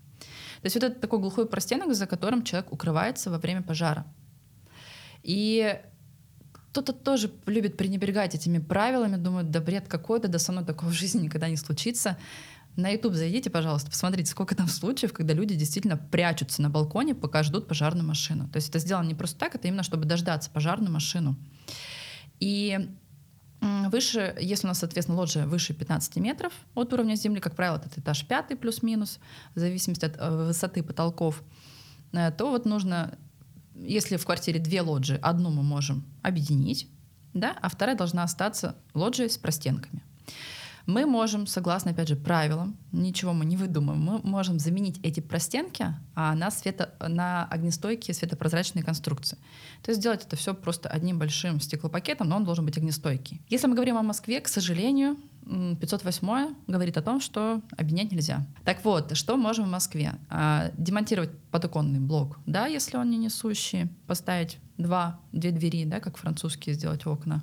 То 0.60 0.66
есть 0.66 0.76
вот 0.76 0.84
это 0.84 1.00
такой 1.00 1.18
глухой 1.18 1.46
простенок, 1.46 1.94
за 1.94 2.06
которым 2.06 2.42
человек 2.42 2.72
укрывается 2.72 3.30
во 3.30 3.38
время 3.38 3.62
пожара. 3.62 4.06
И 5.22 5.80
кто-то 6.70 6.92
тоже 6.92 7.30
любит 7.46 7.76
пренебрегать 7.76 8.34
этими 8.34 8.58
правилами, 8.58 9.16
думают, 9.16 9.50
да 9.50 9.60
бред 9.60 9.88
какой-то, 9.88 10.28
да 10.28 10.38
со 10.38 10.52
мной 10.52 10.64
такого 10.64 10.90
в 10.90 10.94
жизни 10.94 11.24
никогда 11.24 11.48
не 11.48 11.56
случится. 11.56 12.16
На 12.76 12.90
YouTube 12.90 13.14
зайдите, 13.14 13.50
пожалуйста, 13.50 13.90
посмотрите, 13.90 14.30
сколько 14.30 14.54
там 14.54 14.68
случаев, 14.68 15.12
когда 15.12 15.34
люди 15.34 15.56
действительно 15.56 15.96
прячутся 15.96 16.62
на 16.62 16.70
балконе, 16.70 17.14
пока 17.14 17.42
ждут 17.42 17.66
пожарную 17.66 18.06
машину. 18.06 18.48
То 18.48 18.58
есть 18.58 18.68
это 18.68 18.78
сделано 18.78 19.08
не 19.08 19.16
просто 19.16 19.38
так, 19.38 19.54
это 19.56 19.66
именно 19.66 19.82
чтобы 19.82 20.04
дождаться 20.04 20.50
пожарную 20.50 20.92
машину. 20.92 21.36
И 22.38 22.88
Выше, 23.60 24.36
если 24.40 24.66
у 24.66 24.68
нас, 24.68 24.78
соответственно, 24.78 25.18
лоджия 25.18 25.46
выше 25.46 25.74
15 25.74 26.16
метров 26.16 26.52
от 26.74 26.92
уровня 26.92 27.16
земли, 27.16 27.40
как 27.40 27.56
правило, 27.56 27.82
это 27.84 28.00
этаж 28.00 28.24
5 28.24 28.58
плюс-минус, 28.58 29.18
в 29.54 29.58
зависимости 29.58 30.04
от 30.04 30.16
э, 30.16 30.46
высоты 30.46 30.82
потолков, 30.82 31.42
э, 32.12 32.30
то 32.30 32.50
вот 32.50 32.66
нужно, 32.66 33.18
если 33.74 34.16
в 34.16 34.24
квартире 34.24 34.60
две 34.60 34.82
лоджии, 34.82 35.18
одну 35.20 35.50
мы 35.50 35.64
можем 35.64 36.04
объединить, 36.22 36.88
да, 37.34 37.56
а 37.60 37.68
вторая 37.68 37.96
должна 37.96 38.22
остаться 38.22 38.76
лоджией 38.94 39.30
с 39.30 39.38
простенками. 39.38 40.02
Мы 40.88 41.04
можем, 41.04 41.46
согласно, 41.46 41.90
опять 41.90 42.08
же, 42.08 42.16
правилам, 42.16 42.74
ничего 42.92 43.34
мы 43.34 43.44
не 43.44 43.58
выдумаем, 43.58 44.00
мы 44.00 44.20
можем 44.22 44.58
заменить 44.58 44.98
эти 45.02 45.20
простенки 45.20 45.84
а 46.14 46.34
на, 46.34 46.50
свето, 46.50 46.94
на 47.06 47.44
огнестойкие 47.44 48.14
светопрозрачные 48.14 48.82
конструкции. 48.82 49.36
То 49.82 49.90
есть 49.90 50.00
сделать 50.00 50.24
это 50.24 50.36
все 50.36 50.54
просто 50.54 50.88
одним 50.88 51.18
большим 51.18 51.60
стеклопакетом, 51.60 52.30
но 52.30 52.36
он 52.36 52.44
должен 52.44 52.64
быть 52.64 52.78
огнестойкий. 52.78 53.42
Если 53.50 53.66
мы 53.66 53.74
говорим 53.74 53.98
о 53.98 54.02
Москве, 54.02 54.40
к 54.40 54.48
сожалению, 54.48 55.18
508 55.44 56.54
говорит 56.66 56.96
о 56.96 57.02
том, 57.02 57.20
что 57.20 57.60
объединять 57.76 58.10
нельзя. 58.10 58.46
Так 58.64 58.82
вот, 58.82 59.14
что 59.14 59.36
можем 59.36 59.66
в 59.66 59.70
Москве? 59.70 60.14
А, 60.30 60.70
демонтировать 60.78 61.38
подоконный 61.50 62.00
блок, 62.00 62.38
да, 62.46 62.66
если 62.66 62.96
он 62.96 63.10
не 63.10 63.18
несущий, 63.18 63.88
поставить 64.06 64.56
два, 64.78 65.20
две 65.32 65.50
двери, 65.50 65.84
да, 65.84 66.00
как 66.00 66.16
французские 66.16 66.74
сделать 66.74 67.06
окна, 67.06 67.42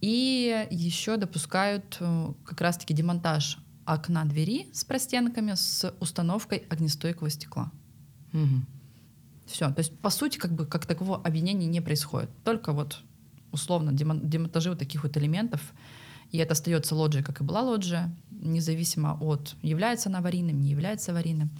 и 0.00 0.66
еще 0.70 1.16
допускают 1.16 1.96
э, 2.00 2.32
как 2.44 2.60
раз-таки 2.60 2.94
демонтаж 2.94 3.58
окна 3.84 4.24
двери 4.24 4.68
с 4.72 4.84
простенками 4.84 5.54
с 5.54 5.94
установкой 6.00 6.58
огнестойкого 6.68 7.30
стекла. 7.30 7.70
Угу. 8.32 8.66
Все. 9.46 9.70
То 9.70 9.78
есть, 9.78 9.98
по 10.00 10.10
сути, 10.10 10.38
как 10.38 10.52
бы 10.52 10.66
как 10.66 10.86
такового 10.86 11.22
объединения 11.22 11.66
не 11.66 11.80
происходит. 11.80 12.30
Только 12.44 12.72
вот 12.72 13.02
условно 13.52 13.92
демонтажи 13.92 14.70
вот 14.70 14.78
таких 14.78 15.04
вот 15.04 15.16
элементов. 15.16 15.72
И 16.32 16.38
это 16.38 16.52
остается 16.52 16.96
лоджией, 16.96 17.24
как 17.24 17.40
и 17.40 17.44
была 17.44 17.62
лоджия, 17.62 18.14
независимо 18.30 19.16
от 19.20 19.54
является 19.62 20.08
она 20.08 20.18
аварийным, 20.18 20.60
не 20.60 20.70
является 20.70 21.12
аварийным. 21.12 21.50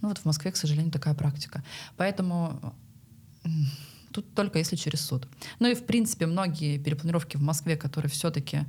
Ну 0.00 0.08
вот 0.08 0.18
в 0.18 0.24
Москве, 0.24 0.50
к 0.50 0.56
сожалению, 0.56 0.92
такая 0.92 1.14
практика. 1.14 1.64
Поэтому 1.96 2.74
Тут 4.16 4.32
только 4.32 4.58
если 4.58 4.76
через 4.76 5.02
суд. 5.02 5.28
Ну 5.58 5.68
и, 5.68 5.74
в 5.74 5.84
принципе, 5.84 6.24
многие 6.24 6.78
перепланировки 6.78 7.36
в 7.36 7.42
Москве, 7.42 7.76
которые 7.76 8.10
все-таки 8.10 8.60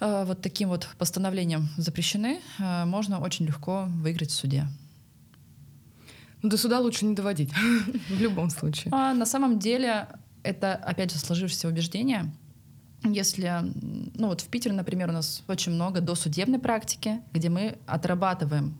э, 0.00 0.24
вот 0.24 0.40
таким 0.40 0.70
вот 0.70 0.88
постановлением 0.96 1.68
запрещены, 1.76 2.40
э, 2.58 2.86
можно 2.86 3.20
очень 3.20 3.44
легко 3.44 3.84
выиграть 3.88 4.30
в 4.30 4.34
суде. 4.34 4.68
Ну, 6.40 6.48
до 6.48 6.56
суда 6.56 6.80
лучше 6.80 7.04
не 7.04 7.14
доводить, 7.14 7.52
в 8.08 8.20
любом 8.22 8.48
случае. 8.48 8.90
А, 8.90 9.12
на 9.12 9.26
самом 9.26 9.58
деле, 9.58 10.08
это, 10.44 10.76
опять 10.76 11.12
же, 11.12 11.18
сложившееся 11.18 11.68
убеждение. 11.68 12.32
Если, 13.04 13.52
ну 14.14 14.28
вот 14.28 14.40
в 14.40 14.46
Питере, 14.46 14.74
например, 14.74 15.10
у 15.10 15.12
нас 15.12 15.42
очень 15.46 15.72
много 15.72 16.00
досудебной 16.00 16.58
практики, 16.58 17.20
где 17.34 17.50
мы 17.50 17.76
отрабатываем 17.86 18.78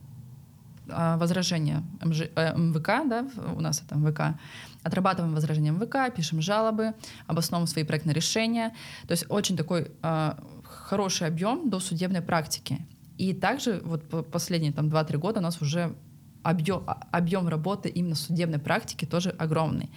возражения 1.17 1.83
МЖ, 2.03 2.23
э, 2.35 2.57
МВК, 2.57 3.09
да, 3.09 3.27
у 3.55 3.61
нас 3.61 3.83
это 3.85 3.97
МВК, 3.97 4.39
отрабатываем 4.83 5.35
возражения 5.35 5.71
МВК, 5.71 6.15
пишем 6.15 6.41
жалобы, 6.41 6.95
обосновываем 7.27 7.69
свои 7.69 7.85
проектные 7.85 8.15
решения. 8.15 8.75
То 9.07 9.13
есть 9.13 9.27
очень 9.29 9.57
такой 9.57 9.91
э, 10.03 10.35
хороший 10.65 11.27
объем 11.27 11.71
до 11.71 11.81
судебной 11.81 12.23
практики. 12.23 12.87
И 13.19 13.33
также 13.35 13.81
вот 13.85 14.31
последние 14.31 14.73
там 14.73 14.89
2-3 14.89 15.19
года 15.19 15.41
у 15.41 15.43
нас 15.43 15.61
уже 15.63 15.95
объем, 16.43 16.83
а, 16.87 17.07
объем 17.13 17.49
работы 17.49 17.89
именно 17.89 18.15
судебной 18.15 18.59
практики 18.59 19.05
тоже 19.05 19.31
огромный. 19.31 19.91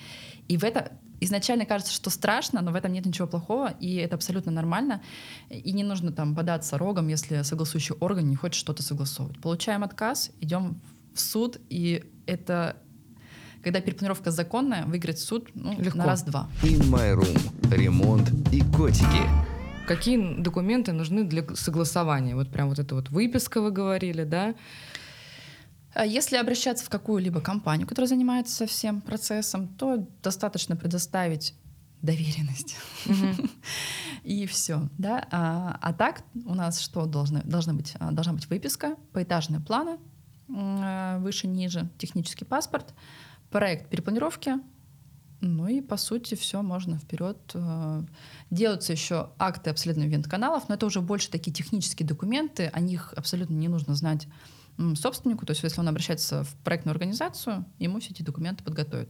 И 0.47 0.57
в 0.57 0.63
это 0.63 0.91
изначально 1.19 1.65
кажется, 1.65 1.93
что 1.93 2.09
страшно, 2.09 2.61
но 2.61 2.71
в 2.71 2.75
этом 2.75 2.91
нет 2.93 3.05
ничего 3.05 3.27
плохого, 3.27 3.71
и 3.79 3.95
это 3.95 4.15
абсолютно 4.15 4.51
нормально. 4.51 5.01
И 5.49 5.71
не 5.71 5.83
нужно 5.83 6.11
там 6.11 6.35
податься 6.35 6.77
рогом, 6.77 7.07
если 7.07 7.41
согласующий 7.43 7.95
орган 7.99 8.29
не 8.29 8.35
хочет 8.35 8.55
что-то 8.55 8.83
согласовывать. 8.83 9.39
Получаем 9.41 9.83
отказ, 9.83 10.31
идем 10.41 10.81
в 11.13 11.19
суд, 11.19 11.57
и 11.69 12.03
это 12.25 12.77
когда 13.63 13.81
перепланировка 13.81 14.29
законная, 14.29 14.85
выиграть 14.85 15.17
суд 15.17 15.49
ну, 15.55 15.73
Легко. 15.79 15.97
на 15.97 16.05
раз-два. 16.05 16.47
In 16.61 16.83
my 16.83 17.15
room. 17.15 17.75
Ремонт 17.75 18.29
и 18.53 18.61
котики. 18.61 19.27
Какие 19.87 20.39
документы 20.39 20.91
нужны 20.93 21.23
для 21.23 21.43
согласования? 21.55 22.35
Вот 22.35 22.51
прям 22.51 22.69
вот 22.69 22.77
это 22.77 22.93
вот 22.93 23.09
выписка 23.09 23.61
вы 23.61 23.71
говорили, 23.71 24.23
да? 24.23 24.53
А 25.95 26.05
если 26.05 26.35
обращаться 26.35 26.83
в 26.83 26.89
какую-либо 26.89 27.39
компанию, 27.39 27.87
которая 27.87 28.09
занимается 28.09 28.67
всем 28.67 28.99
процессом, 28.99 29.69
то 29.69 30.05
достаточно 30.21 30.75
предоставить 30.75 31.55
доверенность. 32.01 32.75
И 34.23 34.45
все. 34.45 34.89
Да? 34.97 35.25
А, 35.31 35.79
а 35.81 35.93
так 35.93 36.23
у 36.45 36.53
нас 36.53 36.81
что 36.81 37.05
должны, 37.05 37.41
должны 37.43 37.73
быть? 37.73 37.93
А, 37.99 38.11
должна 38.11 38.33
быть 38.33 38.49
выписка, 38.49 38.97
поэтажные 39.13 39.61
планы, 39.61 39.97
выше-ниже, 40.47 41.89
технический 41.97 42.43
паспорт, 42.45 42.93
проект 43.49 43.89
перепланировки, 43.89 44.55
ну 45.39 45.67
и 45.67 45.79
по 45.79 45.95
сути 45.95 46.35
все 46.35 46.61
можно 46.61 46.99
вперед. 46.99 47.55
Делаются 48.51 48.91
еще 48.91 49.29
акты 49.39 49.69
обследования 49.69 50.11
вент-каналов, 50.11 50.67
но 50.67 50.75
это 50.75 50.85
уже 50.85 51.01
больше 51.01 51.31
такие 51.31 51.51
технические 51.51 52.07
документы, 52.07 52.69
о 52.73 52.79
них 52.79 53.13
абсолютно 53.15 53.55
не 53.55 53.69
нужно 53.69 53.95
знать 53.95 54.27
собственнику, 54.95 55.45
то 55.45 55.51
есть 55.51 55.63
если 55.63 55.79
он 55.79 55.87
обращается 55.87 56.43
в 56.43 56.55
проектную 56.63 56.93
организацию, 56.93 57.65
ему 57.79 57.99
все 57.99 58.11
эти 58.11 58.21
документы 58.21 58.63
подготовят. 58.63 59.09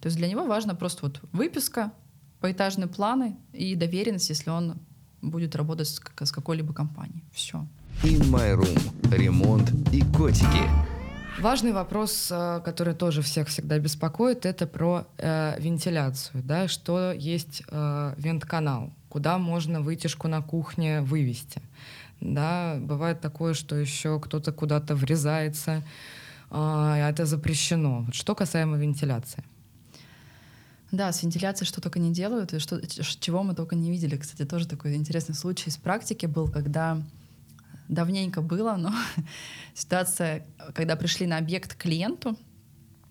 То 0.00 0.06
есть 0.06 0.16
для 0.16 0.28
него 0.28 0.44
важно 0.44 0.74
просто 0.74 1.06
вот 1.06 1.20
выписка, 1.32 1.92
поэтажные 2.40 2.88
планы 2.88 3.36
и 3.52 3.74
доверенность, 3.74 4.28
если 4.28 4.50
он 4.50 4.76
будет 5.22 5.56
работать 5.56 5.88
с, 5.88 6.00
с 6.20 6.32
какой-либо 6.32 6.74
компанией. 6.74 7.24
Все. 7.32 7.66
In 8.02 8.20
my 8.30 8.54
room. 8.56 9.16
Ремонт 9.16 9.70
и 9.92 10.02
котики. 10.16 10.94
Важный 11.40 11.72
вопрос, 11.72 12.28
э, 12.30 12.60
который 12.64 12.94
тоже 12.94 13.22
всех 13.22 13.48
всегда 13.48 13.78
беспокоит, 13.78 14.46
это 14.46 14.66
про 14.66 15.06
э, 15.18 15.56
вентиляцию, 15.58 16.44
да, 16.44 16.68
что 16.68 17.12
есть 17.12 17.62
э, 17.68 18.14
вент-канал, 18.16 18.92
куда 19.08 19.38
можно 19.38 19.80
вытяжку 19.80 20.28
на 20.28 20.42
кухне 20.42 21.00
вывести 21.00 21.60
да, 22.24 22.78
бывает 22.80 23.20
такое, 23.20 23.52
что 23.54 23.76
еще 23.76 24.18
кто-то 24.18 24.50
куда-то 24.50 24.96
врезается, 24.96 25.84
а, 26.50 26.96
это 26.96 27.26
запрещено. 27.26 28.06
Что 28.12 28.34
касаемо 28.34 28.78
вентиляции. 28.78 29.44
Да, 30.90 31.12
с 31.12 31.22
вентиляцией 31.22 31.66
что 31.66 31.80
только 31.80 31.98
не 31.98 32.12
делают, 32.12 32.54
и 32.54 32.58
что, 32.58 32.80
чего 32.86 33.42
мы 33.42 33.54
только 33.54 33.76
не 33.76 33.90
видели. 33.90 34.16
Кстати, 34.16 34.48
тоже 34.48 34.66
такой 34.66 34.94
интересный 34.94 35.34
случай 35.34 35.68
из 35.68 35.76
практики 35.76 36.24
был, 36.24 36.48
когда 36.48 37.02
давненько 37.88 38.40
было, 38.40 38.76
но 38.76 38.90
ситуация, 39.74 40.46
когда 40.72 40.96
пришли 40.96 41.26
на 41.26 41.36
объект 41.36 41.74
клиенту, 41.74 42.38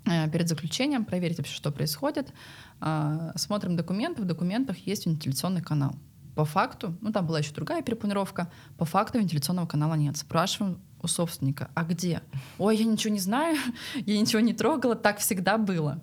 э, 0.05 0.27
перед 0.31 0.49
заключением 0.49 1.05
проверить 1.05 1.37
вообще, 1.37 1.53
что 1.53 1.71
происходит, 1.71 2.33
а, 2.79 3.31
смотрим 3.35 3.75
документы, 3.75 4.23
в 4.23 4.25
документах 4.25 4.77
есть 4.87 5.05
вентиляционный 5.05 5.61
канал 5.61 5.95
по 6.35 6.45
факту, 6.45 6.95
ну 7.01 7.11
там 7.11 7.25
была 7.25 7.39
еще 7.39 7.53
другая 7.53 7.81
перепланировка, 7.81 8.51
по 8.77 8.85
факту 8.85 9.19
вентиляционного 9.19 9.67
канала 9.67 9.93
нет. 9.93 10.17
Спрашиваем 10.17 10.79
у 11.01 11.07
собственника, 11.07 11.69
а 11.75 11.83
где? 11.83 12.21
Ой, 12.57 12.77
я 12.77 12.85
ничего 12.85 13.13
не 13.13 13.19
знаю, 13.19 13.57
я 13.95 14.19
ничего 14.19 14.39
не 14.39 14.53
трогала, 14.53 14.95
так 14.95 15.19
всегда 15.19 15.57
было. 15.57 15.99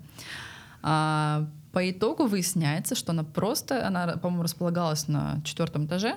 А, 0.82 1.48
по 1.72 1.90
итогу 1.90 2.26
выясняется, 2.26 2.94
что 2.94 3.12
она 3.12 3.24
просто, 3.24 3.86
она, 3.86 4.16
по-моему, 4.16 4.42
располагалась 4.42 5.08
на 5.08 5.40
четвертом 5.44 5.86
этаже, 5.86 6.16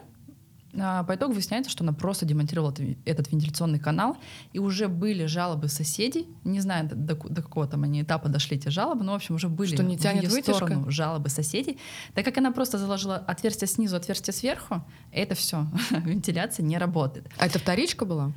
По 0.74 1.06
итогу 1.14 1.34
выясняется, 1.34 1.70
что 1.70 1.84
она 1.84 1.94
просто 1.94 2.26
демонтировала 2.26 2.74
этот, 3.06 3.32
вентиляционный 3.32 3.78
канал, 3.80 4.18
и 4.54 4.60
уже 4.60 4.88
были 4.88 5.28
жалобы 5.28 5.68
соседей, 5.68 6.28
не 6.44 6.62
знаю, 6.62 6.90
до, 6.90 7.16
до- 7.16 7.42
какого 7.44 7.68
там 7.68 7.84
они 7.84 8.02
этапа 8.02 8.28
дошли 8.28 8.58
эти 8.58 8.70
жалобы, 8.70 9.04
но, 9.04 9.12
в 9.12 9.16
общем, 9.16 9.36
уже 9.36 9.50
были 9.50 9.76
Что 9.76 9.84
не 9.84 9.98
тянет 9.98 10.22
в 10.22 10.24
её 10.26 10.32
вытяжка? 10.36 10.66
сторону 10.66 10.90
жалобы 10.90 11.30
соседей, 11.30 11.78
так 12.16 12.26
как 12.26 12.40
она 12.40 12.52
просто 12.52 12.80
заложила 12.80 13.18
отверстие 13.18 13.68
снизу, 13.68 13.96
отверстие 13.96 14.34
сверху, 14.34 14.84
это 15.12 15.36
все, 15.36 15.68
вентиляция 15.92 16.64
не 16.66 16.80
работает. 16.80 17.28
А 17.38 17.46
это 17.46 17.60
вторичка 17.60 18.06
была? 18.06 18.32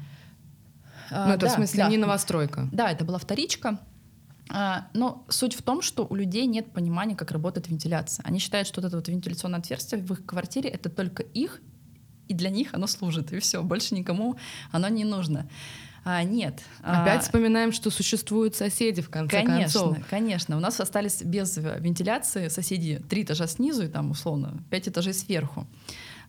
А, 1.11 1.28
ну, 1.28 1.32
это 1.34 1.47
в 1.47 1.49
да, 1.49 1.55
смысле 1.55 1.84
да. 1.84 1.89
не 1.89 1.97
новостройка. 1.97 2.68
Да, 2.70 2.91
это 2.91 3.05
была 3.07 3.18
вторичка. 3.18 3.80
А, 4.51 4.89
Но 4.93 5.24
суть 5.28 5.55
в 5.55 5.62
том, 5.62 5.80
что 5.80 6.07
у 6.09 6.14
людей 6.14 6.47
нет 6.47 6.70
понимания, 6.72 7.16
как 7.16 7.30
работает 7.30 7.68
вентиляция. 7.68 8.24
Они 8.26 8.39
считают, 8.39 8.68
что 8.68 8.80
вот 8.80 8.89
это 8.89 8.97
вот 8.97 9.09
вентиляционное 9.09 9.61
отверстие 9.61 10.03
в 10.03 10.12
их 10.12 10.26
квартире 10.26 10.68
это 10.68 10.91
только 10.91 11.22
их, 11.22 11.61
и 12.28 12.34
для 12.34 12.50
них 12.50 12.74
оно 12.74 12.86
служит, 12.86 13.32
и 13.32 13.38
все, 13.38 13.62
больше 13.62 13.94
никому 13.94 14.36
оно 14.72 14.88
не 14.88 15.04
нужно. 15.04 15.48
А, 16.04 16.22
нет. 16.22 16.62
А, 16.84 17.02
Опять 17.02 17.24
вспоминаем, 17.24 17.72
что 17.72 17.90
существуют 17.90 18.54
соседи, 18.54 19.02
в 19.02 19.10
конце 19.10 19.42
Конечно, 19.42 19.80
концов. 19.80 20.06
конечно. 20.08 20.56
У 20.56 20.60
нас 20.60 20.78
остались 20.78 21.20
без 21.20 21.56
вентиляции 21.56 22.46
соседи 22.46 23.02
три 23.08 23.24
этажа 23.24 23.48
снизу 23.48 23.84
и 23.84 23.88
там 23.88 24.12
условно 24.12 24.62
пять 24.70 24.86
этажей 24.86 25.14
сверху. 25.14 25.66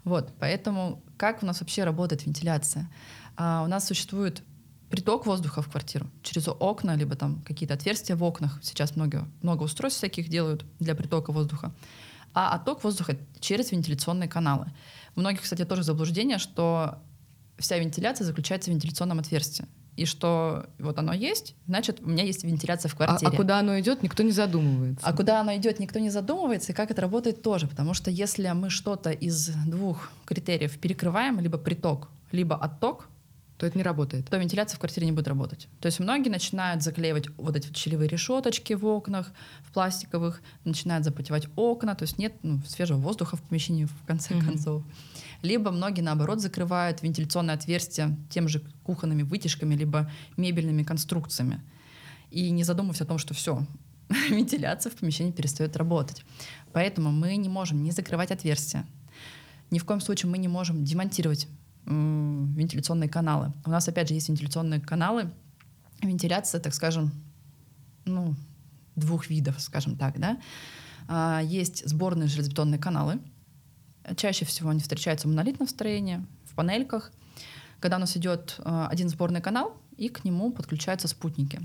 Вот, 0.03 0.33
поэтому 0.39 1.03
как 1.15 1.43
у 1.43 1.45
нас 1.45 1.59
вообще 1.59 1.83
работает 1.83 2.25
вентиляция? 2.25 2.89
А, 3.35 3.61
у 3.63 3.67
нас 3.67 3.85
существует 3.85 4.41
приток 4.89 5.27
воздуха 5.27 5.61
в 5.61 5.69
квартиру 5.69 6.07
через 6.23 6.47
окна, 6.47 6.95
либо 6.95 7.15
там 7.15 7.41
какие-то 7.45 7.75
отверстия 7.75 8.15
в 8.15 8.23
окнах. 8.23 8.57
Сейчас 8.63 8.95
много, 8.95 9.27
много 9.43 9.63
устройств 9.63 9.99
всяких 9.99 10.27
делают 10.29 10.65
для 10.79 10.95
притока 10.95 11.31
воздуха. 11.31 11.71
А 12.39 12.53
отток 12.53 12.83
воздуха 12.83 13.17
через 13.39 13.71
вентиляционные 13.71 14.29
каналы. 14.29 14.67
У 15.15 15.21
многих, 15.21 15.41
кстати, 15.41 15.65
тоже 15.65 15.81
заблуждение, 15.81 16.38
что 16.38 16.99
вся 17.57 17.79
вентиляция 17.79 18.25
заключается 18.25 18.69
в 18.69 18.73
вентиляционном 18.75 19.17
отверстии. 19.17 19.65
И 19.95 20.05
что 20.05 20.67
вот 20.77 20.99
оно 20.99 21.13
есть, 21.13 21.55
значит, 21.65 21.99
у 21.99 22.07
меня 22.07 22.23
есть 22.23 22.43
вентиляция 22.43 22.89
в 22.89 22.93
А, 22.93 22.97
квартире. 22.97 23.31
а 23.33 23.35
куда 23.35 23.57
оно 23.57 23.79
идет, 23.79 24.03
никто 24.03 24.21
не 24.21 24.31
задумывается. 24.31 25.03
А 25.03 25.13
куда 25.13 25.41
оно 25.41 25.55
идет, 25.55 25.79
никто 25.79 25.97
не 25.97 26.11
задумывается, 26.11 26.73
и 26.73 26.75
как 26.75 26.91
это 26.91 27.01
работает 27.01 27.41
тоже. 27.41 27.65
Потому 27.67 27.95
что 27.95 28.11
если 28.11 28.47
мы 28.51 28.69
что-то 28.69 29.09
из 29.09 29.47
двух 29.65 30.11
критериев 30.25 30.77
перекрываем, 30.77 31.39
либо 31.39 31.57
приток, 31.57 32.07
либо 32.31 32.55
отток, 32.55 33.09
То 33.58 33.66
это 33.66 33.76
не 33.76 33.84
работает. 33.84 34.30
то 34.30 34.38
вентиляция 34.38 34.76
в 34.78 34.80
квартире 34.80 35.08
не 35.08 35.12
будет 35.12 35.28
работать. 35.28 35.68
То 35.80 35.88
есть 35.88 35.99
многие 35.99 36.30
начинают 36.30 36.84
заклеивать 36.84 37.28
вот 37.38 37.55
эти 37.55 37.68
вот 37.68 37.76
щелевые 37.76 38.08
решеточки 38.08 38.74
в 38.74 38.86
окнах, 38.86 39.32
в 39.64 39.72
пластиковых, 39.74 40.41
начинают 40.64 41.03
запотевать 41.05 41.47
окна, 41.55 41.95
то 41.95 42.03
есть 42.03 42.20
нет 42.20 42.34
ну, 42.43 42.62
свежего 42.68 42.99
воздуха 42.99 43.36
в 43.36 43.41
помещении 43.41 43.86
в 43.86 44.05
конце 44.05 44.36
Мгм. 44.36 44.45
концов. 44.45 44.84
Либо 45.41 45.72
многие, 45.72 46.01
наоборот, 46.01 46.39
закрывают 46.39 47.01
вентиляционное 47.01 47.55
отверстие 47.55 48.16
тем 48.30 48.47
же 48.47 48.62
кухонными 48.84 49.24
вытяжками, 49.24 49.74
либо 49.76 50.10
мебельными 50.38 50.84
конструкциями. 50.84 51.62
И 52.30 52.51
не 52.51 52.64
задумываясь 52.64 53.01
о 53.01 53.05
том, 53.05 53.18
что 53.18 53.34
все, 53.34 53.66
вентиляция 54.30 54.91
в 54.91 54.95
помещении 54.95 55.32
перестает 55.32 55.76
работать. 55.78 56.24
Поэтому 56.74 57.12
мы 57.12 57.36
не 57.38 57.49
можем 57.49 57.82
не 57.84 57.89
закрывать 57.91 58.32
отверстия. 58.32 58.86
Ни 59.72 59.80
в 59.80 59.86
коем 59.86 59.99
случае 59.99 60.30
мы 60.30 60.38
не 60.38 60.47
можем 60.47 60.84
демонтировать 60.84 61.47
вентиляционные 61.88 63.09
каналы. 63.09 63.53
У 63.65 63.69
нас, 63.69 63.88
опять 63.88 64.09
же, 64.09 64.13
есть 64.13 64.29
вентиляционные 64.29 64.81
каналы. 64.81 65.31
Вентиляция, 66.01 66.61
так 66.61 66.73
скажем, 66.73 67.11
ну, 68.05 68.35
двух 68.95 69.29
видов, 69.29 69.59
скажем 69.59 69.95
так, 69.95 70.19
да. 70.19 70.38
А, 71.07 71.41
Есть 71.41 71.88
сборные 71.88 72.27
железобетонные 72.27 72.79
каналы. 72.79 73.19
Чаще 74.15 74.45
всего 74.45 74.69
они 74.69 74.79
встречаются 74.79 75.27
в 75.27 75.31
монолитном 75.31 75.67
строении, 75.67 76.25
в 76.45 76.55
панельках, 76.55 77.11
когда 77.79 77.97
у 77.97 77.99
нас 77.99 78.15
идет 78.17 78.55
а, 78.59 78.88
один 78.88 79.09
сборный 79.09 79.41
канал, 79.41 79.77
и 79.95 80.09
к 80.09 80.23
нему 80.23 80.51
подключаются 80.51 81.07
спутники. 81.07 81.61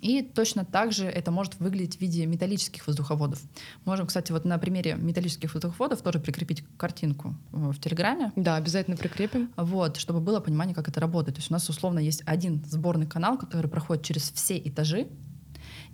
И 0.00 0.22
точно 0.22 0.64
так 0.64 0.92
же 0.92 1.06
это 1.06 1.30
может 1.30 1.58
выглядеть 1.60 1.96
в 1.96 2.00
виде 2.00 2.26
металлических 2.26 2.86
воздуховодов. 2.86 3.40
Можем, 3.84 4.06
кстати, 4.06 4.32
вот 4.32 4.44
на 4.44 4.58
примере 4.58 4.94
металлических 4.96 5.54
воздуховодов 5.54 6.02
тоже 6.02 6.18
прикрепить 6.18 6.64
картинку 6.76 7.34
э, 7.52 7.56
в 7.56 7.78
Телеграме, 7.78 8.32
Да, 8.36 8.56
обязательно 8.56 8.96
прикрепим. 8.96 9.50
вот, 9.56 9.96
чтобы 9.96 10.20
было 10.20 10.40
понимание, 10.40 10.74
как 10.74 10.88
это 10.88 11.00
работает. 11.00 11.36
То 11.36 11.40
есть 11.40 11.50
у 11.50 11.54
нас 11.54 11.68
условно 11.68 11.98
есть 11.98 12.22
один 12.26 12.62
сборный 12.66 13.06
канал, 13.06 13.38
который 13.38 13.68
проходит 13.68 14.04
через 14.04 14.30
все 14.32 14.58
этажи. 14.58 15.08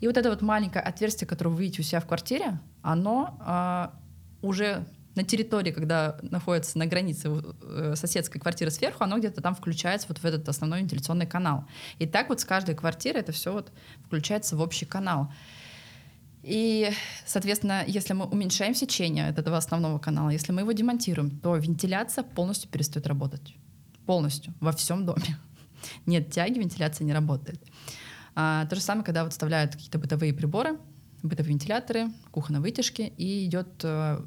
И 0.01 0.07
вот 0.07 0.17
это 0.17 0.31
вот 0.31 0.41
маленькое 0.43 0.83
отверстие, 0.83 1.29
которое 1.29 1.51
вы 1.51 1.63
видите 1.63 1.83
у 1.83 1.85
себя 1.85 2.01
в 2.01 2.07
квартире, 2.07 2.59
оно 2.83 3.37
а, 3.41 3.93
уже 4.43 4.87
на 5.21 5.27
территории, 5.27 5.71
когда 5.71 6.17
находится 6.23 6.79
на 6.79 6.87
границе 6.87 7.29
э, 7.63 7.95
соседской 7.95 8.41
квартиры 8.41 8.71
сверху, 8.71 9.05
оно 9.05 9.19
где-то 9.19 9.43
там 9.43 9.55
включается 9.55 10.09
вот 10.09 10.19
в 10.19 10.25
этот 10.25 10.49
основной 10.49 10.81
вентиляционный 10.81 11.27
канал. 11.27 11.67
И 11.99 12.07
так 12.07 12.31
вот 12.31 12.41
с 12.41 12.45
каждой 12.45 12.75
квартиры 12.75 13.19
это 13.19 13.33
все 13.33 13.53
вот 13.53 13.71
включается 14.07 14.57
в 14.57 14.61
общий 14.63 14.87
канал. 14.87 15.31
И, 16.43 16.91
соответственно, 17.27 17.85
если 17.87 18.15
мы 18.15 18.25
уменьшаем 18.25 18.75
сечение 18.75 19.29
от 19.29 19.39
этого 19.39 19.59
основного 19.59 19.99
канала, 19.99 20.31
если 20.31 20.53
мы 20.53 20.63
его 20.63 20.73
демонтируем, 20.73 21.31
то 21.31 21.55
вентиляция 21.57 22.25
полностью 22.25 22.71
перестает 22.71 23.07
работать. 23.07 23.55
Полностью, 24.07 24.55
во 24.59 24.73
всем 24.73 25.05
доме. 25.05 25.37
Нет 26.07 26.31
тяги, 26.31 26.59
вентиляция 26.59 27.05
не 27.05 27.13
работает. 27.13 27.63
А, 28.35 28.65
то 28.67 28.75
же 28.75 28.81
самое, 28.81 29.05
когда 29.05 29.25
вот 29.25 29.33
вставляют 29.33 29.73
какие-то 29.73 29.99
бытовые 29.99 30.33
приборы, 30.33 30.79
бытовые 31.23 31.53
вентиляторы, 31.53 32.09
кухонные 32.31 32.61
вытяжки, 32.61 33.13
и 33.17 33.45
идет, 33.45 33.69
э, 33.83 34.21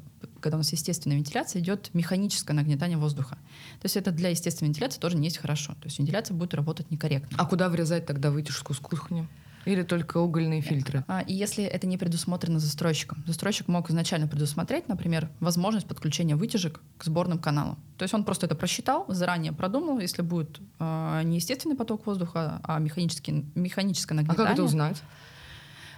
когда 0.44 0.56
у 0.56 0.60
нас 0.60 0.70
естественная 0.72 1.16
вентиляция, 1.16 1.62
идет 1.62 1.88
механическое 1.94 2.52
нагнетание 2.52 2.98
воздуха. 2.98 3.36
То 3.80 3.86
есть 3.86 3.96
это 3.96 4.10
для 4.10 4.28
естественной 4.28 4.68
вентиляции 4.68 5.00
тоже 5.00 5.16
не 5.16 5.24
есть 5.24 5.38
хорошо. 5.38 5.72
То 5.72 5.86
есть 5.86 5.98
вентиляция 5.98 6.34
будет 6.36 6.52
работать 6.52 6.90
некорректно. 6.90 7.38
А 7.40 7.46
куда 7.46 7.70
врезать 7.70 8.04
тогда 8.04 8.30
вытяжку 8.30 8.74
с 8.74 8.78
кухни? 8.78 9.26
Или 9.64 9.82
только 9.82 10.18
угольные 10.18 10.60
фильтры? 10.60 11.02
А, 11.08 11.20
И 11.22 11.32
если 11.32 11.64
это 11.64 11.86
не 11.86 11.96
предусмотрено 11.96 12.58
застройщиком, 12.58 13.24
застройщик 13.26 13.68
мог 13.68 13.88
изначально 13.88 14.28
предусмотреть, 14.28 14.86
например, 14.86 15.30
возможность 15.40 15.86
подключения 15.86 16.36
вытяжек 16.36 16.82
к 16.98 17.04
сборным 17.04 17.38
каналам. 17.38 17.78
То 17.96 18.02
есть 18.02 18.12
он 18.12 18.24
просто 18.24 18.44
это 18.44 18.54
просчитал, 18.54 19.06
заранее 19.08 19.54
продумал, 19.54 19.98
если 19.98 20.20
будет 20.20 20.60
э, 20.78 21.22
не 21.24 21.36
естественный 21.36 21.76
поток 21.76 22.04
воздуха, 22.06 22.60
а 22.62 22.78
механический, 22.78 23.46
механическое 23.54 24.12
А 24.12 24.16
нагнетание. 24.16 24.44
как 24.44 24.52
это 24.52 24.62
узнать? 24.62 25.02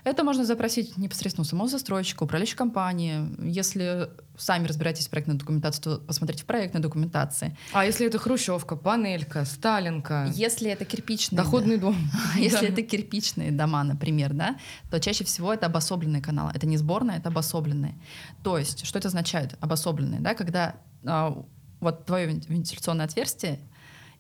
Это 0.07 0.23
можно 0.23 0.45
запросить 0.45 0.97
непосредственно 0.97 1.43
у 1.43 1.45
самого 1.45 1.69
застройщика, 1.69 2.23
управляющей 2.23 2.57
компании. 2.57 3.29
Если 3.45 4.09
сами 4.39 4.69
разбираетесь 4.69 5.09
в 5.09 5.11
проектной 5.11 5.35
документации, 5.35 5.83
то 5.83 5.99
посмотрите 5.99 6.45
в 6.45 6.47
проектной 6.47 6.81
документации. 6.81 7.57
А 7.73 7.85
если 7.85 8.07
это 8.07 8.17
хрущевка, 8.17 8.77
панелька, 8.77 9.45
сталинка, 9.45 10.31
Если 10.33 10.71
это 10.71 10.85
кирпичные... 10.85 11.37
доходный 11.37 11.77
дом? 11.77 11.97
Если 12.37 12.69
это 12.69 12.83
кирпичные 12.83 13.51
дома, 13.51 13.83
например, 13.83 14.33
да, 14.33 14.57
то 14.93 15.01
чаще 15.01 15.25
всего 15.25 15.53
это 15.53 15.67
обособленные 15.67 16.23
каналы. 16.23 16.53
Это 16.55 16.69
не 16.69 16.77
сборные, 16.77 17.19
это 17.19 17.31
обособленные. 17.31 17.97
То 18.45 18.59
есть, 18.59 18.87
что 18.87 19.01
это 19.01 19.09
означает? 19.09 19.57
Обособленные, 19.59 20.21
да, 20.21 20.35
когда 20.35 20.77
а, 21.05 21.45
вот 21.81 22.07
твое 22.07 22.27
вен- 22.29 22.45
вентиляционное 22.47 23.07
отверстие, 23.07 23.59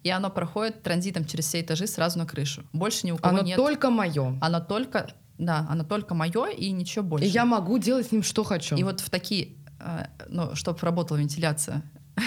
и 0.02 0.10
оно 0.10 0.30
проходит 0.30 0.82
транзитом 0.82 1.24
через 1.24 1.46
все 1.46 1.60
этажи 1.60 1.86
сразу 1.86 2.18
на 2.18 2.26
крышу. 2.26 2.64
Больше 2.72 3.06
ни 3.06 3.12
у 3.12 3.18
кого 3.18 3.38
Оно 3.38 3.46
нет. 3.46 3.56
только 3.56 3.90
мое. 3.90 4.36
Оно 4.40 4.58
только, 4.58 5.12
да, 5.38 5.66
оно 5.68 5.84
только 5.84 6.14
мое 6.14 6.46
и 6.48 6.70
ничего 6.70 7.04
И 7.04 7.08
больше. 7.08 7.26
я 7.26 7.44
могу 7.44 7.78
делать 7.78 8.06
с 8.08 8.12
ним 8.12 8.22
что 8.22 8.44
хочу. 8.44 8.76
И 8.76 8.82
вот 8.82 9.00
в 9.00 9.10
такие, 9.10 9.54
э, 9.80 10.06
ну, 10.28 10.54
чтобы 10.54 10.78
работала 10.82 11.16
вентиляция, 11.18 11.82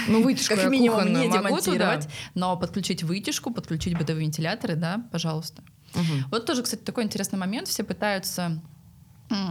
ну, 0.07 0.23
вытяжку 0.23 0.55
как 0.55 0.63
я 0.65 0.69
минимум 0.69 1.05
не 1.05 1.27
могу 1.27 1.39
туда? 1.39 1.49
демонтировать, 1.49 2.09
но 2.35 2.55
подключить 2.57 3.03
вытяжку, 3.03 3.51
подключить 3.51 3.97
бытовые 3.97 4.25
вентиляторы, 4.25 4.75
да, 4.75 5.03
пожалуйста. 5.11 5.63
Мгм. 5.95 6.25
Вот 6.29 6.45
тоже, 6.45 6.61
кстати, 6.61 6.81
такой 6.81 7.03
интересный 7.03 7.39
момент. 7.39 7.67
Все 7.67 7.83
пытаются 7.83 8.61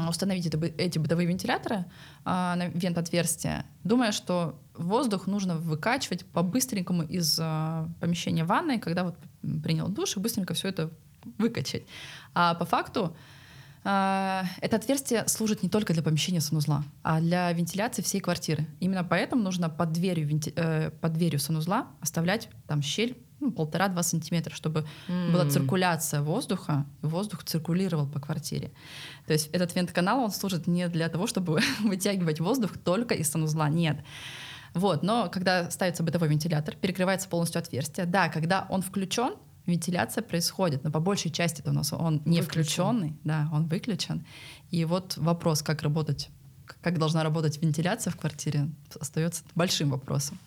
установить 0.08 0.46
это 0.46 0.58
эти 0.76 0.98
бытовые 0.98 1.28
вентиляторы 1.28 1.84
а, 2.24 2.56
на 2.56 2.66
вент-отверстия, 2.66 3.64
думая, 3.84 4.10
что 4.10 4.60
воздух 4.74 5.28
нужно 5.28 5.56
выкачивать 5.56 6.26
по-быстренькому 6.26 7.04
из 7.04 7.38
а, 7.40 7.88
помещения 8.00 8.44
ванной, 8.44 8.78
когда 8.80 9.04
вот 9.04 9.14
принял 9.62 9.88
душ, 9.88 10.16
и 10.16 10.20
быстренько 10.20 10.54
все 10.54 10.68
это 10.68 10.90
выкачать. 11.38 11.84
А 12.34 12.54
по 12.54 12.64
факту 12.64 13.16
это 13.84 14.76
отверстие 14.76 15.26
служит 15.28 15.62
не 15.62 15.68
только 15.68 15.92
для 15.94 16.02
помещения 16.02 16.40
санузла, 16.40 16.84
а 17.02 17.20
для 17.20 17.50
вентиляции 17.52 18.02
всей 18.02 18.20
квартиры. 18.20 18.66
Именно 18.80 19.04
поэтому 19.04 19.42
нужно 19.42 19.70
под 19.70 19.92
дверью, 19.92 20.28
венти- 20.28 20.52
э, 20.56 20.90
под 20.90 21.12
дверью 21.14 21.40
санузла 21.40 21.88
оставлять 22.00 22.48
там 22.66 22.82
щель 22.82 23.16
ну, 23.40 23.52
полтора-два 23.52 24.02
сантиметра, 24.02 24.52
чтобы 24.52 24.84
была 25.06 25.44
М. 25.44 25.50
циркуляция 25.50 26.22
воздуха, 26.22 26.86
и 27.02 27.06
воздух 27.06 27.44
циркулировал 27.44 28.08
по 28.08 28.18
квартире. 28.18 28.72
То 29.28 29.32
есть 29.32 29.46
этот 29.52 29.76
вент-канал, 29.76 30.18
он 30.24 30.32
служит 30.32 30.66
не 30.66 30.88
для 30.88 31.08
того, 31.08 31.28
чтобы 31.28 31.60
вытягивать 31.80 32.40
воздух 32.40 32.76
только 32.78 33.14
из 33.14 33.30
санузла, 33.30 33.68
нет. 33.68 34.00
Вот, 34.74 35.02
но 35.04 35.28
когда 35.30 35.70
ставится 35.70 36.02
бытовой 36.02 36.28
вентилятор, 36.28 36.74
перекрывается 36.74 37.28
полностью 37.28 37.60
отверстие, 37.60 38.06
да, 38.06 38.28
когда 38.28 38.66
он 38.68 38.82
включен, 38.82 39.34
вентиляция 39.68 40.22
происходит, 40.22 40.82
но 40.82 40.90
по 40.90 41.00
большей 41.00 41.30
части 41.30 41.60
это 41.60 41.70
у 41.70 41.74
нас 41.74 41.92
он 41.92 42.22
не 42.24 42.40
включенный, 42.40 43.16
да, 43.24 43.48
он 43.52 43.66
выключен. 43.66 44.26
И 44.70 44.84
вот 44.84 45.16
вопрос, 45.16 45.62
как 45.62 45.82
работать, 45.82 46.30
как 46.80 46.98
должна 46.98 47.22
работать 47.22 47.60
вентиляция 47.62 48.10
в 48.10 48.16
квартире, 48.16 48.70
остается 48.98 49.44
большим 49.54 49.90
вопросом. 49.90 50.38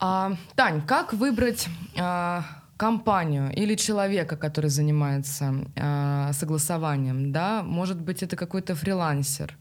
А, 0.00 0.36
Тань, 0.54 0.86
как 0.86 1.12
выбрать 1.12 1.68
а, 1.98 2.44
компанию 2.78 3.52
или 3.52 3.74
человека, 3.74 4.36
который 4.36 4.70
занимается 4.70 5.52
а, 5.76 6.32
согласованием, 6.32 7.32
да? 7.32 7.62
Может 7.64 8.00
быть, 8.00 8.22
это 8.22 8.36
какой-то 8.36 8.74
фрилансер. 8.76 9.58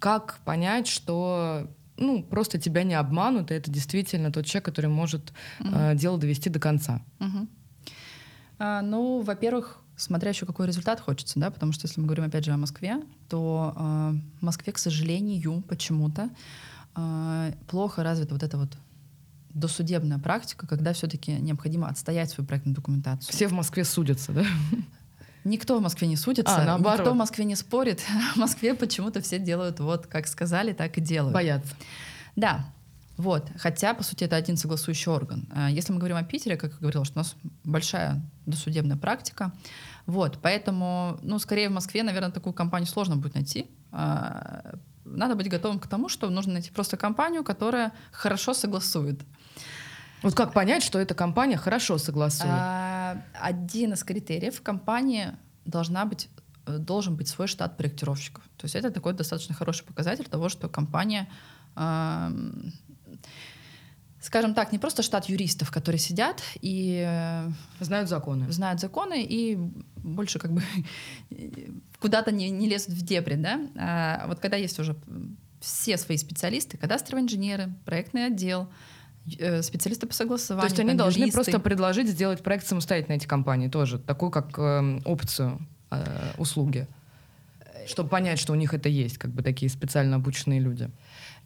Как 0.00 0.40
понять, 0.44 0.88
что 0.88 1.70
ну, 1.96 2.22
просто 2.24 2.58
тебя 2.58 2.82
не 2.82 2.94
обманут, 2.94 3.50
и 3.50 3.54
это 3.54 3.70
действительно 3.70 4.32
тот 4.32 4.46
человек, 4.46 4.64
который 4.64 4.90
может 4.90 5.32
а, 5.60 5.94
дело 5.94 6.18
довести 6.18 6.50
до 6.50 6.58
конца? 6.58 7.00
Мгм. 7.20 7.48
А, 8.58 8.82
ну, 8.82 9.20
во-первых, 9.20 9.78
смотря 9.96 10.30
еще 10.30 10.44
какой 10.44 10.66
результат 10.66 11.00
хочется, 11.00 11.38
да, 11.38 11.50
потому 11.52 11.72
что 11.72 11.86
если 11.86 12.00
мы 12.00 12.06
говорим 12.06 12.24
опять 12.24 12.44
же 12.44 12.50
о 12.50 12.56
Москве, 12.56 13.00
то 13.28 13.74
а, 13.76 14.14
в 14.40 14.44
Москве, 14.44 14.72
к 14.72 14.78
сожалению, 14.78 15.62
почему-то 15.68 16.30
а, 16.96 17.52
плохо 17.68 18.02
развита 18.02 18.34
вот 18.34 18.42
эта 18.42 18.58
вот 18.58 18.76
досудебная 19.56 20.18
практика, 20.18 20.66
когда 20.66 20.92
все-таки 20.92 21.32
необходимо 21.32 21.88
отстоять 21.88 22.30
свою 22.30 22.46
проектную 22.46 22.76
документацию. 22.76 23.32
Все 23.34 23.48
в 23.48 23.52
Москве 23.52 23.84
судятся, 23.84 24.32
да? 24.32 24.44
Никто 25.44 25.78
в 25.78 25.82
Москве 25.82 26.08
не 26.08 26.16
судится, 26.16 26.56
А, 26.56 26.64
наоборот. 26.64 26.98
никто 27.00 27.12
в 27.12 27.16
Москве 27.16 27.44
не 27.44 27.54
спорит. 27.54 28.00
В 28.34 28.36
Москве 28.36 28.74
почему-то 28.74 29.20
все 29.22 29.38
делают 29.38 29.78
вот 29.80 30.06
как 30.08 30.26
сказали, 30.26 30.72
так 30.72 30.98
и 30.98 31.00
делают. 31.00 31.32
Боятся. 31.32 31.72
Да, 32.34 32.66
вот. 33.16 33.48
Хотя, 33.56 33.94
по 33.94 34.02
сути, 34.02 34.24
это 34.24 34.36
один 34.36 34.56
согласующий 34.56 35.10
орган. 35.10 35.48
А 35.52 35.70
Если 35.70 35.92
мы 35.92 35.98
говорим 35.98 36.16
о 36.16 36.24
Питере, 36.24 36.56
как 36.56 36.72
я 36.72 36.78
говорила, 36.78 37.04
что 37.04 37.14
у 37.14 37.18
нас 37.22 37.36
большая 37.64 38.20
досудебная 38.44 38.96
практика, 38.96 39.52
вот, 40.06 40.38
поэтому, 40.42 41.18
ну, 41.22 41.38
скорее 41.38 41.68
в 41.68 41.72
Москве, 41.72 42.02
наверное, 42.02 42.30
такую 42.32 42.52
компанию 42.52 42.88
сложно 42.88 43.16
будет 43.16 43.34
найти. 43.34 43.66
Надо 45.06 45.34
быть 45.34 45.48
готовым 45.48 45.78
к 45.78 45.86
тому, 45.86 46.08
что 46.08 46.28
нужно 46.30 46.54
найти 46.54 46.70
просто 46.70 46.96
компанию, 46.96 47.44
которая 47.44 47.92
хорошо 48.12 48.54
согласует. 48.54 49.20
Вот 50.22 50.34
как 50.34 50.52
понять, 50.52 50.82
что 50.82 50.98
эта 50.98 51.14
компания 51.14 51.56
хорошо 51.56 51.98
согласует? 51.98 52.52
А, 52.52 53.22
Один 53.34 53.92
из 53.92 54.02
критериев 54.02 54.60
компании 54.62 55.36
должна 55.64 56.04
быть 56.04 56.28
э, 56.66 56.78
должен 56.78 57.16
быть 57.16 57.28
свой 57.28 57.46
штат 57.46 57.76
проектировщиков. 57.76 58.42
То 58.56 58.64
есть 58.64 58.74
это 58.74 58.90
такой 58.90 59.12
достаточно 59.12 59.54
хороший 59.54 59.84
показатель 59.84 60.24
того, 60.24 60.48
что 60.48 60.68
компания, 60.68 61.28
ам, 61.74 62.72
скажем 64.26 64.54
так, 64.54 64.72
не 64.72 64.78
просто 64.78 65.02
штат 65.02 65.26
юристов, 65.26 65.70
которые 65.70 66.00
сидят 66.00 66.42
и 66.60 67.04
э, 67.06 67.48
Знают 67.80 68.08
законы. 68.08 68.50
знают 68.50 68.80
законы 68.80 69.22
и 69.22 69.56
больше 69.96 70.40
как 70.40 70.52
бы 70.52 70.62
куда-то 72.00 72.32
не, 72.32 72.50
не 72.50 72.68
лезут 72.68 72.90
в 72.94 73.02
дебри, 73.04 73.34
да. 73.36 73.60
А 73.78 74.26
вот 74.26 74.40
когда 74.40 74.56
есть 74.56 74.78
уже 74.80 74.96
все 75.60 75.96
свои 75.96 76.16
специалисты, 76.18 76.76
кадастровые 76.76 77.24
инженеры, 77.24 77.72
проектный 77.84 78.26
отдел, 78.26 78.68
э, 79.38 79.62
специалисты 79.62 80.06
по 80.06 80.12
То 80.12 80.18
согласованию, 80.18 80.68
есть 80.70 80.80
они 80.80 80.90
там, 80.90 80.98
должны 80.98 81.20
юристы. 81.20 81.36
просто 81.36 81.60
предложить 81.60 82.08
сделать 82.08 82.42
проект 82.42 82.66
самостоятельно 82.66 83.14
эти 83.14 83.26
компании 83.26 83.68
тоже, 83.68 84.00
такую 84.00 84.32
как 84.32 84.58
эм, 84.58 85.02
опцию 85.04 85.60
э, 85.92 86.04
услуги, 86.36 86.88
чтобы 87.86 88.08
понять, 88.08 88.40
что 88.40 88.52
у 88.52 88.56
них 88.56 88.74
это 88.74 88.88
есть, 88.88 89.18
как 89.18 89.30
бы 89.30 89.42
такие 89.44 89.70
специально 89.70 90.16
обученные 90.16 90.58
люди. 90.58 90.90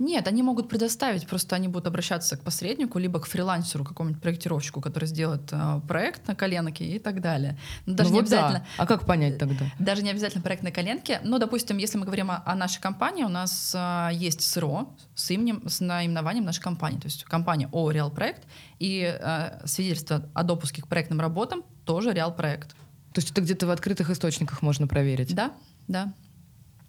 Нет, 0.01 0.27
они 0.27 0.43
могут 0.43 0.71
предоставить, 0.71 1.27
просто 1.27 1.55
они 1.57 1.69
будут 1.69 1.87
обращаться 1.87 2.39
к 2.39 2.41
посреднику, 2.43 2.99
либо 2.99 3.21
к 3.21 3.27
фрилансеру, 3.27 3.85
какому-нибудь 3.85 4.23
проектировщику, 4.23 4.81
который 4.81 5.05
сделает 5.05 5.43
э, 5.53 5.83
проект 5.87 6.27
на 6.27 6.35
коленке 6.35 6.87
и 6.87 6.99
так 6.99 7.21
далее. 7.21 7.59
Но 7.85 7.95
даже 7.95 8.09
Ну 8.09 8.17
не 8.17 8.21
вот 8.23 8.31
да. 8.31 8.37
обязательно. 8.39 8.67
А 8.79 8.87
как 8.87 9.05
понять 9.05 9.37
тогда? 9.37 9.67
Даже 9.79 10.03
не 10.03 10.09
обязательно 10.09 10.43
проект 10.43 10.63
на 10.63 10.71
коленке. 10.71 11.21
Но, 11.23 11.37
допустим, 11.37 11.77
если 11.77 11.99
мы 11.99 12.07
говорим 12.07 12.31
о, 12.31 12.43
о 12.47 12.55
нашей 12.55 12.81
компании, 12.81 13.25
у 13.25 13.29
нас 13.29 13.75
а, 13.77 14.09
есть 14.09 14.41
СРО 14.41 14.89
с 15.15 15.31
именем, 15.31 15.69
с 15.69 15.81
наименованием 15.81 16.47
нашей 16.47 16.63
компании. 16.63 16.99
То 16.99 17.09
есть 17.09 17.25
компания 17.25 17.69
ООО 17.71 17.91
«Реал 17.91 18.11
Проект» 18.11 18.45
и 18.79 19.05
а, 19.05 19.61
свидетельство 19.67 20.25
о 20.33 20.45
допуске 20.45 20.81
к 20.81 20.89
проектным 20.89 21.21
работам 21.21 21.63
тоже 21.85 22.15
«Реал 22.15 22.35
Проект». 22.35 22.71
То 23.13 23.19
есть 23.19 23.33
это 23.33 23.43
где-то 23.43 23.67
в 23.67 23.71
открытых 23.71 24.09
источниках 24.09 24.63
можно 24.63 24.87
проверить. 24.87 25.35
Да, 25.35 25.53
да. 25.89 26.15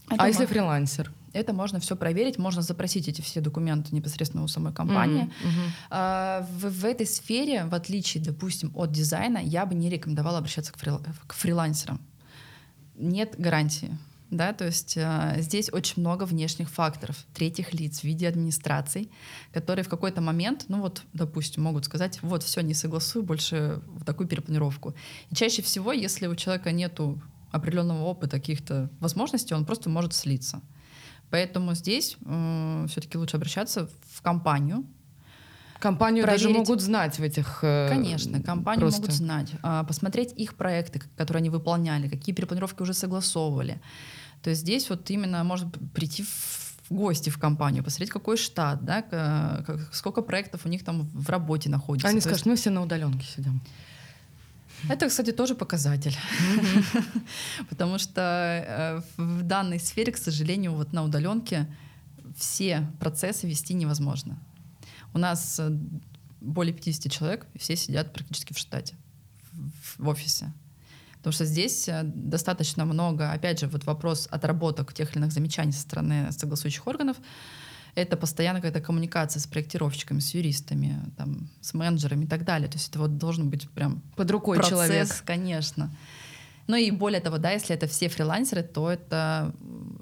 А 0.08 0.16
Это 0.16 0.28
если 0.28 0.41
мо- 0.43 0.47
фрилансер? 0.47 1.12
Это 1.34 1.54
можно 1.54 1.80
все 1.80 1.95
проверить, 1.95 2.38
можно 2.38 2.62
запросить 2.62 3.08
эти 3.08 3.22
все 3.22 3.39
документы 3.39 3.95
непосредственно 3.95 4.43
у 4.43 4.47
самой 4.49 4.74
компании. 4.74 5.24
Мгм, 5.24 5.49
мгм. 5.49 5.72
А, 5.89 6.45
В, 6.60 6.70
в 6.70 6.86
этой 6.86 7.06
сфере, 7.06 7.64
в 7.66 7.74
отличие, 7.74 8.22
допустим, 8.24 8.72
от 8.76 8.91
дизайна, 8.91 9.38
я 9.38 9.66
бы 9.66 9.74
не 9.76 9.89
рекомендовала 9.89 10.39
обращаться 10.39 10.74
к, 10.74 10.78
фрил- 10.78 11.02
к 11.28 11.34
фрилансерам. 11.34 12.02
Нет 12.95 13.36
гарантии. 13.38 13.97
Да, 14.30 14.54
то 14.54 14.66
есть 14.66 14.97
а, 14.97 15.36
здесь 15.39 15.70
очень 15.74 16.02
много 16.02 16.24
внешних 16.24 16.70
факторов, 16.70 17.26
третьих 17.34 17.74
лиц 17.74 17.99
в 17.99 18.04
виде 18.06 18.30
администраций, 18.30 19.10
которые 19.52 19.84
в 19.84 19.89
какой-то 19.89 20.22
момент, 20.22 20.66
ну 20.70 20.80
вот, 20.80 21.04
допустим, 21.12 21.64
могут 21.64 21.84
сказать, 21.84 22.20
вот, 22.22 22.41
все, 22.43 22.62
не 22.62 22.74
согласую 22.74 23.24
больше 23.24 23.82
в 23.88 24.06
такую 24.06 24.28
перепланировку. 24.30 24.93
И 25.30 25.36
чаще 25.36 25.62
всего, 25.62 25.91
если 25.91 26.28
у 26.28 26.36
человека 26.36 26.72
нету 26.72 27.22
определенного 27.52 28.04
опыта, 28.04 28.38
каких-то 28.38 28.89
возможностей, 28.99 29.54
он 29.56 29.66
просто 29.66 29.89
может 29.89 30.14
слиться. 30.14 30.62
Поэтому 31.30 31.76
здесь 31.76 32.18
все-таки 32.88 33.18
лучше 33.18 33.38
обращаться 33.38 33.89
в 34.14 34.22
компанию, 34.22 34.84
Компанию 35.80 36.24
даже 36.26 36.43
Проверить. 36.43 36.68
могут 36.68 36.82
знать 36.82 37.18
в 37.18 37.24
этих... 37.24 37.64
э, 37.64 37.89
Конечно, 37.89 38.39
компанию 38.43 38.82
просто. 38.82 39.02
могут 39.02 39.16
знать, 39.16 39.52
а, 39.64 39.84
посмотреть 39.84 40.32
их 40.34 40.54
проекты, 40.54 41.02
которые 41.18 41.39
они 41.41 41.49
выполняли, 41.49 42.08
какие 42.08 42.36
перепланировки 42.36 42.84
уже 42.84 42.93
согласовывали. 42.93 43.82
То 44.43 44.52
есть 44.52 44.62
здесь 44.62 44.89
вот 44.91 45.10
именно 45.10 45.43
может 45.43 45.68
прийти 45.95 46.24
в 46.24 46.93
гости 46.93 47.32
в 47.32 47.39
компанию, 47.39 47.84
посмотреть, 47.84 48.12
какой 48.12 48.38
штат, 48.38 48.86
да, 48.86 49.02
к- 49.02 49.64
как- 49.66 49.89
сколько 49.95 50.22
проектов 50.22 50.66
у 50.66 50.70
них 50.70 50.84
там 50.84 51.10
в 51.14 51.30
работе 51.30 51.68
находится. 51.70 52.08
Они 52.10 52.20
То 52.20 52.28
скажут, 52.28 52.45
мы 52.45 52.56
все 52.56 52.70
на 52.70 52.84
удаленке 52.84 53.26
сидим. 53.26 53.60
Это, 54.89 55.07
кстати, 55.07 55.32
тоже 55.32 55.55
показатель. 55.55 56.15
Потому 57.69 57.99
что 57.99 58.21
э, 59.17 59.21
в 59.21 59.43
данной 59.43 59.79
сфере, 59.79 60.11
к 60.11 60.17
сожалению, 60.17 60.73
вот 60.73 60.93
на 60.93 61.03
удаленке 61.03 61.67
все 62.36 62.88
процессы 62.99 63.47
вести 63.47 63.73
невозможно. 63.73 64.39
У 65.13 65.19
нас 65.19 65.59
э, 65.59 65.69
более 66.39 66.73
50 66.73 67.11
человек, 67.11 67.45
все 67.55 67.75
сидят 67.75 68.13
практически 68.13 68.53
в 68.53 68.57
штате, 68.57 68.95
в, 69.51 70.03
в 70.03 70.07
офисе. 70.07 70.51
Потому 71.17 71.34
что 71.34 71.45
здесь 71.45 71.88
э, 71.88 72.01
достаточно 72.03 72.86
много, 72.86 73.32
опять 73.32 73.59
же, 73.59 73.67
вот 73.67 73.86
вопрос 73.86 74.27
отработок 74.32 74.93
тех 74.93 75.11
или 75.11 75.19
иных 75.19 75.32
замечаний 75.32 75.71
со 75.71 75.82
стороны 75.82 76.32
согласующих 76.32 76.88
органов, 76.88 77.17
это 77.96 78.18
постоянно 78.18 78.60
какая-то 78.60 78.82
коммуникация 78.82 79.39
с 79.39 79.48
проектировщиками, 79.48 80.20
с 80.20 80.34
юристами, 80.34 80.98
там, 81.18 81.50
с 81.62 81.74
менеджерами 81.74 82.26
и 82.26 82.28
так 82.28 82.44
далее. 82.46 82.70
То 82.70 82.78
есть 82.78 82.89
это 82.89 83.00
вот 83.00 83.18
должен 83.18 83.50
быть 83.50 83.70
прям 83.70 84.02
Под 84.16 84.32
рукой 84.32 84.58
процесс, 84.58 84.72
человек. 84.72 85.24
конечно. 85.26 85.92
Ну 86.68 86.78
и 86.78 86.92
более 86.92 87.20
того, 87.20 87.38
да, 87.38 87.52
если 87.52 87.76
это 87.76 87.88
все 87.88 88.08
фрилансеры, 88.08 88.64
то 88.64 88.89
это, 88.89 89.54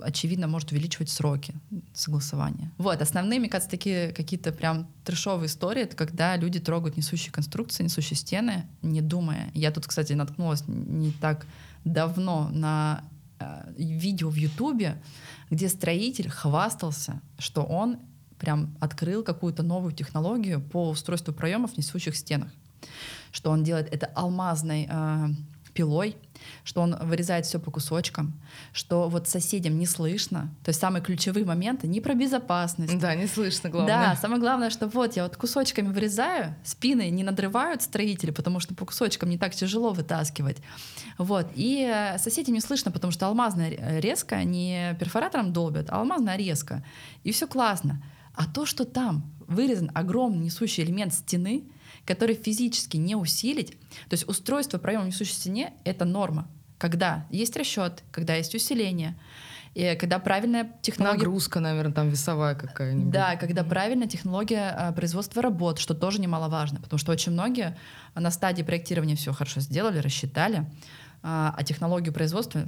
очевидно, 0.03 0.47
может 0.47 0.71
увеличивать 0.71 1.09
сроки 1.09 1.53
согласования. 1.93 2.71
Вот, 2.77 3.01
основные, 3.01 3.39
мне 3.39 3.49
кажется, 3.49 3.71
такие 3.71 4.11
какие-то 4.11 4.51
прям 4.51 4.87
трешовые 5.03 5.47
истории, 5.47 5.83
это 5.83 5.95
когда 5.95 6.35
люди 6.35 6.59
трогают 6.59 6.97
несущие 6.97 7.31
конструкции, 7.31 7.83
несущие 7.83 8.17
стены, 8.17 8.67
не 8.81 9.01
думая. 9.01 9.49
Я 9.53 9.71
тут, 9.71 9.87
кстати, 9.87 10.13
наткнулась 10.13 10.63
не 10.67 11.11
так 11.11 11.47
давно 11.85 12.49
на 12.51 13.03
видео 13.77 14.29
в 14.29 14.35
Ютубе, 14.35 15.01
где 15.49 15.69
строитель 15.69 16.29
хвастался, 16.29 17.21
что 17.37 17.63
он 17.63 17.97
прям 18.37 18.75
открыл 18.79 19.23
какую-то 19.23 19.63
новую 19.63 19.93
технологию 19.93 20.61
по 20.61 20.89
устройству 20.89 21.33
проемов 21.33 21.73
в 21.73 21.77
несущих 21.77 22.15
стенах. 22.15 22.51
Что 23.31 23.51
он 23.51 23.63
делает 23.63 23.93
это 23.93 24.07
алмазной 24.07 24.87
э, 24.89 25.27
пилой, 25.79 26.15
что 26.65 26.81
он 26.81 26.95
вырезает 27.01 27.45
все 27.45 27.57
по 27.59 27.71
кусочкам, 27.71 28.33
что 28.73 29.07
вот 29.09 29.27
соседям 29.29 29.77
не 29.79 29.85
слышно. 29.85 30.53
То 30.63 30.69
есть 30.69 30.79
самые 30.81 31.01
ключевые 31.01 31.45
моменты 31.45 31.87
не 31.87 32.01
про 32.01 32.13
безопасность, 32.15 32.99
Да, 32.99 33.15
не 33.15 33.27
слышно, 33.27 33.69
главное. 33.69 34.09
да, 34.09 34.15
самое 34.15 34.41
главное, 34.41 34.69
что 34.69 34.87
вот 34.87 35.15
я 35.15 35.23
вот 35.23 35.37
кусочками 35.37 35.87
вырезаю, 35.87 36.55
спины 36.63 37.09
не 37.09 37.23
надрывают 37.23 37.81
строители, 37.81 38.31
потому 38.31 38.59
что 38.59 38.75
по 38.75 38.85
кусочкам 38.85 39.29
не 39.29 39.37
так 39.37 39.55
тяжело 39.55 39.91
вытаскивать. 39.93 40.57
Вот. 41.17 41.47
И 41.55 41.89
э, 41.89 42.17
соседям 42.17 42.53
не 42.55 42.61
слышно, 42.61 42.91
потому 42.91 43.11
что 43.11 43.27
алмазная 43.27 43.69
ре- 43.69 44.01
резка 44.01 44.43
не 44.43 44.95
перфоратором 44.99 45.53
долбят, 45.53 45.89
а 45.89 45.99
алмазная 45.99 46.37
резка. 46.37 46.83
И 47.23 47.31
все 47.31 47.47
классно. 47.47 48.03
А 48.35 48.45
то, 48.45 48.65
что 48.65 48.83
там 48.85 49.23
вырезан 49.47 49.91
огромный 49.93 50.45
несущий 50.45 50.83
элемент 50.83 51.13
стены, 51.13 51.63
который 52.09 52.33
физически 52.33 52.97
не 52.97 53.15
усилить, 53.15 53.73
то 54.09 54.13
есть 54.13 54.27
устройство 54.27 54.79
проема 54.79 55.03
в 55.03 55.07
несущей 55.07 55.35
стене— 55.35 55.73
это 55.83 56.05
норма. 56.05 56.47
Когда 56.79 57.27
есть 57.29 57.55
расчет, 57.55 58.03
когда 58.11 58.33
есть 58.33 58.55
усиление, 58.55 59.15
и 59.75 59.95
когда 59.95 60.17
правильная 60.17 60.71
технология 60.81 61.19
Нагрузка, 61.19 61.59
наверное, 61.59 61.93
там 61.93 62.09
весовая 62.09 62.55
какая-нибудь. 62.55 63.11
да, 63.11 63.35
когда 63.35 63.63
правильная 63.63 64.07
технология 64.07 64.75
а, 64.75 64.91
производства 64.91 65.43
работ, 65.43 65.77
что 65.77 65.93
тоже 65.93 66.19
немаловажно, 66.19 66.81
потому 66.81 66.97
что 66.97 67.11
очень 67.11 67.31
многие 67.31 67.77
на 68.15 68.31
стадии 68.31 68.63
проектирования 68.63 69.15
все 69.15 69.31
хорошо 69.31 69.59
сделали, 69.59 69.99
рассчитали, 69.99 70.65
а, 71.21 71.53
а 71.55 71.63
технологию 71.63 72.11
производства 72.11 72.63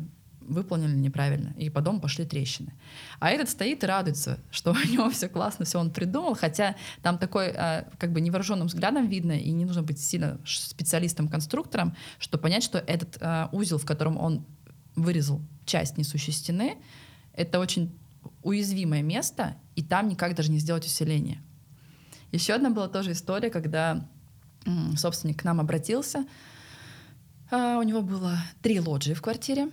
выполнили 0.52 0.96
неправильно, 0.96 1.54
и 1.58 1.70
по 1.70 1.82
дому 1.82 2.00
пошли 2.00 2.26
трещины. 2.26 2.74
А 3.20 3.30
этот 3.30 3.50
стоит 3.50 3.84
и 3.84 3.88
радуется, 3.88 4.40
что 4.52 4.72
у 4.72 4.92
него 4.92 5.10
все 5.10 5.28
классно, 5.30 5.66
все 5.66 5.80
он 5.80 5.92
придумал, 5.92 6.36
хотя 6.36 6.76
там 7.02 7.18
такой 7.18 7.48
э, 7.48 7.86
как 7.98 8.12
бы 8.12 8.22
невооруженным 8.22 8.68
взглядом 8.68 9.08
видно, 9.08 9.34
и 9.34 9.52
не 9.52 9.66
нужно 9.66 9.84
быть 9.84 10.00
сильно 10.00 10.40
специалистом-конструктором, 10.46 11.96
чтобы 12.20 12.44
понять, 12.44 12.64
что 12.64 12.78
этот 12.78 13.18
э, 13.20 13.48
узел, 13.52 13.78
в 13.78 13.86
котором 13.86 14.18
он 14.18 14.46
вырезал 14.96 15.42
часть 15.66 15.98
несущей 15.98 16.34
стены, 16.34 16.78
это 17.34 17.60
очень 17.60 17.98
уязвимое 18.44 19.02
место, 19.02 19.56
и 19.76 19.84
там 19.84 20.10
никак 20.10 20.36
даже 20.36 20.52
не 20.52 20.60
сделать 20.60 20.86
усиление. 20.86 21.42
Еще 22.32 22.54
одна 22.54 22.70
была 22.70 22.88
тоже 22.88 23.12
история, 23.12 23.50
когда 23.50 24.08
собственник 24.96 25.42
к 25.42 25.44
нам 25.44 25.60
обратился. 25.60 26.26
А, 27.50 27.78
у 27.80 27.84
него 27.84 28.02
было 28.02 28.38
три 28.62 28.80
лоджии 28.80 29.14
в 29.14 29.22
квартире, 29.22 29.70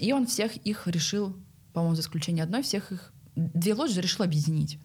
и 0.00 0.12
он 0.12 0.26
всех 0.26 0.56
их 0.56 0.86
решил, 0.86 1.36
по-моему, 1.72 1.94
за 1.94 2.02
исключением 2.02 2.44
одной, 2.44 2.62
всех 2.62 2.92
их 2.92 3.12
две 3.34 3.74
лоджии 3.74 4.00
решил 4.00 4.24
объединить. 4.24 4.78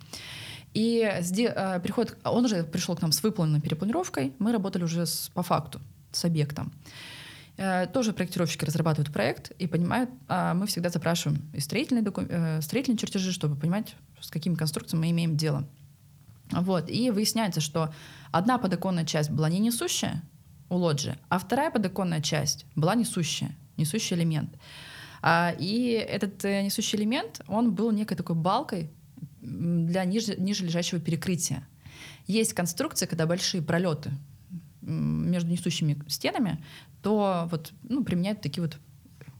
И 0.73 1.01
а, 1.01 1.79
приход, 1.79 2.17
он 2.23 2.45
уже 2.45 2.63
пришел 2.63 2.95
к 2.95 3.01
нам 3.01 3.11
с 3.11 3.23
выполненной 3.23 3.61
перепланировкой, 3.61 4.33
мы 4.37 4.51
работали 4.51 4.83
уже 4.83 5.05
с, 5.05 5.29
по 5.33 5.43
факту, 5.43 5.81
с 6.11 6.23
объектом. 6.25 6.71
Э, 7.57 7.87
тоже 7.87 8.13
проектировщики 8.13 8.63
разрабатывают 8.65 9.11
проект 9.11 9.51
и 9.57 9.65
понимают, 9.65 10.11
а 10.27 10.53
мы 10.53 10.67
всегда 10.67 10.89
запрашиваем 10.89 11.41
и 11.53 11.59
строительные, 11.59 12.03
доку... 12.03 12.21
Э, 12.21 12.61
строительные 12.61 12.99
чертежи, 12.99 13.31
чтобы 13.31 13.55
понимать, 13.55 13.95
с 14.21 14.29
какими 14.29 14.53
конструкциями 14.53 15.05
мы 15.05 15.11
имеем 15.11 15.35
дело. 15.35 15.67
Вот. 16.51 16.89
И 16.89 17.09
выясняется, 17.09 17.59
что 17.59 17.91
одна 18.31 18.59
подоконная 18.59 19.05
часть 19.05 19.31
была 19.31 19.49
не 19.49 19.59
несущая 19.59 20.21
у 20.69 20.75
лоджии, 20.75 21.17
а 21.29 21.39
вторая 21.39 21.71
подоконная 21.71 22.21
часть 22.21 22.65
была 22.75 22.93
несущая, 22.93 23.55
несущий 23.77 24.15
элемент. 24.15 24.49
А, 25.21 25.55
и 25.57 25.91
этот 25.91 26.43
э, 26.45 26.63
несущий 26.63 26.97
элемент, 26.97 27.41
он 27.47 27.73
был 27.73 27.91
некой 27.91 28.17
такой 28.17 28.35
балкой 28.35 28.89
для 29.41 30.05
ниже, 30.05 30.35
ниже 30.37 30.65
лежащего 30.65 30.99
перекрытия. 30.99 31.67
Есть 32.27 32.53
конструкция, 32.53 33.07
когда 33.07 33.25
большие 33.25 33.61
пролеты 33.61 34.11
между 34.81 35.49
несущими 35.49 35.97
стенами, 36.07 36.63
то 37.01 37.47
вот 37.51 37.73
ну, 37.83 38.03
применяют 38.03 38.41
такие 38.41 38.61
вот 38.61 38.77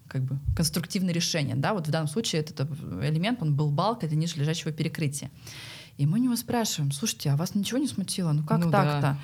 как 0.08 0.24
бы 0.24 0.40
конструктивные 0.56 1.14
решения. 1.14 1.56
Да? 1.56 1.74
Вот 1.74 1.88
в 1.88 1.92
данном 1.92 2.08
случае 2.08 2.42
этот 2.42 2.70
элемент, 3.02 3.42
он 3.42 3.56
был 3.56 3.70
балкой 3.70 4.10
для 4.10 4.18
ниже 4.18 4.38
лежащего 4.38 4.72
перекрытия. 4.72 5.30
И 5.98 6.06
мы 6.06 6.20
у 6.20 6.22
него 6.22 6.36
спрашиваем, 6.36 6.92
слушайте, 6.92 7.32
а 7.32 7.36
вас 7.36 7.56
ничего 7.56 7.80
не 7.80 7.88
смутило? 7.88 8.32
Ну 8.32 8.44
как 8.44 8.60
ну, 8.60 8.72
так-то? 8.72 9.02
Да. 9.02 9.20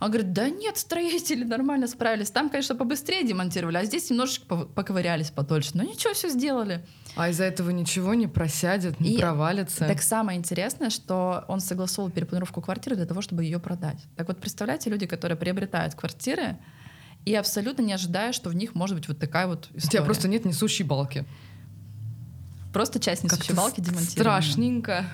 Он 0.00 0.10
говорит, 0.10 0.32
да 0.32 0.48
нет, 0.48 0.76
строители 0.78 1.44
нормально 1.44 1.88
справились. 1.88 2.30
Там, 2.30 2.50
конечно, 2.50 2.76
побыстрее 2.76 3.26
демонтировали, 3.26 3.78
а 3.78 3.84
здесь 3.84 4.08
немножечко 4.10 4.56
поковырялись 4.56 5.30
подольше. 5.30 5.70
Но 5.74 5.82
ничего, 5.82 6.14
все 6.14 6.28
сделали. 6.28 6.86
А 7.16 7.30
из-за 7.30 7.44
этого 7.44 7.70
ничего 7.70 8.14
не 8.14 8.28
просядет, 8.28 9.00
не 9.00 9.14
и 9.14 9.18
провалится. 9.18 9.86
Так 9.86 10.00
самое 10.02 10.38
интересное, 10.38 10.90
что 10.90 11.44
он 11.48 11.60
согласовал 11.60 12.10
перепланировку 12.10 12.60
квартиры 12.60 12.94
для 12.94 13.06
того, 13.06 13.22
чтобы 13.22 13.42
ее 13.42 13.58
продать. 13.58 13.98
Так 14.16 14.28
вот, 14.28 14.40
представляете, 14.40 14.88
люди, 14.90 15.06
которые 15.06 15.36
приобретают 15.36 15.94
квартиры, 15.94 16.58
и 17.24 17.34
абсолютно 17.34 17.82
не 17.82 17.92
ожидая, 17.92 18.32
что 18.32 18.50
в 18.50 18.54
них 18.54 18.74
может 18.74 18.96
быть 18.96 19.08
вот 19.08 19.18
такая 19.18 19.48
вот 19.48 19.66
история. 19.74 19.86
У 19.86 19.90
тебя 19.90 20.02
просто 20.02 20.28
нет 20.28 20.44
несущей 20.44 20.84
балки. 20.84 21.26
Просто 22.72 23.00
часть 23.00 23.24
несущей 23.24 23.54
балки 23.54 23.80
демонтирована. 23.80 24.40
Страшненько. 24.40 25.04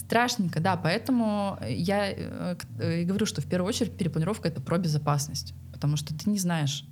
Страшненько, 0.00 0.60
да, 0.60 0.76
поэтому 0.76 1.58
я 1.68 2.10
э, 2.10 2.56
э, 2.78 3.04
говорю, 3.04 3.26
что 3.26 3.42
в 3.42 3.46
первую 3.46 3.68
очередь 3.68 3.96
перепланировка— 3.96 4.48
это 4.48 4.60
про 4.60 4.78
безопасность, 4.78 5.52
потому 5.72 5.96
что 5.96 6.14
ты 6.16 6.30
не 6.30 6.38
знаешь, 6.38 6.86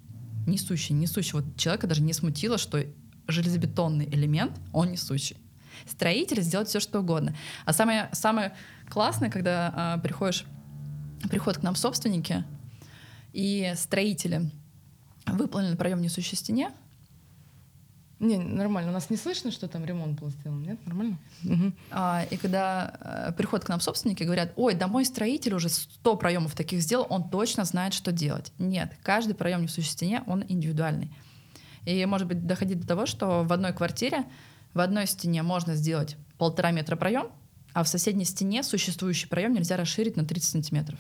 несущий, 0.47 0.95
несущий. 0.95 1.33
Вот 1.33 1.57
человека 1.57 1.87
даже 1.87 2.03
не 2.03 2.13
смутило, 2.13 2.59
что 2.59 2.85
железобетонный 3.27 4.07
элемент, 4.07 4.61
он 4.73 4.93
несущий. 4.93 5.39
Строитель 5.87 6.43
сделает 6.43 6.69
все, 6.69 6.81
что 6.81 7.01
угодно. 7.01 7.35
А 7.65 7.73
самое, 7.73 8.11
самое 8.13 8.55
классное, 8.91 9.31
когда 9.31 9.73
а, 9.75 9.99
приходишь, 9.99 10.45
приходят 11.31 11.61
к 11.61 11.63
нам 11.63 11.77
собственники 11.77 12.45
и 13.33 13.73
строители 13.77 14.51
выполнили 15.27 15.77
проем 15.77 16.03
несущей 16.03 16.37
стене, 16.37 16.73
не, 18.21 18.37
нормально. 18.37 18.91
У 18.91 18.95
нас 18.95 19.11
не 19.11 19.17
слышно, 19.17 19.53
что 19.53 19.69
там 19.69 19.85
ремонт 19.85 20.21
был 20.21 20.31
сделан, 20.31 20.63
нет? 20.63 20.85
Нормально? 20.87 21.19
Угу. 21.45 21.73
А, 21.93 22.25
и 22.29 22.37
когда 22.37 22.93
э, 23.01 23.33
приходят 23.33 23.65
к 23.65 23.69
нам 23.69 23.81
собственники, 23.81 24.25
говорят, 24.25 24.53
ой, 24.57 24.75
да 24.75 24.89
мой 24.89 25.05
строитель 25.05 25.55
уже 25.55 25.69
100 25.69 26.17
проемов 26.17 26.57
таких 26.57 26.83
сделал, 26.83 27.07
он 27.11 27.31
точно 27.31 27.65
знает, 27.65 27.95
что 27.95 28.11
делать. 28.11 28.53
Нет, 28.59 28.93
каждый 29.05 29.35
проем 29.35 29.61
в 29.61 29.63
несущей 29.63 29.91
стене, 29.91 30.25
он 30.27 30.45
индивидуальный. 30.49 31.13
И, 31.85 32.05
может 32.07 32.27
быть, 32.27 32.45
доходить 32.45 32.81
до 32.81 32.89
того, 32.89 33.07
что 33.07 33.45
в 33.45 33.53
одной 33.53 33.73
квартире 33.73 34.25
в 34.75 34.81
одной 34.81 35.07
стене 35.07 35.43
можно 35.43 35.75
сделать 35.77 36.17
полтора 36.39 36.73
метра 36.73 36.97
проем, 36.97 37.29
а 37.73 37.85
в 37.85 37.89
соседней 37.89 38.25
стене 38.25 38.65
существующий 38.65 39.29
проем 39.29 39.53
нельзя 39.53 39.77
расширить 39.77 40.17
на 40.17 40.25
30 40.25 40.51
сантиметров. 40.51 40.99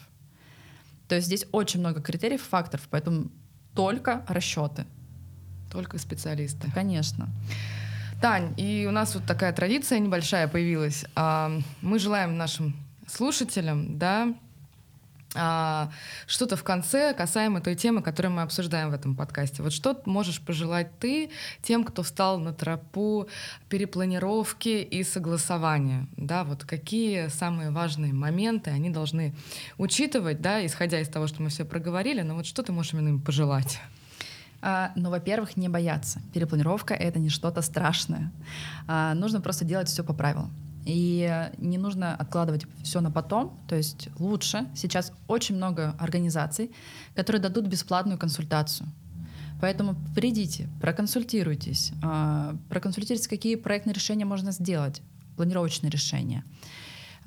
То 1.08 1.16
есть 1.16 1.26
здесь 1.26 1.46
очень 1.50 1.80
много 1.80 2.00
критериев, 2.00 2.42
факторов, 2.42 2.86
поэтому 2.90 3.30
только 3.74 4.24
расчеты— 4.28 4.86
только 5.70 5.98
специалисты. 5.98 6.70
Конечно. 6.74 7.28
Тань, 8.20 8.52
и 8.56 8.86
у 8.88 8.90
нас 8.90 9.14
вот 9.14 9.24
такая 9.26 9.52
традиция 9.52 10.00
небольшая 10.00 10.48
появилась. 10.48 11.04
А, 11.14 11.52
мы 11.82 11.98
желаем 11.98 12.36
нашим 12.36 12.74
слушателям, 13.06 13.98
да, 13.98 14.34
а, 15.34 15.90
что-то 16.26 16.56
в 16.56 16.64
конце 16.64 17.12
касаемо 17.12 17.60
той 17.60 17.74
темы, 17.74 18.02
которую 18.02 18.32
мы 18.32 18.42
обсуждаем 18.42 18.90
в 18.90 18.94
этом 18.94 19.14
подкасте. 19.14 19.62
Вот 19.62 19.72
что 19.72 20.00
можешь 20.06 20.40
пожелать 20.40 20.90
ты 20.98 21.30
тем, 21.62 21.84
кто 21.84 22.02
встал 22.02 22.38
на 22.38 22.52
тропу 22.52 23.28
перепланировки 23.68 24.82
и 24.82 25.04
согласования? 25.04 26.08
Да, 26.16 26.44
вот 26.44 26.64
какие 26.64 27.28
самые 27.28 27.70
важные 27.70 28.14
моменты 28.14 28.70
они 28.70 28.88
должны 28.88 29.34
учитывать, 29.76 30.40
да, 30.40 30.64
исходя 30.64 31.00
из 31.00 31.08
того, 31.08 31.26
что 31.26 31.42
мы 31.42 31.50
все 31.50 31.64
проговорили, 31.64 32.22
но 32.22 32.34
вот 32.34 32.46
что 32.46 32.62
ты 32.62 32.72
можешь 32.72 32.94
именно 32.94 33.08
им 33.08 33.20
пожелать? 33.20 33.80
А, 34.60 34.92
ну, 34.96 35.10
во-первых, 35.10 35.56
не 35.56 35.68
бояться. 35.68 36.20
Перепланировка— 36.32 36.94
это 36.94 37.18
не 37.18 37.28
что-то 37.28 37.62
страшное. 37.62 38.32
А, 38.86 39.14
нужно 39.14 39.40
просто 39.40 39.64
делать 39.64 39.88
все 39.88 40.02
по 40.02 40.12
правилам. 40.12 40.50
И 40.84 41.48
не 41.58 41.78
нужно 41.78 42.14
откладывать 42.14 42.66
все 42.82 43.00
на 43.00 43.10
потом. 43.10 43.58
То 43.68 43.76
есть 43.76 44.08
лучше. 44.18 44.66
Сейчас 44.74 45.12
очень 45.28 45.56
много 45.56 45.94
организаций, 45.98 46.70
которые 47.14 47.42
дадут 47.42 47.66
бесплатную 47.66 48.18
консультацию. 48.18 48.88
Поэтому 49.60 49.96
придите, 50.14 50.68
проконсультируйтесь, 50.80 51.92
а, 52.02 52.56
проконсультируйтесь, 52.68 53.28
какие 53.28 53.56
проектные 53.56 53.92
решения 53.92 54.24
можно 54.24 54.52
сделать, 54.52 55.02
планировочные 55.36 55.90
решения. 55.90 56.44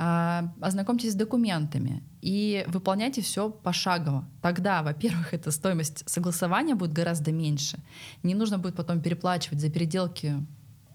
А, 0.04 0.52
ознакомьтесь 0.60 1.12
с 1.12 1.16
документами 1.16 2.02
и 2.24 2.66
выполняйте 2.68 3.22
все 3.22 3.52
пошагово. 3.52 4.28
Тогда, 4.42 4.82
во-первых, 4.82 5.32
эта 5.36 5.52
стоимость 5.52 6.10
согласования 6.10 6.74
будет 6.74 6.92
гораздо 6.92 7.32
меньше. 7.32 7.78
Не 8.24 8.34
нужно 8.34 8.58
будет 8.58 8.76
потом 8.76 9.00
переплачивать 9.00 9.62
за 9.62 9.70
переделки 9.70 10.44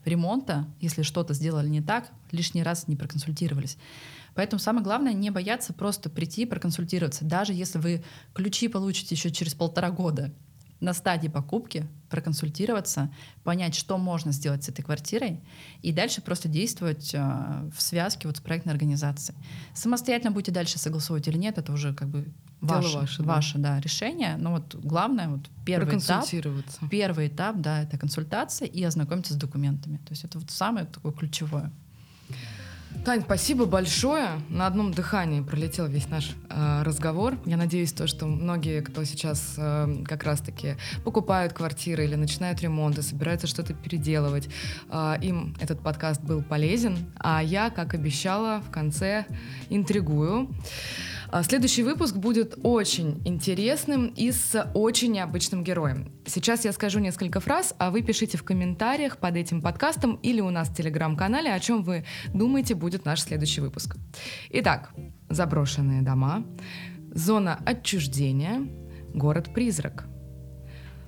ремонта, 0.04 0.66
если 0.80 1.02
что-то 1.02 1.34
сделали 1.34 1.68
не 1.68 1.80
так, 1.80 2.10
лишний 2.32 2.64
раз 2.64 2.88
не 2.88 2.96
проконсультировались. 2.96 3.78
Поэтому 4.34 4.58
самое 4.58 4.82
главное 4.82 5.12
не 5.12 5.30
бояться 5.30 5.72
просто 5.72 6.10
прийти 6.10 6.42
и 6.42 6.46
проконсультироваться. 6.46 7.24
Даже 7.24 7.52
если 7.52 7.78
вы 7.78 8.02
ключи 8.34 8.66
получите 8.66 9.14
еще 9.14 9.30
через 9.30 9.54
полтора 9.54 9.92
года, 9.92 10.34
на 10.80 10.92
стадии 10.92 11.28
покупки 11.28 11.86
проконсультироваться, 12.08 13.10
понять, 13.44 13.74
что 13.74 13.98
можно 13.98 14.32
сделать 14.32 14.64
с 14.64 14.68
этой 14.68 14.82
квартирой, 14.82 15.40
и 15.82 15.92
дальше 15.92 16.20
просто 16.20 16.48
действовать 16.48 17.14
э, 17.14 17.70
в 17.74 17.80
связке 17.80 18.28
вот 18.28 18.36
с 18.36 18.40
проектной 18.40 18.72
организацией. 18.72 19.36
Самостоятельно 19.74 20.30
будете 20.30 20.52
дальше 20.52 20.78
согласовывать 20.78 21.28
или 21.28 21.36
нет, 21.36 21.58
это 21.58 21.72
уже 21.72 21.94
как 21.94 22.08
бы 22.08 22.32
ваше, 22.60 22.98
ваше, 22.98 23.22
да. 23.22 23.34
ваше 23.34 23.58
да, 23.58 23.80
решение. 23.80 24.36
Но 24.36 24.52
вот 24.52 24.74
главное, 24.74 25.28
вот 25.28 25.48
первый 25.64 25.98
этап, 25.98 26.26
первый 26.90 27.28
этап, 27.28 27.60
да, 27.60 27.82
это 27.82 27.98
консультация 27.98 28.66
и 28.66 28.82
ознакомиться 28.82 29.34
с 29.34 29.36
документами. 29.36 29.98
То 29.98 30.10
есть 30.10 30.24
это 30.24 30.38
вот 30.38 30.50
самое 30.50 30.86
такое 30.86 31.12
ключевое. 31.12 31.72
Тань, 33.04 33.22
спасибо 33.22 33.66
большое. 33.66 34.28
На 34.48 34.66
одном 34.66 34.92
дыхании 34.92 35.40
пролетел 35.40 35.86
весь 35.86 36.08
наш 36.08 36.32
э, 36.50 36.82
разговор. 36.82 37.38
Я 37.44 37.56
надеюсь, 37.56 37.92
то, 37.92 38.06
что 38.06 38.26
многие, 38.26 38.80
кто 38.80 39.04
сейчас 39.04 39.54
э, 39.56 40.04
как 40.04 40.24
раз-таки 40.24 40.76
покупают 41.04 41.52
квартиры 41.52 42.04
или 42.04 42.14
начинают 42.14 42.60
ремонт 42.62 42.98
и 42.98 43.02
собираются 43.02 43.46
что-то 43.46 43.74
переделывать, 43.74 44.48
э, 44.90 45.14
им 45.22 45.56
этот 45.60 45.80
подкаст 45.80 46.22
был 46.22 46.42
полезен. 46.42 46.98
А 47.18 47.42
я, 47.42 47.70
как 47.70 47.94
обещала, 47.94 48.60
в 48.60 48.70
конце 48.70 49.26
интригую. 49.68 50.48
А, 51.28 51.42
следующий 51.42 51.82
выпуск 51.82 52.16
будет 52.16 52.58
очень 52.62 53.20
интересным 53.24 54.06
и 54.06 54.30
с 54.30 54.70
очень 54.74 55.12
необычным 55.12 55.64
героем. 55.64 56.12
Сейчас 56.26 56.64
я 56.64 56.72
скажу 56.72 56.98
несколько 57.00 57.40
фраз, 57.40 57.74
а 57.78 57.90
вы 57.90 58.02
пишите 58.02 58.38
в 58.38 58.44
комментариях 58.44 59.18
под 59.18 59.36
этим 59.36 59.62
подкастом 59.62 60.16
или 60.22 60.40
у 60.40 60.50
нас 60.50 60.68
в 60.68 60.74
телеграм-канале, 60.74 61.52
о 61.52 61.60
чем 61.60 61.82
вы 61.82 62.04
думаете 62.32 62.74
будет 62.74 63.04
наш 63.04 63.22
следующий 63.22 63.60
выпуск. 63.60 63.96
Итак, 64.50 64.92
заброшенные 65.28 66.02
дома, 66.02 66.44
зона 67.12 67.60
отчуждения, 67.64 68.68
город-призрак, 69.14 70.06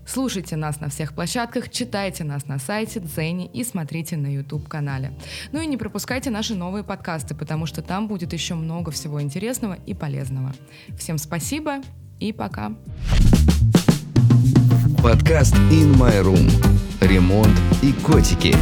Слушайте 0.08 0.56
нас 0.56 0.80
на 0.80 0.88
всех 0.88 1.12
площадках, 1.12 1.68
читайте 1.68 2.24
нас 2.24 2.46
на 2.46 2.58
сайте, 2.58 2.98
Дзене 2.98 3.46
и 3.46 3.62
смотрите 3.62 4.16
на 4.16 4.32
YouTube-канале. 4.32 5.12
Ну 5.52 5.60
и 5.60 5.66
не 5.66 5.76
пропускайте 5.76 6.30
наши 6.30 6.54
новые 6.54 6.82
подкасты, 6.82 7.34
потому 7.34 7.66
что 7.66 7.82
там 7.82 8.08
будет 8.08 8.32
еще 8.32 8.54
много 8.54 8.90
всего 8.90 9.20
интересного 9.20 9.74
и 9.74 9.92
полезного. 9.92 10.54
Всем 10.98 11.18
спасибо 11.18 11.82
и 12.20 12.32
пока. 12.32 12.72
Подкаст 15.02 15.54
In 15.70 15.94
My 15.96 16.22
Room. 16.22 16.50
Ремонт 17.02 17.60
и 17.82 17.92
котики. 17.92 18.56